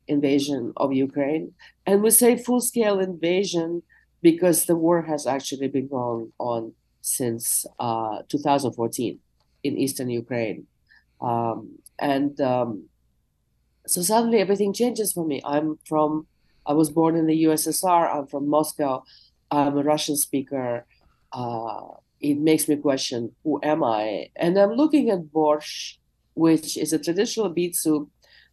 invasion 0.07 0.73
of 0.77 0.93
Ukraine. 0.93 1.53
And 1.85 2.01
we 2.01 2.09
say 2.11 2.37
full 2.37 2.61
scale 2.61 2.99
invasion 2.99 3.83
because 4.21 4.65
the 4.65 4.75
war 4.75 5.01
has 5.03 5.27
actually 5.27 5.67
been 5.67 5.87
going 5.87 6.31
on 6.39 6.73
since 7.01 7.65
uh, 7.79 8.19
2014 8.29 9.19
in 9.63 9.77
eastern 9.77 10.09
Ukraine. 10.09 10.67
Um, 11.21 11.79
and 11.99 12.39
um, 12.41 12.85
so 13.85 14.01
suddenly 14.01 14.39
everything 14.39 14.73
changes 14.73 15.13
for 15.13 15.25
me. 15.25 15.41
I'm 15.45 15.79
from, 15.87 16.27
I 16.65 16.73
was 16.73 16.89
born 16.89 17.15
in 17.15 17.25
the 17.25 17.43
USSR, 17.45 18.13
I'm 18.13 18.27
from 18.27 18.49
Moscow, 18.49 19.03
I'm 19.49 19.77
a 19.77 19.83
Russian 19.83 20.17
speaker. 20.17 20.85
Uh, 21.31 21.81
it 22.19 22.37
makes 22.37 22.67
me 22.67 22.75
question 22.75 23.31
who 23.43 23.59
am 23.63 23.83
I? 23.83 24.29
And 24.35 24.57
I'm 24.57 24.71
looking 24.71 25.09
at 25.09 25.31
borscht, 25.31 25.97
which 26.37 26.77
is 26.77 26.93
a 26.93 26.99
traditional 26.99 27.49
beet 27.49 27.75
soup 27.75 28.09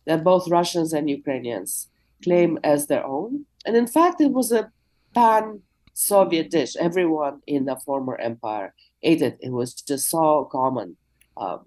that 0.06 0.24
both 0.24 0.48
Russians 0.48 0.92
and 0.92 1.08
Ukrainians 1.08 1.88
claim 2.22 2.58
as 2.64 2.86
their 2.86 3.04
own. 3.04 3.44
And 3.66 3.76
in 3.76 3.86
fact, 3.86 4.20
it 4.20 4.32
was 4.32 4.50
a 4.52 4.70
pan 5.14 5.60
Soviet 5.92 6.50
dish. 6.50 6.74
Everyone 6.76 7.40
in 7.46 7.66
the 7.66 7.76
former 7.76 8.16
empire 8.16 8.74
ate 9.02 9.22
it. 9.22 9.38
It 9.40 9.52
was 9.52 9.74
just 9.74 10.08
so 10.08 10.48
common. 10.50 10.96
Um, 11.36 11.60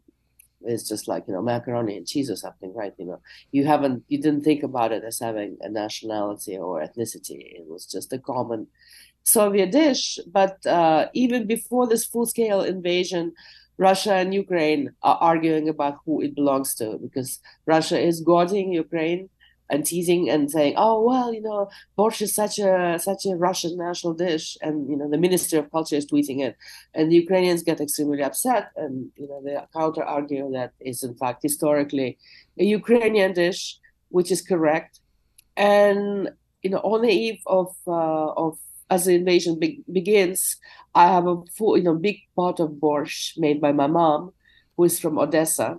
it's 0.61 0.89
just 0.89 1.07
like 1.07 1.24
you 1.28 1.34
know 1.34 1.41
macaroni 1.41 1.95
and 1.97 2.07
cheese 2.07 2.30
or 2.30 2.36
something, 2.36 2.74
right? 2.74 2.93
You 2.97 3.05
know, 3.05 3.22
you 3.51 3.65
haven't 3.65 4.03
you 4.07 4.20
didn't 4.20 4.43
think 4.43 4.63
about 4.63 4.91
it 4.91 5.03
as 5.03 5.20
having 5.20 5.57
a 5.61 5.70
nationality 5.70 6.57
or 6.57 6.82
ethnicity. 6.82 7.39
It 7.59 7.65
was 7.68 7.86
just 7.86 8.11
a 8.11 8.20
common 8.20 8.68
Soviet 9.24 9.72
dish. 9.72 10.20
But 10.39 10.65
uh, 10.65 11.07
even 11.13 11.47
before 11.47 11.86
this 11.88 12.05
full-scale 12.05 12.61
invasion, 12.61 13.34
Russia 13.78 14.13
and 14.13 14.34
Ukraine 14.34 14.91
are 15.03 15.17
arguing 15.21 15.69
about 15.69 15.97
who 16.05 16.21
it 16.21 16.36
belongs 16.36 16.73
to 16.75 16.97
because 17.01 17.39
Russia 17.65 17.99
is 17.99 18.21
goading 18.21 18.71
Ukraine 18.73 19.30
and 19.69 19.86
teasing 19.86 20.30
and 20.30 20.49
saying, 20.49 20.73
"Oh 20.78 21.03
well, 21.03 21.34
you 21.34 21.41
know, 21.41 21.69
borscht 21.97 22.21
is 22.21 22.34
such 22.34 22.57
a 22.59 22.97
such 22.99 23.25
a 23.25 23.36
Russian 23.36 23.78
national 23.78 24.13
dish," 24.13 24.57
and 24.61 24.89
you 24.89 24.97
know, 24.97 25.09
the 25.09 25.17
Minister 25.17 25.59
of 25.59 25.71
Culture 25.71 25.95
is 25.95 26.05
tweeting 26.05 26.41
it, 26.41 26.55
and 26.93 27.11
the 27.11 27.15
Ukrainians 27.15 27.63
get 27.63 27.82
extremely 27.82 28.23
upset, 28.23 28.71
and 28.75 29.09
you 29.15 29.28
know, 29.28 29.41
they 29.43 29.57
counter 29.78 30.03
argue 30.03 30.49
that 30.53 30.71
is 30.80 31.03
in 31.03 31.15
fact 31.15 31.43
historically 31.43 32.17
a 32.57 32.63
Ukrainian 32.63 33.34
dish, 33.34 33.78
which 34.09 34.32
is 34.32 34.41
correct, 34.41 34.99
and 35.55 36.30
you 36.63 36.69
know, 36.69 36.80
on 36.80 37.01
the 37.01 37.11
eve 37.11 37.41
of 37.45 37.75
uh, 37.88 38.32
of 38.45 38.57
as 38.89 39.05
the 39.05 39.15
invasion 39.15 39.59
be- 39.59 39.83
begins, 39.91 40.57
I 40.95 41.07
have 41.07 41.27
a 41.27 41.41
full, 41.57 41.77
you 41.77 41.83
know, 41.83 41.95
big 41.95 42.19
pot 42.35 42.59
of 42.59 42.71
borscht 42.71 43.38
made 43.38 43.61
by 43.61 43.71
my 43.71 43.88
mom, 43.88 44.31
who 44.75 44.85
is 44.85 44.99
from 44.99 45.17
Odessa, 45.19 45.77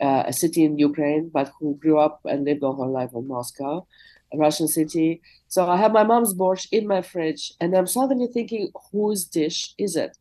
uh, 0.00 0.24
a 0.26 0.32
city 0.32 0.64
in 0.64 0.78
Ukraine, 0.78 1.30
but 1.32 1.52
who 1.58 1.76
grew 1.76 1.98
up 1.98 2.20
and 2.24 2.44
lived 2.44 2.62
all 2.62 2.82
her 2.82 2.90
life 2.90 3.10
in 3.14 3.26
Moscow, 3.28 3.86
a 4.32 4.36
Russian 4.38 4.68
city. 4.68 5.22
So 5.48 5.68
I 5.68 5.76
have 5.76 5.92
my 5.92 6.04
mom's 6.04 6.34
borscht 6.34 6.68
in 6.72 6.86
my 6.86 7.02
fridge, 7.02 7.52
and 7.60 7.74
I'm 7.76 7.86
suddenly 7.86 8.28
thinking, 8.28 8.70
whose 8.92 9.24
dish 9.24 9.74
is 9.78 9.96
it? 9.96 10.16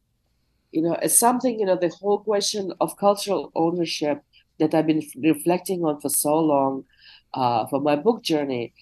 You 0.71 0.81
know, 0.81 0.93
it's 1.01 1.17
something. 1.17 1.59
You 1.59 1.65
know, 1.65 1.77
the 1.77 1.89
whole 1.89 2.19
question 2.19 2.73
of 2.81 2.97
cultural 2.97 3.51
ownership 3.55 4.21
that 4.59 4.73
I've 4.73 4.87
been 4.87 5.03
reflecting 5.17 5.83
on 5.85 5.99
for 6.01 6.09
so 6.09 6.37
long 6.39 6.85
uh, 7.33 7.67
for 7.67 7.79
my 7.79 7.95
book 7.95 8.23
journey. 8.23 8.73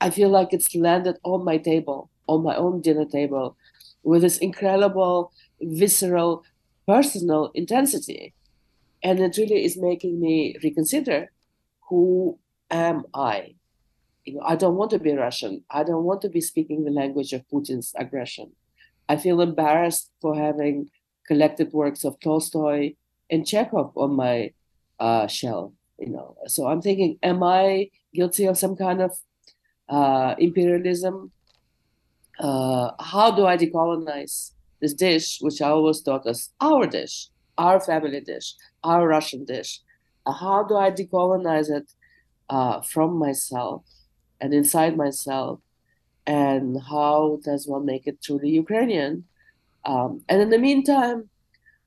I 0.00 0.10
feel 0.10 0.28
like 0.28 0.52
it's 0.52 0.74
landed 0.74 1.16
on 1.24 1.44
my 1.44 1.58
table, 1.58 2.10
on 2.26 2.42
my 2.42 2.56
own 2.56 2.80
dinner 2.80 3.04
table, 3.04 3.56
with 4.02 4.22
this 4.22 4.38
incredible, 4.38 5.32
visceral, 5.60 6.44
personal 6.86 7.50
intensity. 7.54 8.34
And 9.02 9.20
it 9.20 9.36
really 9.36 9.64
is 9.64 9.76
making 9.76 10.20
me 10.20 10.56
reconsider 10.62 11.30
who 11.88 12.38
am 12.70 13.04
I? 13.14 13.54
You 14.24 14.34
know, 14.34 14.42
I 14.44 14.56
don't 14.56 14.76
want 14.76 14.90
to 14.92 14.98
be 14.98 15.12
Russian. 15.12 15.64
I 15.70 15.84
don't 15.84 16.04
want 16.04 16.22
to 16.22 16.28
be 16.28 16.40
speaking 16.40 16.84
the 16.84 16.90
language 16.90 17.32
of 17.32 17.46
Putin's 17.52 17.92
aggression. 17.96 18.52
I 19.08 19.16
feel 19.16 19.40
embarrassed 19.40 20.10
for 20.20 20.34
having 20.34 20.88
collected 21.26 21.72
works 21.72 22.04
of 22.04 22.18
Tolstoy 22.20 22.94
and 23.30 23.46
Chekhov 23.46 23.92
on 23.96 24.14
my 24.16 24.52
uh, 24.98 25.26
shelf. 25.26 25.72
You 25.98 26.08
know, 26.08 26.36
so 26.46 26.66
I'm 26.66 26.82
thinking, 26.82 27.18
am 27.22 27.42
I 27.42 27.90
guilty 28.12 28.46
of 28.46 28.58
some 28.58 28.76
kind 28.76 29.00
of 29.02 29.12
uh, 29.88 30.34
imperialism? 30.38 31.30
Uh, 32.38 32.90
how 33.00 33.30
do 33.30 33.46
I 33.46 33.56
decolonize 33.56 34.52
this 34.80 34.94
dish, 34.94 35.38
which 35.40 35.60
I 35.60 35.68
always 35.68 36.00
thought 36.00 36.24
was 36.24 36.50
our 36.60 36.86
dish, 36.86 37.28
our 37.58 37.80
family 37.80 38.20
dish, 38.20 38.54
our 38.82 39.06
Russian 39.06 39.44
dish? 39.44 39.80
Uh, 40.26 40.32
how 40.32 40.64
do 40.64 40.76
I 40.76 40.90
decolonize 40.90 41.70
it 41.70 41.90
uh, 42.50 42.80
from 42.80 43.16
myself 43.18 43.84
and 44.40 44.52
inside 44.52 44.96
myself? 44.96 45.60
And 46.26 46.80
how 46.90 47.38
does 47.44 47.68
one 47.68 47.84
make 47.84 48.06
it 48.06 48.22
truly 48.22 48.50
Ukrainian? 48.50 49.24
Um, 49.84 50.22
and 50.28 50.40
in 50.40 50.50
the 50.50 50.58
meantime, 50.58 51.28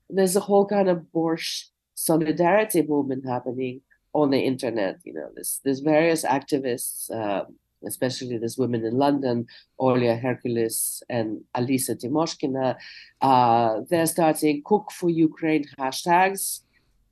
there's 0.08 0.36
a 0.36 0.40
whole 0.40 0.66
kind 0.66 0.88
of 0.88 1.06
borscht 1.14 1.70
solidarity 1.94 2.82
movement 2.82 3.26
happening 3.26 3.80
on 4.12 4.30
the 4.30 4.40
internet. 4.40 4.98
You 5.04 5.14
know, 5.14 5.28
there's 5.34 5.60
there's 5.64 5.80
various 5.80 6.24
activists, 6.24 7.10
uh, 7.10 7.44
especially 7.86 8.38
there's 8.38 8.58
women 8.58 8.84
in 8.84 8.96
London, 8.96 9.46
Olia 9.80 10.20
Hercules 10.20 11.02
and 11.08 11.42
Alisa 11.54 11.94
Timoshkina. 11.96 12.76
Uh, 13.20 13.80
they're 13.88 14.06
starting 14.06 14.62
Cook 14.64 14.90
for 14.92 15.10
Ukraine 15.10 15.64
hashtags, 15.78 16.60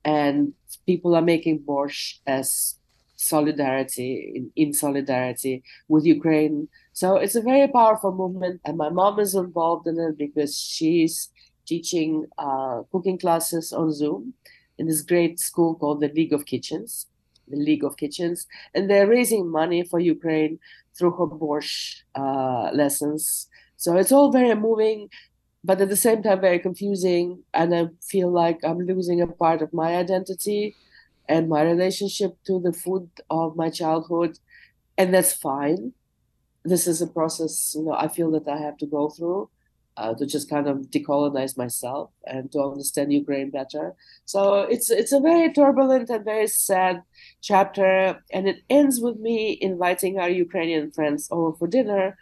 and 0.03 0.53
people 0.85 1.15
are 1.15 1.21
making 1.21 1.59
borscht 1.59 2.19
as 2.27 2.75
solidarity 3.15 4.31
in, 4.35 4.51
in 4.55 4.73
solidarity 4.73 5.63
with 5.87 6.05
Ukraine. 6.05 6.67
So 6.93 7.17
it's 7.17 7.35
a 7.35 7.41
very 7.41 7.67
powerful 7.67 8.13
movement, 8.13 8.61
and 8.65 8.77
my 8.77 8.89
mom 8.89 9.19
is 9.19 9.35
involved 9.35 9.87
in 9.87 9.99
it 9.99 10.17
because 10.17 10.57
she's 10.59 11.29
teaching 11.65 12.25
uh, 12.37 12.83
cooking 12.91 13.17
classes 13.17 13.73
on 13.73 13.91
Zoom 13.91 14.33
in 14.77 14.87
this 14.87 15.01
great 15.01 15.39
school 15.39 15.75
called 15.75 15.99
the 16.01 16.09
League 16.09 16.33
of 16.33 16.45
Kitchens, 16.45 17.07
the 17.47 17.57
League 17.57 17.83
of 17.83 17.97
Kitchens, 17.97 18.47
and 18.73 18.89
they're 18.89 19.07
raising 19.07 19.49
money 19.49 19.83
for 19.83 19.99
Ukraine 19.99 20.59
through 20.97 21.11
her 21.11 21.27
borscht 21.27 22.03
uh, 22.15 22.71
lessons. 22.73 23.47
So 23.77 23.97
it's 23.97 24.11
all 24.11 24.31
very 24.31 24.55
moving, 24.55 25.09
but 25.63 25.81
at 25.81 25.89
the 25.89 25.95
same 25.95 26.23
time 26.23 26.41
very 26.41 26.59
confusing, 26.59 27.43
and 27.53 27.73
I 27.73 27.87
feel 28.01 28.31
like 28.31 28.59
I'm 28.63 28.79
losing 28.79 29.21
a 29.21 29.27
part 29.27 29.61
of 29.61 29.73
my 29.73 29.95
identity 29.95 30.75
and 31.29 31.49
my 31.49 31.61
relationship 31.61 32.37
to 32.47 32.59
the 32.59 32.73
food 32.73 33.09
of 33.29 33.55
my 33.55 33.69
childhood, 33.69 34.39
and 34.97 35.13
that's 35.13 35.33
fine. 35.33 35.93
This 36.63 36.87
is 36.87 37.01
a 37.01 37.07
process, 37.07 37.75
you 37.77 37.83
know, 37.85 37.93
I 37.93 38.07
feel 38.07 38.31
that 38.31 38.47
I 38.47 38.57
have 38.57 38.77
to 38.77 38.85
go 38.85 39.09
through 39.09 39.49
uh, 39.97 40.13
to 40.13 40.25
just 40.25 40.49
kind 40.49 40.67
of 40.67 40.77
decolonize 40.91 41.57
myself 41.57 42.11
and 42.25 42.51
to 42.51 42.61
understand 42.61 43.11
Ukraine 43.11 43.49
better. 43.49 43.95
So 44.25 44.61
it's 44.61 44.89
it's 44.89 45.11
a 45.11 45.19
very 45.19 45.51
turbulent 45.51 46.09
and 46.09 46.23
very 46.23 46.47
sad 46.47 47.03
chapter, 47.41 48.21
and 48.31 48.47
it 48.47 48.59
ends 48.69 49.01
with 49.01 49.17
me 49.19 49.57
inviting 49.59 50.19
our 50.19 50.29
Ukrainian 50.29 50.91
friends 50.91 51.27
over 51.31 51.57
for 51.57 51.67
dinner. 51.67 52.17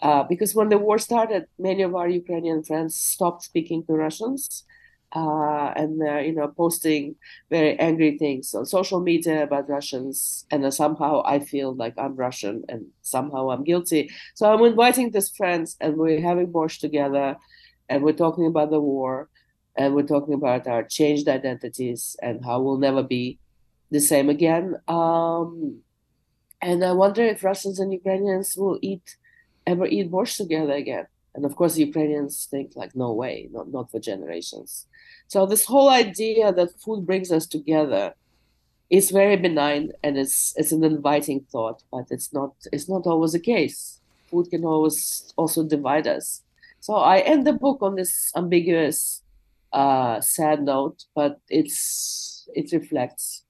Uh, 0.00 0.24
because 0.24 0.52
when 0.52 0.68
the 0.68 0.78
war 0.78 0.98
started, 0.98 1.46
many 1.58 1.82
of 1.82 1.94
our 1.94 2.08
Ukrainian 2.08 2.64
friends 2.64 2.96
stopped 2.96 3.44
speaking 3.44 3.84
to 3.84 3.92
Russians 3.92 4.64
uh, 5.14 5.72
and 5.76 6.00
uh, 6.02 6.18
you 6.18 6.32
know 6.32 6.48
posting 6.48 7.16
very 7.50 7.78
angry 7.78 8.16
things 8.16 8.54
on 8.54 8.64
social 8.64 9.00
media 9.00 9.42
about 9.42 9.68
Russians, 9.68 10.46
and 10.50 10.64
uh, 10.64 10.70
somehow 10.70 11.22
I 11.24 11.38
feel 11.38 11.74
like 11.74 11.94
I'm 11.98 12.16
Russian, 12.16 12.64
and 12.68 12.86
somehow 13.02 13.50
I'm 13.50 13.64
guilty. 13.64 14.10
So 14.34 14.52
I'm 14.52 14.64
inviting 14.64 15.10
these 15.10 15.28
friends, 15.28 15.76
and 15.80 15.96
we're 15.96 16.20
having 16.20 16.52
borscht 16.52 16.80
together, 16.80 17.36
and 17.88 18.02
we're 18.02 18.12
talking 18.12 18.46
about 18.46 18.70
the 18.70 18.80
war, 18.80 19.28
and 19.76 19.94
we're 19.94 20.06
talking 20.06 20.34
about 20.34 20.66
our 20.66 20.82
changed 20.82 21.28
identities 21.28 22.16
and 22.22 22.44
how 22.44 22.60
we'll 22.60 22.78
never 22.78 23.02
be 23.02 23.38
the 23.90 24.00
same 24.00 24.30
again. 24.30 24.76
Um, 24.88 25.80
and 26.62 26.84
I 26.84 26.92
wonder 26.92 27.22
if 27.22 27.44
Russians 27.44 27.78
and 27.78 27.92
Ukrainians 27.92 28.56
will 28.56 28.78
eat 28.80 29.16
ever 29.66 29.86
eat 29.86 30.10
borscht 30.10 30.38
together 30.38 30.72
again. 30.72 31.06
And 31.34 31.44
of 31.44 31.56
course, 31.56 31.78
Ukrainians 31.78 32.46
think 32.50 32.72
like, 32.76 32.94
no 32.94 33.12
way, 33.12 33.48
not 33.52 33.68
not 33.70 33.90
for 33.90 34.00
generations. 34.00 34.86
So 35.28 35.46
this 35.46 35.64
whole 35.66 35.88
idea 35.90 36.52
that 36.52 36.80
food 36.84 37.06
brings 37.06 37.32
us 37.32 37.46
together 37.46 38.14
is 38.90 39.10
very 39.10 39.36
benign 39.36 39.92
and 40.02 40.18
it's 40.18 40.52
it's 40.56 40.72
an 40.72 40.84
inviting 40.84 41.40
thought, 41.50 41.82
but 41.90 42.06
it's 42.10 42.32
not 42.32 42.52
it's 42.72 42.88
not 42.88 43.06
always 43.06 43.32
the 43.32 43.40
case. 43.40 44.00
Food 44.30 44.50
can 44.50 44.64
always 44.64 45.32
also 45.36 45.64
divide 45.66 46.06
us. 46.06 46.42
So 46.80 46.94
I 46.96 47.18
end 47.20 47.46
the 47.46 47.52
book 47.52 47.78
on 47.82 47.94
this 47.96 48.32
ambiguous, 48.36 49.22
uh, 49.72 50.20
sad 50.20 50.62
note, 50.62 51.04
but 51.14 51.40
it's 51.48 52.48
it 52.54 52.72
reflects 52.72 53.44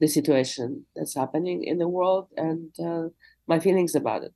the 0.00 0.08
situation 0.08 0.86
that's 0.96 1.14
happening 1.14 1.64
in 1.64 1.78
the 1.78 1.88
world 1.88 2.28
and 2.36 2.70
uh, 2.80 3.08
my 3.46 3.58
feelings 3.58 3.94
about 3.94 4.22
it. 4.24 4.32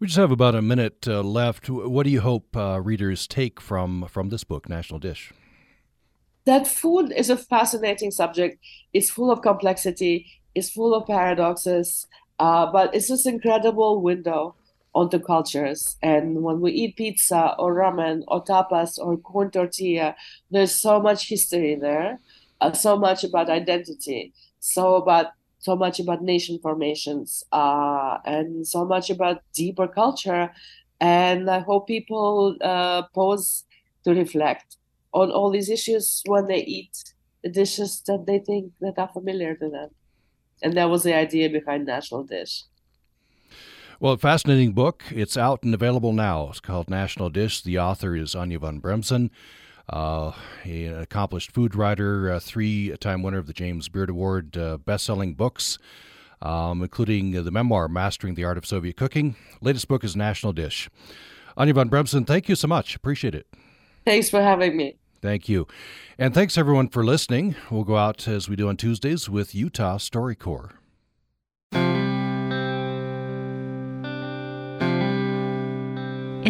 We 0.00 0.06
just 0.06 0.18
have 0.18 0.30
about 0.30 0.54
a 0.54 0.62
minute 0.62 1.06
uh, 1.06 1.20
left. 1.20 1.68
What 1.68 2.04
do 2.04 2.10
you 2.10 2.22
hope 2.22 2.56
uh, 2.56 2.80
readers 2.80 3.26
take 3.26 3.60
from 3.60 4.06
from 4.08 4.30
this 4.30 4.44
book, 4.44 4.66
National 4.66 4.98
Dish? 4.98 5.30
That 6.46 6.66
food 6.66 7.12
is 7.12 7.28
a 7.28 7.36
fascinating 7.36 8.10
subject. 8.10 8.64
It's 8.94 9.10
full 9.10 9.30
of 9.30 9.42
complexity. 9.42 10.26
It's 10.54 10.70
full 10.70 10.94
of 10.94 11.06
paradoxes, 11.06 12.06
uh, 12.38 12.72
but 12.72 12.94
it's 12.94 13.08
this 13.08 13.26
incredible 13.26 14.00
window 14.00 14.54
onto 14.94 15.18
cultures. 15.18 15.98
And 16.02 16.42
when 16.42 16.62
we 16.62 16.72
eat 16.72 16.96
pizza 16.96 17.54
or 17.58 17.74
ramen 17.74 18.22
or 18.26 18.42
tapas 18.42 18.98
or 18.98 19.18
corn 19.18 19.50
tortilla, 19.50 20.16
there's 20.50 20.74
so 20.74 20.98
much 20.98 21.28
history 21.28 21.74
there, 21.74 22.18
uh, 22.62 22.72
so 22.72 22.96
much 22.96 23.22
about 23.22 23.50
identity, 23.50 24.32
so 24.60 24.96
about 24.96 25.26
so 25.60 25.76
much 25.76 26.00
about 26.00 26.22
nation 26.22 26.58
formations 26.60 27.44
uh, 27.52 28.18
and 28.24 28.66
so 28.66 28.84
much 28.84 29.10
about 29.10 29.42
deeper 29.54 29.86
culture. 29.86 30.50
And 31.00 31.48
I 31.48 31.60
hope 31.60 31.86
people 31.86 32.56
uh, 32.60 33.02
pause 33.14 33.64
to 34.04 34.14
reflect 34.14 34.76
on 35.12 35.30
all 35.30 35.50
these 35.50 35.70
issues 35.70 36.22
when 36.26 36.46
they 36.46 36.64
eat 36.64 37.04
the 37.42 37.50
dishes 37.50 38.02
that 38.06 38.24
they 38.26 38.38
think 38.38 38.72
that 38.80 38.98
are 38.98 39.08
familiar 39.08 39.54
to 39.54 39.68
them. 39.68 39.90
And 40.62 40.74
that 40.76 40.90
was 40.90 41.02
the 41.02 41.14
idea 41.14 41.48
behind 41.48 41.86
National 41.86 42.24
Dish. 42.24 42.64
Well, 43.98 44.16
fascinating 44.16 44.72
book. 44.72 45.04
It's 45.10 45.36
out 45.36 45.62
and 45.62 45.74
available 45.74 46.12
now. 46.12 46.48
It's 46.48 46.60
called 46.60 46.88
National 46.88 47.28
Dish. 47.28 47.62
The 47.62 47.78
author 47.78 48.16
is 48.16 48.34
Anya 48.34 48.58
von 48.58 48.80
Bremzen. 48.80 49.30
Uh, 49.90 50.32
an 50.62 51.00
accomplished 51.00 51.50
food 51.50 51.74
writer, 51.74 52.38
three 52.38 52.96
time 53.00 53.22
winner 53.22 53.38
of 53.38 53.48
the 53.48 53.52
James 53.52 53.88
Beard 53.88 54.08
Award, 54.08 54.56
uh, 54.56 54.76
best 54.76 55.04
selling 55.04 55.34
books, 55.34 55.78
um, 56.40 56.80
including 56.80 57.32
the 57.32 57.50
memoir 57.50 57.88
Mastering 57.88 58.34
the 58.34 58.44
Art 58.44 58.56
of 58.56 58.64
Soviet 58.64 58.96
Cooking. 58.96 59.34
Latest 59.60 59.88
book 59.88 60.04
is 60.04 60.14
National 60.14 60.52
Dish. 60.52 60.88
Anya 61.56 61.74
von 61.74 61.90
Bremzen, 61.90 62.24
thank 62.24 62.48
you 62.48 62.54
so 62.54 62.68
much. 62.68 62.94
Appreciate 62.94 63.34
it. 63.34 63.48
Thanks 64.04 64.30
for 64.30 64.40
having 64.40 64.76
me. 64.76 64.96
Thank 65.20 65.48
you. 65.48 65.66
And 66.18 66.32
thanks 66.32 66.56
everyone 66.56 66.88
for 66.88 67.04
listening. 67.04 67.56
We'll 67.70 67.84
go 67.84 67.96
out 67.96 68.26
as 68.28 68.48
we 68.48 68.56
do 68.56 68.68
on 68.68 68.76
Tuesdays 68.76 69.28
with 69.28 69.54
Utah 69.54 69.98
StoryCorps. 69.98 70.79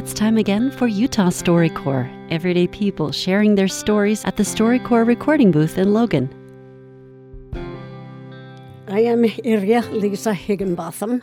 It's 0.01 0.14
time 0.14 0.38
again 0.38 0.70
for 0.70 0.86
Utah 0.86 1.28
StoryCorps, 1.28 2.28
everyday 2.30 2.66
people 2.66 3.12
sharing 3.12 3.55
their 3.55 3.68
stories 3.68 4.24
at 4.24 4.38
the 4.38 4.44
StoryCorps 4.44 5.07
recording 5.07 5.51
booth 5.51 5.76
in 5.76 5.92
Logan. 5.92 6.30
I 8.88 9.01
am 9.01 9.26
Iria 9.44 9.82
Lisa 9.90 10.32
Higginbotham, 10.32 11.22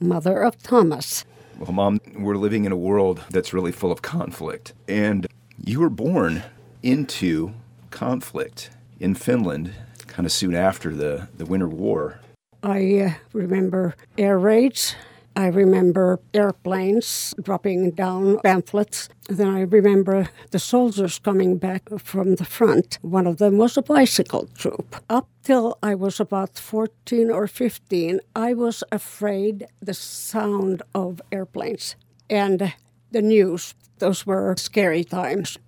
mother 0.00 0.42
of 0.42 0.56
Thomas. 0.62 1.26
Well, 1.58 1.72
Mom, 1.72 2.00
we're 2.16 2.36
living 2.36 2.64
in 2.64 2.72
a 2.72 2.78
world 2.78 3.22
that's 3.28 3.52
really 3.52 3.72
full 3.72 3.92
of 3.92 4.00
conflict. 4.00 4.72
And 4.88 5.26
you 5.62 5.80
were 5.80 5.90
born 5.90 6.44
into 6.82 7.52
conflict 7.90 8.70
in 8.98 9.14
Finland 9.14 9.74
kind 10.06 10.24
of 10.24 10.32
soon 10.32 10.54
after 10.54 10.94
the, 10.94 11.28
the 11.36 11.44
Winter 11.44 11.68
War. 11.68 12.20
I 12.62 13.00
uh, 13.00 13.10
remember 13.34 13.94
air 14.16 14.38
raids. 14.38 14.96
I 15.36 15.46
remember 15.46 16.20
airplanes 16.32 17.34
dropping 17.42 17.92
down 17.92 18.38
pamphlets. 18.40 19.08
Then 19.28 19.48
I 19.48 19.62
remember 19.62 20.28
the 20.50 20.58
soldiers 20.58 21.18
coming 21.18 21.58
back 21.58 21.82
from 21.98 22.36
the 22.36 22.44
front. 22.44 22.98
One 23.02 23.26
of 23.26 23.38
them 23.38 23.58
was 23.58 23.76
a 23.76 23.82
bicycle 23.82 24.48
troop. 24.54 24.96
Up 25.10 25.28
till 25.42 25.78
I 25.82 25.94
was 25.94 26.20
about 26.20 26.58
14 26.58 27.30
or 27.30 27.48
15, 27.48 28.20
I 28.36 28.54
was 28.54 28.84
afraid 28.92 29.66
the 29.80 29.94
sound 29.94 30.82
of 30.94 31.20
airplanes 31.32 31.96
and 32.30 32.72
the 33.10 33.22
news. 33.22 33.74
Those 33.98 34.26
were 34.26 34.54
scary 34.56 35.04
times. 35.04 35.58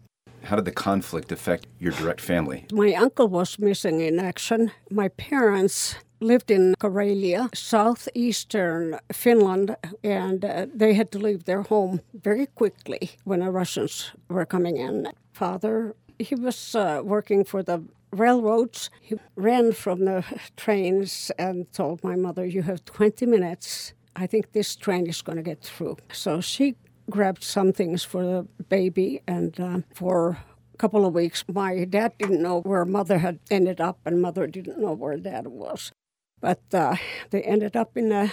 How 0.45 0.55
did 0.55 0.65
the 0.65 0.71
conflict 0.71 1.33
affect 1.33 1.67
your 1.81 1.91
direct 1.93 2.21
family? 2.21 2.67
My 2.73 2.95
uncle 2.95 3.27
was 3.27 3.59
missing 3.59 4.01
in 4.01 4.21
action. 4.21 4.71
My 4.91 5.09
parents 5.09 5.97
lived 6.21 6.51
in 6.51 6.75
Karelia, 6.79 7.55
southeastern 7.55 8.99
Finland, 9.13 9.77
and 10.03 10.45
uh, 10.45 10.67
they 10.75 10.95
had 10.95 11.11
to 11.13 11.19
leave 11.19 11.45
their 11.45 11.63
home 11.63 12.01
very 12.15 12.47
quickly 12.47 13.11
when 13.25 13.41
the 13.41 13.51
Russians 13.51 14.13
were 14.29 14.47
coming 14.47 14.77
in. 14.77 15.09
Father, 15.33 15.95
he 16.19 16.35
was 16.35 16.75
uh, 16.75 17.03
working 17.05 17.45
for 17.45 17.63
the 17.63 17.83
railroads. 18.13 18.91
He 19.01 19.17
ran 19.37 19.73
from 19.73 20.05
the 20.05 20.25
trains 20.57 21.31
and 21.39 21.71
told 21.73 22.03
my 22.03 22.17
mother, 22.17 22.47
You 22.47 22.63
have 22.63 22.85
20 22.85 23.27
minutes. 23.27 23.93
I 24.15 24.27
think 24.27 24.53
this 24.53 24.75
train 24.77 25.07
is 25.07 25.21
going 25.23 25.37
to 25.37 25.43
get 25.43 25.61
through. 25.61 25.99
So 26.11 26.41
she 26.41 26.77
grabbed 27.11 27.45
some 27.45 27.73
things 27.73 28.03
for 28.03 28.25
the 28.25 28.47
baby 28.69 29.23
and 29.27 29.61
uh, 29.61 29.79
for 29.95 30.39
a 30.73 30.77
couple 30.79 31.05
of 31.07 31.15
weeks. 31.15 31.45
My 31.53 31.85
dad 31.85 32.13
didn't 32.19 32.43
know 32.43 32.61
where 32.61 32.85
mother 32.85 33.19
had 33.19 33.39
ended 33.51 33.81
up, 33.81 33.99
and 34.05 34.21
mother 34.21 34.47
didn't 34.47 34.79
know 34.79 34.93
where 34.93 35.17
dad 35.17 35.47
was. 35.47 35.93
But 36.41 36.63
uh, 36.73 36.97
they 37.31 37.43
ended 37.43 37.77
up 37.77 37.97
in 37.97 38.13
a 38.13 38.31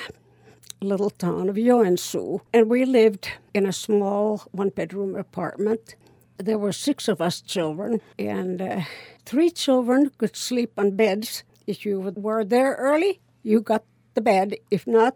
little 0.81 1.09
town 1.09 1.49
of 1.49 1.55
Joensuu. 1.55 2.41
And 2.53 2.69
we 2.69 2.85
lived 2.85 3.29
in 3.53 3.65
a 3.65 3.73
small 3.73 4.43
one 4.51 4.69
bedroom 4.69 5.15
apartment. 5.15 5.95
There 6.37 6.57
were 6.57 6.73
six 6.73 7.07
of 7.07 7.21
us 7.21 7.41
children, 7.41 8.01
and 8.19 8.61
uh, 8.61 8.81
three 9.25 9.49
children 9.49 10.11
could 10.17 10.35
sleep 10.35 10.73
on 10.77 10.95
beds. 10.95 11.43
If 11.67 11.85
you 11.85 11.99
were 12.15 12.43
there 12.43 12.75
early, 12.75 13.21
you 13.43 13.61
got 13.61 13.83
the 14.15 14.21
bed. 14.21 14.55
If 14.69 14.85
not, 14.85 15.15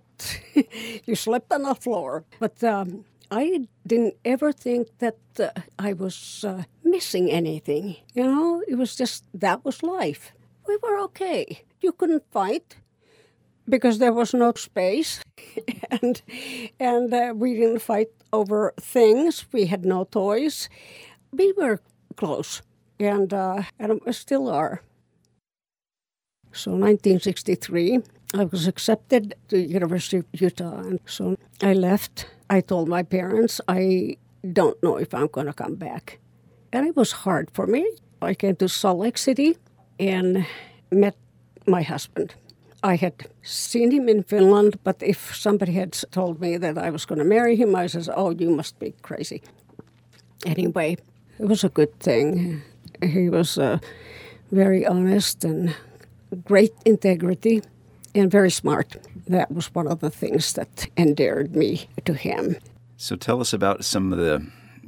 you 1.06 1.16
slept 1.16 1.52
on 1.52 1.64
the 1.64 1.76
floor. 1.76 2.24
But 2.40 2.64
um, 2.64 3.04
I 3.30 3.68
didn't 3.86 4.16
ever 4.24 4.54
think 4.54 4.88
that 5.00 5.18
uh, 5.40 5.50
I 5.78 5.92
was 5.94 6.46
uh, 6.48 6.64
missing 6.84 7.30
anything. 7.30 7.98
You 8.14 8.24
know, 8.24 8.64
it 8.68 8.76
was 8.76 8.96
just 8.96 9.26
that 9.34 9.66
was 9.66 9.84
life. 9.84 10.32
We 10.68 10.78
were 10.82 11.00
okay. 11.06 11.64
You 11.82 11.92
couldn't 11.92 12.24
fight 12.32 12.78
because 13.70 14.00
there 14.00 14.14
was 14.14 14.34
no 14.34 14.54
space, 14.54 15.22
and 15.92 16.22
and 16.80 17.14
uh, 17.14 17.34
we 17.36 17.56
didn't 17.56 17.80
fight 17.80 18.10
over 18.32 18.74
things. 18.80 19.46
We 19.52 19.66
had 19.66 19.86
no 19.86 20.06
toys. 20.06 20.70
We 21.32 21.54
were 21.54 21.82
close, 22.16 22.62
and 23.00 23.34
uh, 23.34 23.64
and 23.80 24.02
still 24.12 24.50
are. 24.50 24.82
So 26.52 26.72
1963, 26.72 28.00
I 28.34 28.46
was 28.46 28.68
accepted 28.68 29.36
to 29.50 29.60
University 29.60 30.18
of 30.18 30.26
Utah, 30.34 30.80
and 30.80 31.00
so 31.06 31.38
I 31.62 31.74
left. 31.74 32.28
I 32.50 32.62
told 32.62 32.88
my 32.88 33.04
parents 33.04 33.62
I 33.68 34.18
don't 34.54 34.82
know 34.82 34.98
if 34.98 35.14
I'm 35.14 35.28
going 35.28 35.48
to 35.48 35.54
come 35.54 35.76
back, 35.76 36.20
and 36.72 36.88
it 36.88 36.96
was 36.96 37.24
hard 37.24 37.52
for 37.52 37.68
me. 37.68 37.86
I 38.22 38.34
came 38.34 38.56
to 38.56 38.68
Salt 38.68 39.00
Lake 39.00 39.18
City 39.18 39.58
and 40.00 40.48
met 40.90 41.16
my 41.68 41.82
husband. 41.82 42.36
I 42.84 42.96
had 42.96 43.14
seen 43.42 43.92
him 43.92 44.10
in 44.10 44.24
Finland, 44.24 44.80
but 44.84 45.02
if 45.02 45.36
somebody 45.36 45.74
had 45.74 45.94
told 46.12 46.40
me 46.40 46.58
that 46.58 46.78
I 46.78 46.90
was 46.90 47.06
going 47.06 47.20
to 47.20 47.26
marry 47.26 47.56
him, 47.56 47.76
I 47.76 47.88
says, 47.88 48.10
"Oh, 48.16 48.32
you 48.32 48.50
must 48.50 48.80
be 48.80 48.94
crazy." 49.02 49.42
Anyway, 50.46 50.98
it 51.40 51.48
was 51.48 51.64
a 51.64 51.70
good 51.70 52.00
thing. 52.00 52.62
He 53.02 53.30
was 53.30 53.58
uh, 53.58 53.80
very 54.52 54.86
honest 54.86 55.44
and 55.44 55.76
great 56.46 56.74
integrity 56.86 57.62
and 58.16 58.32
very 58.32 58.52
smart. 58.52 58.96
That 59.28 59.52
was 59.52 59.74
one 59.76 59.88
of 59.88 60.00
the 60.00 60.10
things 60.10 60.54
that 60.54 60.88
endeared 60.96 61.56
me 61.56 61.88
to 62.06 62.14
him. 62.14 62.56
So 62.98 63.16
tell 63.16 63.42
us 63.42 63.54
about 63.54 63.86
some 63.86 64.14
of 64.14 64.20
the 64.20 64.46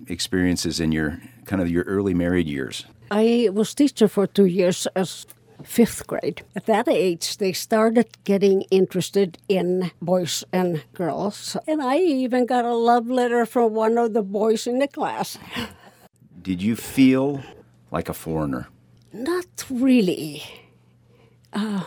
experiences 0.08 0.80
in 0.80 0.92
your 0.92 1.20
kind 1.46 1.62
of 1.62 1.70
your 1.70 1.84
early 1.84 2.14
married 2.14 2.48
years. 2.48 2.86
I 3.12 3.50
was 3.52 3.74
teacher 3.74 4.08
for 4.08 4.28
two 4.28 4.46
years 4.46 4.88
as 4.96 5.26
fifth 5.64 6.08
grade. 6.08 6.44
At 6.56 6.66
that 6.66 6.88
age, 6.88 7.38
they 7.38 7.54
started 7.54 8.08
getting 8.24 8.62
interested 8.72 9.38
in 9.48 9.92
boys 10.02 10.44
and 10.52 10.84
girls. 10.94 11.58
And 11.68 11.82
I 11.82 11.98
even 11.98 12.46
got 12.46 12.66
a 12.66 12.74
love 12.74 13.10
letter 13.10 13.46
from 13.46 13.74
one 13.74 13.98
of 13.98 14.14
the 14.14 14.24
boys 14.24 14.68
in 14.68 14.80
the 14.80 14.88
class. 14.88 15.38
Did 16.42 16.62
you 16.62 16.76
feel 16.76 17.42
like 17.92 18.10
a 18.10 18.14
foreigner? 18.14 18.68
Not 19.12 19.66
really. 19.70 20.44
Uh, 21.52 21.84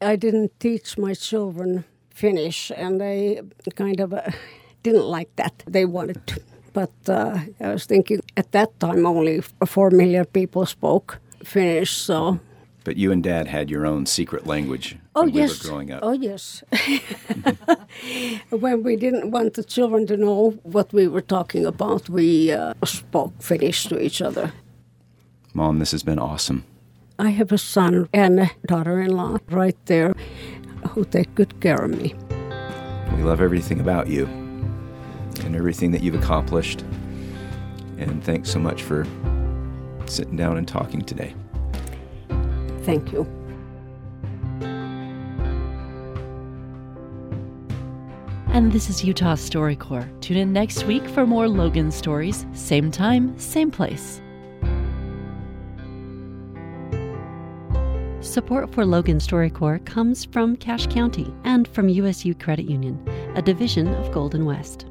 I 0.00 0.16
didn't 0.16 0.58
teach 0.60 0.98
my 0.98 1.14
children 1.14 1.84
Finnish, 2.10 2.72
and 2.76 3.00
they 3.00 3.40
kind 3.74 4.00
of 4.00 4.12
uh, 4.12 4.30
didn't 4.82 5.04
like 5.04 5.34
that. 5.36 5.62
They 5.66 5.84
wanted 5.84 6.26
to. 6.26 6.40
But 6.72 6.92
uh, 7.08 7.38
I 7.60 7.72
was 7.72 7.86
thinking 7.86 8.20
at 8.36 8.52
that 8.52 8.78
time 8.80 9.06
only 9.06 9.40
4 9.40 9.90
million 9.90 10.24
people 10.26 10.66
spoke 10.66 11.18
Finnish, 11.44 11.96
so 11.96 12.38
but 12.86 12.96
you 12.96 13.10
and 13.10 13.20
Dad 13.20 13.48
had 13.48 13.68
your 13.68 13.84
own 13.84 14.06
secret 14.06 14.46
language 14.46 14.96
oh, 15.16 15.24
when 15.24 15.34
yes. 15.34 15.50
we 15.50 15.56
were 15.58 15.70
growing 15.70 15.90
up. 15.90 16.00
Oh, 16.04 16.12
yes. 16.12 16.62
when 18.50 18.84
we 18.84 18.94
didn't 18.94 19.32
want 19.32 19.54
the 19.54 19.64
children 19.64 20.06
to 20.06 20.16
know 20.16 20.50
what 20.62 20.92
we 20.92 21.08
were 21.08 21.20
talking 21.20 21.66
about, 21.66 22.08
we 22.08 22.52
uh, 22.52 22.74
spoke 22.84 23.42
Finnish 23.42 23.88
to 23.88 24.00
each 24.00 24.22
other. 24.22 24.52
Mom, 25.52 25.80
this 25.80 25.90
has 25.90 26.04
been 26.04 26.20
awesome. 26.20 26.64
I 27.18 27.30
have 27.30 27.50
a 27.50 27.58
son 27.58 28.08
and 28.12 28.38
a 28.38 28.50
daughter 28.68 29.00
in 29.00 29.16
law 29.16 29.38
right 29.50 29.76
there 29.86 30.14
who 30.90 31.04
take 31.04 31.34
good 31.34 31.60
care 31.60 31.82
of 31.84 31.90
me. 31.90 32.14
We 33.16 33.24
love 33.24 33.40
everything 33.40 33.80
about 33.80 34.06
you 34.06 34.26
and 35.42 35.56
everything 35.56 35.90
that 35.90 36.04
you've 36.04 36.14
accomplished. 36.14 36.82
And 37.98 38.22
thanks 38.22 38.48
so 38.48 38.60
much 38.60 38.84
for 38.84 39.04
sitting 40.06 40.36
down 40.36 40.56
and 40.56 40.68
talking 40.68 41.02
today. 41.02 41.34
Thank 42.86 43.12
you. 43.12 43.26
And 48.52 48.72
this 48.72 48.88
is 48.88 49.04
Utah 49.04 49.34
StoryCorps. 49.34 50.20
Tune 50.20 50.36
in 50.36 50.52
next 50.52 50.84
week 50.84 51.06
for 51.08 51.26
more 51.26 51.48
Logan 51.48 51.90
stories, 51.90 52.46
same 52.52 52.92
time, 52.92 53.36
same 53.40 53.72
place. 53.72 54.22
Support 58.20 58.72
for 58.72 58.86
Logan 58.86 59.18
StoryCorps 59.18 59.84
comes 59.84 60.24
from 60.24 60.56
Cache 60.56 60.86
County 60.86 61.34
and 61.42 61.66
from 61.66 61.88
USU 61.88 62.36
Credit 62.36 62.70
Union, 62.70 63.02
a 63.34 63.42
division 63.42 63.88
of 63.88 64.12
Goldenwest. 64.12 64.84